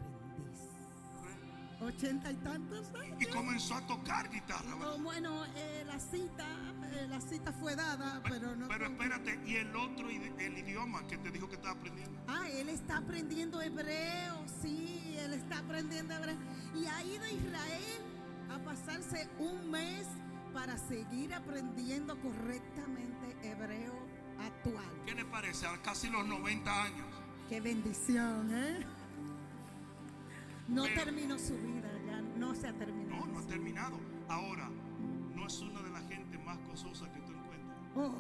Ochenta 1.80 2.32
y 2.32 2.36
tantos 2.38 2.88
años. 2.96 3.22
Y 3.22 3.26
comenzó 3.28 3.76
a 3.76 3.82
tocar 3.86 4.30
guitarra. 4.32 4.76
bueno, 5.00 5.46
eh, 5.56 5.84
la 5.86 6.00
cita, 6.00 6.48
eh, 6.94 7.06
la 7.08 7.22
cita 7.22 7.54
fue 7.54 7.76
dada, 7.76 8.20
pero 8.28 8.56
no. 8.56 8.68
Pero 8.68 8.88
espérate, 8.88 9.40
¿y 9.46 9.58
el 9.58 9.76
otro, 9.76 10.10
el 10.10 10.58
idioma 10.58 11.06
que 11.08 11.18
te 11.20 11.30
dijo 11.30 11.48
que 11.48 11.56
estaba 11.56 11.76
aprendiendo? 11.76 12.20
Ah, 12.28 12.50
él 12.50 12.70
está 12.70 12.98
aprendiendo 12.98 13.62
hebreo, 13.62 14.44
sí, 14.62 15.16
él 15.20 15.34
está 15.34 15.60
aprendiendo 15.60 16.16
hebreo. 16.16 16.38
Y 16.76 16.86
ha 16.88 17.04
ido 17.04 17.24
a 17.24 17.32
Israel 17.32 18.02
a 18.50 18.58
pasarse 18.60 19.30
un 19.38 19.70
mes 19.70 20.08
para 20.54 20.78
seguir 20.80 21.32
aprendiendo 21.36 22.20
correctamente 22.22 23.38
hebreo 23.44 24.07
actual. 24.40 24.86
¿Qué 25.06 25.16
le 25.16 25.26
parece? 25.26 25.68
A 25.68 25.82
casi 25.82 26.10
los 26.10 26.26
90 26.28 26.84
años. 26.84 27.08
Qué 27.50 27.62
bendición, 27.62 28.50
¿eh? 28.54 28.86
No 30.68 30.84
Pero- 30.84 31.04
terminó 31.06 31.40
su 31.40 31.54
vida, 31.58 31.90
ya 32.06 32.22
no 32.38 32.54
se 32.54 32.68
ha 32.68 32.74
terminado. 32.74 33.26
No, 33.26 33.34
no 33.34 33.40
ha 33.40 33.48
terminado. 33.48 34.00
Ahora, 34.28 34.70
no 35.36 35.48
es 35.48 35.60
una 35.62 35.82
de 35.82 35.90
las 35.92 36.08
gente 36.10 36.38
más 36.40 36.58
gozosa 36.68 37.10
que 37.14 37.20
tú 37.22 37.32
encuentras. 37.32 37.78
Oh, 37.96 38.14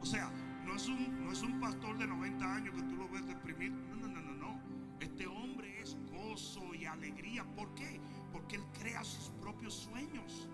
O 0.00 0.04
sea, 0.06 0.30
no 0.66 0.74
es 0.74 0.88
un, 0.88 1.24
no 1.24 1.30
es 1.30 1.42
un 1.42 1.60
pastor 1.60 1.96
de 1.96 2.06
90 2.08 2.54
años 2.56 2.74
que 2.74 2.82
tú 2.82 2.96
lo 2.96 3.08
ves 3.08 3.24
deprimido. 3.26 3.76
No, 3.90 3.94
no, 3.96 4.08
no, 4.08 4.20
no, 4.20 4.32
no. 4.34 4.60
Este 4.98 5.26
hombre 5.28 5.80
es 5.80 5.96
gozo 6.10 6.74
y 6.74 6.86
alegría. 6.86 7.44
¿Por 7.54 7.72
qué? 7.76 8.00
Porque 8.32 8.56
él 8.56 8.64
crea 8.80 9.04
sus 9.04 9.30
propios 9.40 9.74
sueños. 9.74 10.48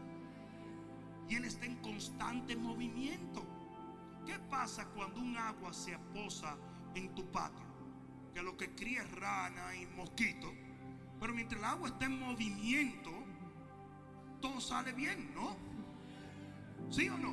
Y 1.31 1.37
él 1.37 1.45
está 1.47 1.65
en 1.65 1.77
constante 1.77 2.57
movimiento. 2.57 3.43
¿Qué 4.29 4.39
pasa 4.51 4.85
cuando 4.89 5.23
un 5.23 5.39
agua 5.39 5.73
se 5.73 5.95
aposa 5.95 6.55
en 6.95 7.15
tu 7.15 7.25
patio? 7.33 7.65
Que 8.35 8.43
lo 8.43 8.59
que 8.59 8.75
cría 8.75 9.03
es 9.03 9.11
rana 9.13 9.75
y 9.75 9.87
mosquito. 9.87 10.53
Pero 11.19 11.33
mientras 11.33 11.59
el 11.59 11.65
agua 11.65 11.89
está 11.89 12.05
en 12.05 12.21
movimiento, 12.21 13.11
todo 14.43 14.61
sale 14.61 14.93
bien, 14.93 15.35
¿no? 15.35 15.57
¿Sí 16.91 17.09
o 17.09 17.17
no? 17.17 17.31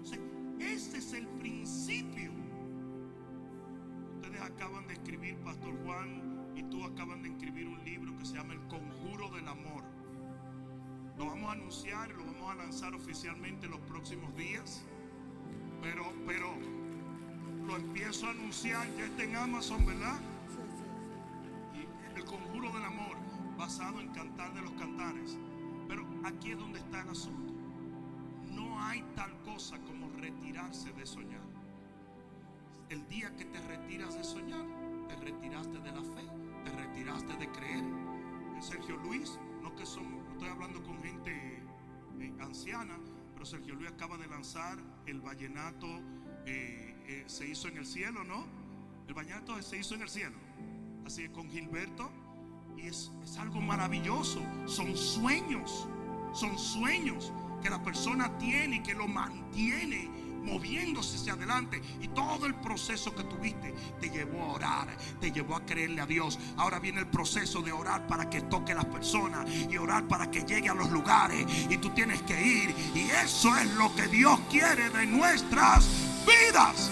O 0.00 0.62
ese 0.62 0.96
es 0.96 1.12
el 1.12 1.28
principio. 1.28 2.32
Ustedes 4.14 4.40
acaban 4.40 4.86
de 4.86 4.94
escribir, 4.94 5.36
Pastor 5.40 5.76
Juan, 5.84 6.54
y 6.56 6.62
tú 6.70 6.84
acaban 6.84 7.22
de 7.22 7.28
escribir 7.28 7.68
un 7.68 7.84
libro 7.84 8.16
que 8.16 8.24
se 8.24 8.36
llama 8.36 8.54
El 8.54 8.66
Conjuro 8.68 9.28
del 9.28 9.46
Amor. 9.46 9.84
Lo 11.18 11.26
vamos 11.26 11.50
a 11.50 11.52
anunciar, 11.52 12.08
lo 12.12 12.24
vamos 12.24 12.50
a 12.50 12.54
lanzar 12.54 12.94
oficialmente 12.94 13.66
en 13.66 13.72
los 13.72 13.80
próximos 13.80 14.34
días. 14.36 14.86
Pero, 15.84 16.14
pero 16.26 16.48
lo 17.66 17.76
empiezo 17.76 18.26
a 18.26 18.30
anunciar, 18.30 18.88
ya 18.96 19.04
está 19.04 19.22
en 19.22 19.36
Amazon, 19.36 19.84
¿verdad? 19.84 20.18
Y 21.74 22.18
el 22.18 22.24
conjuro 22.24 22.72
del 22.72 22.84
amor, 22.84 23.18
basado 23.58 24.00
en 24.00 24.08
cantar 24.08 24.54
de 24.54 24.62
los 24.62 24.72
cantares. 24.72 25.36
Pero 25.86 26.06
aquí 26.24 26.52
es 26.52 26.58
donde 26.58 26.78
está 26.78 27.02
el 27.02 27.10
asunto. 27.10 27.52
No 28.50 28.80
hay 28.80 29.04
tal 29.14 29.30
cosa 29.42 29.78
como 29.80 30.08
retirarse 30.16 30.90
de 30.94 31.04
soñar. 31.04 31.44
El 32.88 33.06
día 33.08 33.36
que 33.36 33.44
te 33.44 33.60
retiras 33.60 34.16
de 34.16 34.24
soñar, 34.24 34.64
te 35.08 35.16
retiraste 35.16 35.78
de 35.80 35.92
la 35.92 36.02
fe, 36.02 36.26
te 36.64 36.70
retiraste 36.70 37.36
de 37.36 37.48
creer. 37.50 37.84
Sergio 38.60 38.96
Luis, 38.96 39.38
no 39.62 39.74
que 39.74 39.84
son, 39.84 40.06
estoy 40.32 40.48
hablando 40.48 40.82
con 40.82 41.02
gente 41.02 41.62
eh, 42.20 42.34
anciana, 42.40 42.96
pero 43.34 43.44
Sergio 43.44 43.74
Luis 43.74 43.90
acaba 43.90 44.16
de 44.16 44.26
lanzar 44.28 44.78
el 45.06 45.20
vallenato, 45.20 45.86
eh, 46.46 46.94
eh, 47.06 47.24
se 47.26 47.46
hizo 47.46 47.68
en 47.68 47.78
el 47.78 47.86
cielo, 47.86 48.24
¿no? 48.24 48.46
El 49.06 49.14
vallenato 49.14 49.60
se 49.62 49.78
hizo 49.78 49.94
en 49.94 50.02
el 50.02 50.08
cielo. 50.08 50.36
Así 51.06 51.22
que 51.22 51.32
con 51.32 51.50
Gilberto, 51.50 52.10
y 52.76 52.86
es, 52.86 53.10
es 53.22 53.36
algo 53.38 53.60
maravilloso. 53.60 54.40
Son 54.66 54.96
sueños, 54.96 55.86
son 56.32 56.58
sueños 56.58 57.32
que 57.62 57.70
la 57.70 57.82
persona 57.82 58.36
tiene 58.38 58.76
y 58.76 58.82
que 58.82 58.94
lo 58.94 59.06
mantiene 59.06 60.10
moviéndose 60.44 61.16
hacia 61.16 61.32
adelante. 61.32 61.80
Y 62.00 62.08
todo 62.08 62.46
el 62.46 62.54
proceso 62.54 63.14
que 63.14 63.24
tuviste 63.24 63.74
te 64.00 64.10
llevó 64.10 64.42
a 64.42 64.52
orar, 64.52 64.96
te 65.20 65.32
llevó 65.32 65.56
a 65.56 65.64
creerle 65.66 66.00
a 66.00 66.06
Dios. 66.06 66.38
Ahora 66.56 66.78
viene 66.78 67.00
el 67.00 67.06
proceso 67.06 67.62
de 67.62 67.72
orar 67.72 68.06
para 68.06 68.28
que 68.30 68.42
toque 68.42 68.72
a 68.72 68.76
las 68.76 68.84
personas 68.86 69.48
y 69.50 69.76
orar 69.76 70.06
para 70.06 70.30
que 70.30 70.42
llegue 70.42 70.68
a 70.68 70.74
los 70.74 70.90
lugares. 70.90 71.46
Y 71.70 71.78
tú 71.78 71.90
tienes 71.90 72.22
que 72.22 72.40
ir. 72.40 72.74
Y 72.94 73.10
eso 73.24 73.56
es 73.56 73.72
lo 73.74 73.94
que 73.94 74.06
Dios 74.08 74.38
quiere 74.50 74.90
de 74.90 75.06
nuestras 75.06 75.86
vidas. 76.26 76.90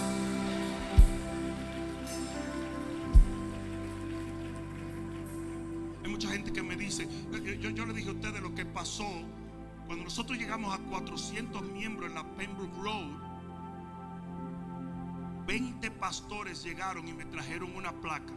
Hay 6.03 6.09
mucha 6.11 6.29
gente 6.29 6.51
que 6.51 6.63
me 6.63 6.75
dice, 6.75 7.07
yo, 7.31 7.37
yo- 7.53 7.69
yo 7.69 7.85
le 7.85 7.93
dije 7.93 8.09
a 8.09 8.13
ustedes 8.13 8.41
lo 8.41 8.53
que 8.53 8.65
pasó 8.65 9.07
cuando 9.85 10.03
nosotros 10.05 10.37
llegamos 10.37 10.73
a 10.73 10.77
400 10.79 11.61
miembros 11.63 12.09
en 12.09 12.15
la 12.15 12.23
Pembroke 12.35 12.75
Road. 12.81 13.32
20 16.03 16.07
pastores 16.07 16.61
llegaron 16.63 17.07
y 17.07 17.13
me 17.13 17.23
trajeron 17.23 17.73
una 17.77 17.93
placa. 17.93 18.33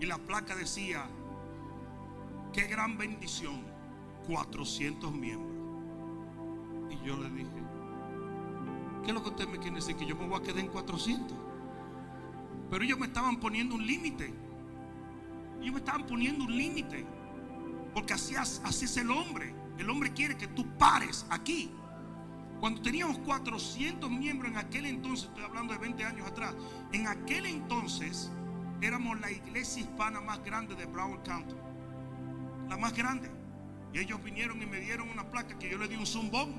Y 0.00 0.06
la 0.06 0.18
placa 0.18 0.56
decía, 0.56 1.06
qué 2.52 2.64
gran 2.64 2.98
bendición, 2.98 3.62
400 4.26 5.12
miembros. 5.12 5.56
Y 6.90 7.06
yo 7.06 7.16
le 7.18 7.30
dije, 7.30 7.62
¿qué 9.04 9.08
es 9.08 9.14
lo 9.14 9.22
que 9.22 9.28
usted 9.28 9.48
me 9.48 9.58
quiere 9.58 9.76
decir? 9.76 9.94
Que 9.94 10.06
yo 10.06 10.16
me 10.16 10.26
voy 10.26 10.40
a 10.40 10.42
quedar 10.42 10.58
en 10.58 10.66
400. 10.66 11.36
Pero 12.68 12.84
ellos 12.84 12.98
me 12.98 13.06
estaban 13.06 13.38
poniendo 13.38 13.76
un 13.76 13.86
límite. 13.86 14.34
Ellos 15.60 15.72
me 15.72 15.78
estaban 15.78 16.04
poniendo 16.04 16.46
un 16.46 16.56
límite. 16.56 17.06
Porque 17.94 18.14
así, 18.14 18.34
así 18.34 18.86
es 18.86 18.96
el 18.96 19.10
hombre. 19.12 19.54
El 19.78 19.88
hombre 19.88 20.12
quiere 20.12 20.36
que 20.36 20.48
tú 20.48 20.66
pares 20.78 21.26
aquí. 21.30 21.70
Cuando 22.60 22.82
teníamos 22.82 23.18
400 23.20 24.10
miembros 24.10 24.52
en 24.52 24.58
aquel 24.58 24.84
entonces, 24.84 25.28
estoy 25.28 25.44
hablando 25.44 25.72
de 25.72 25.78
20 25.78 26.04
años 26.04 26.28
atrás, 26.28 26.54
en 26.92 27.08
aquel 27.08 27.46
entonces 27.46 28.30
éramos 28.82 29.18
la 29.18 29.30
iglesia 29.30 29.82
hispana 29.82 30.20
más 30.20 30.44
grande 30.44 30.74
de 30.74 30.84
Broward 30.84 31.22
County. 31.22 31.54
La 32.68 32.76
más 32.76 32.92
grande. 32.94 33.30
Y 33.94 33.98
ellos 33.98 34.22
vinieron 34.22 34.62
y 34.62 34.66
me 34.66 34.78
dieron 34.78 35.08
una 35.08 35.30
placa 35.30 35.58
que 35.58 35.70
yo 35.70 35.78
le 35.78 35.88
di 35.88 35.96
un 35.96 36.06
zumbón. 36.06 36.54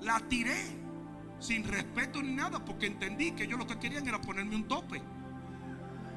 La 0.00 0.18
tiré 0.20 0.56
sin 1.38 1.64
respeto 1.64 2.22
ni 2.22 2.32
nada 2.32 2.64
porque 2.64 2.86
entendí 2.86 3.32
que 3.32 3.44
ellos 3.44 3.58
lo 3.58 3.66
que 3.66 3.78
querían 3.78 4.08
era 4.08 4.20
ponerme 4.20 4.56
un 4.56 4.66
tope. 4.66 5.02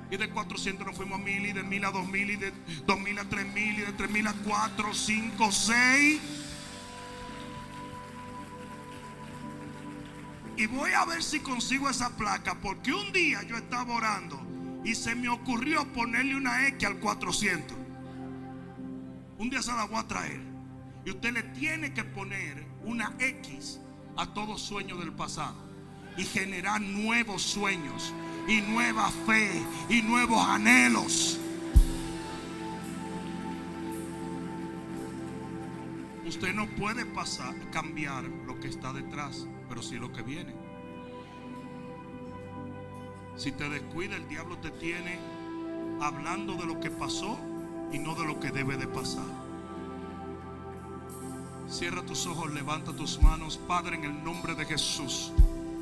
Y 0.10 0.16
de 0.16 0.30
400 0.30 0.88
nos 0.88 0.96
fuimos 0.96 1.20
a 1.20 1.24
1000 1.24 1.46
y 1.48 1.52
de 1.52 1.64
1000 1.64 1.86
a 1.86 1.92
2000 1.92 2.30
y 2.30 2.36
de 2.38 2.54
2000 2.86 3.20
a 3.20 3.24
3000 3.26 3.80
y 3.80 3.82
de 3.82 3.92
3000 3.92 4.28
a 4.28 4.34
4, 4.34 4.94
5, 4.94 5.52
6. 5.52 6.47
Y 10.58 10.66
voy 10.66 10.92
a 10.92 11.06
ver 11.06 11.22
si 11.22 11.40
consigo 11.40 11.88
esa 11.88 12.10
placa 12.10 12.56
porque 12.60 12.92
un 12.92 13.12
día 13.14 13.44
yo 13.44 13.56
estaba 13.58 13.94
orando 13.94 14.42
y 14.84 14.96
se 14.96 15.14
me 15.14 15.30
ocurrió 15.30 15.86
ponerle 15.94 16.36
una 16.36 16.68
X 16.68 16.88
al 16.88 16.98
400. 17.00 17.78
Un 19.38 19.50
día 19.52 19.62
se 19.62 19.72
la 19.72 19.86
voy 19.86 20.00
a 20.00 20.08
traer. 20.08 20.42
Y 21.06 21.12
usted 21.12 21.32
le 21.32 21.44
tiene 21.44 21.94
que 21.94 22.04
poner 22.04 22.66
una 22.84 23.14
X 23.20 23.80
a 24.18 24.34
todo 24.34 24.58
sueño 24.58 24.98
del 24.98 25.14
pasado. 25.14 25.68
y 26.18 26.24
generar 26.24 26.82
nuevos 26.82 27.44
sueños 27.44 28.12
y 28.48 28.62
nueva 28.62 29.12
fe 29.28 29.62
y 29.88 30.02
nuevos 30.02 30.44
anhelos. 30.48 31.40
Usted 36.26 36.54
no 36.54 36.68
puede 36.76 37.06
pasar, 37.06 37.54
cambiar 37.70 38.24
lo 38.24 38.60
que 38.60 38.68
está 38.68 38.92
detrás, 38.94 39.48
pero 39.68 39.82
sí 39.82 39.98
lo 39.98 40.12
que 40.12 40.22
viene. 40.22 40.54
Si 43.36 43.52
te 43.52 43.70
descuida, 43.70 44.16
el 44.16 44.28
diablo 44.28 44.58
te 44.58 44.72
tiene 44.72 45.20
hablando 46.02 46.56
de 46.56 46.66
lo 46.66 46.80
que 46.80 46.90
pasó 46.90 47.38
y 47.92 48.00
no 48.00 48.16
de 48.16 48.26
lo 48.26 48.40
que 48.40 48.52
debe 48.52 48.78
de 48.78 48.88
pasar. 48.88 49.26
Cierra 51.70 52.02
tus 52.04 52.26
ojos, 52.26 52.54
levanta 52.54 52.94
tus 52.94 53.22
manos, 53.22 53.58
Padre, 53.58 53.98
en 53.98 54.06
el 54.06 54.24
nombre 54.24 54.56
de 54.56 54.66
Jesús. 54.66 55.32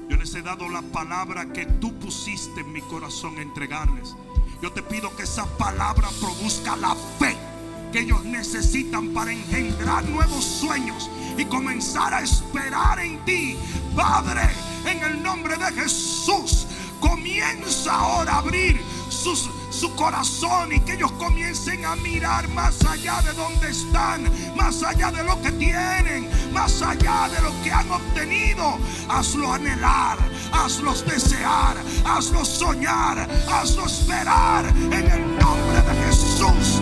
Yo 0.10 0.18
les 0.18 0.34
he 0.36 0.42
dado 0.42 0.68
la 0.70 0.82
palabra 0.82 1.52
que 1.54 1.66
tú 1.66 1.94
pusiste 2.00 2.62
en 2.62 2.72
mi 2.72 2.82
corazón 2.82 3.38
entregarles. 3.38 4.16
Yo 4.62 4.72
te 4.72 4.82
pido 4.82 5.16
que 5.16 5.24
esa 5.24 5.46
palabra 5.58 6.10
produzca 6.20 6.76
la 6.76 6.96
fe 6.96 7.45
que 7.92 8.02
ellos 8.02 8.24
necesitan 8.26 9.10
para 9.10 9.32
engendrar 9.32 10.04
nuevos 10.06 10.44
sueños 10.44 11.10
y 11.38 11.46
comenzar 11.46 12.14
a 12.14 12.22
esperar 12.22 13.00
en 13.00 13.24
ti. 13.26 13.58
Padre, 13.96 14.50
en 14.86 15.04
el 15.04 15.24
nombre 15.24 15.56
de 15.58 15.82
Jesús, 15.82 16.68
comienza 17.00 17.94
ahora 17.94 18.34
a 18.34 18.38
abrir 18.40 18.82
sus, 19.10 19.50
su 19.70 19.94
corazón 19.96 20.72
y 20.74 20.80
que 20.82 20.94
ellos 20.94 21.12
comiencen 21.14 21.86
a 21.86 21.96
mirar 21.98 22.48
más 22.50 22.84
allá 22.86 23.22
de 23.22 23.34
donde 23.34 23.70
están, 23.70 24.24
más 24.56 24.84
allá 24.84 25.12
de 25.12 25.24
lo 25.24 25.42
que 25.42 25.52
tienen, 25.54 26.30
más 26.54 26.82
allá 26.82 27.30
de 27.30 27.42
lo 27.42 27.52
que 27.64 27.72
han 27.72 27.90
obtenido. 27.92 28.78
Hazlo 29.10 29.54
anhelar, 29.54 30.18
hazlos 30.52 31.06
desear, 31.06 31.78
hazlos 32.06 32.48
soñar, 32.48 33.28
hazlo 33.52 33.86
esperar 33.86 34.68
en 34.68 34.94
el 34.94 35.38
nombre 35.38 35.82
de 35.82 36.06
Jesús. 36.06 36.82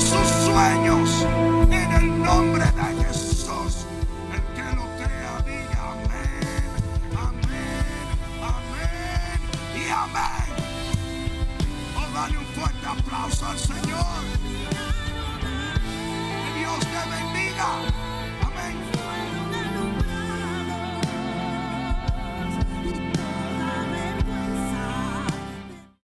sus 0.00 0.28
sueños. 0.46 1.26
En 1.70 1.92
el 1.92 2.22
nombre 2.22 2.64
de 2.64 3.04
Jesús. 3.04 3.86
El 4.32 4.42
que 4.54 4.76
lo 4.76 4.84
crea, 4.96 5.42
diga 5.44 5.92
amén. 5.92 6.68
Amén. 7.16 8.06
Amén. 8.42 9.40
Y 9.74 9.88
amén. 9.88 10.48
O 11.96 12.00
oh, 12.00 12.40
un 12.40 12.46
fuerte 12.54 12.86
aplauso 12.86 13.46
al 13.46 13.58
Señor. 13.58 14.17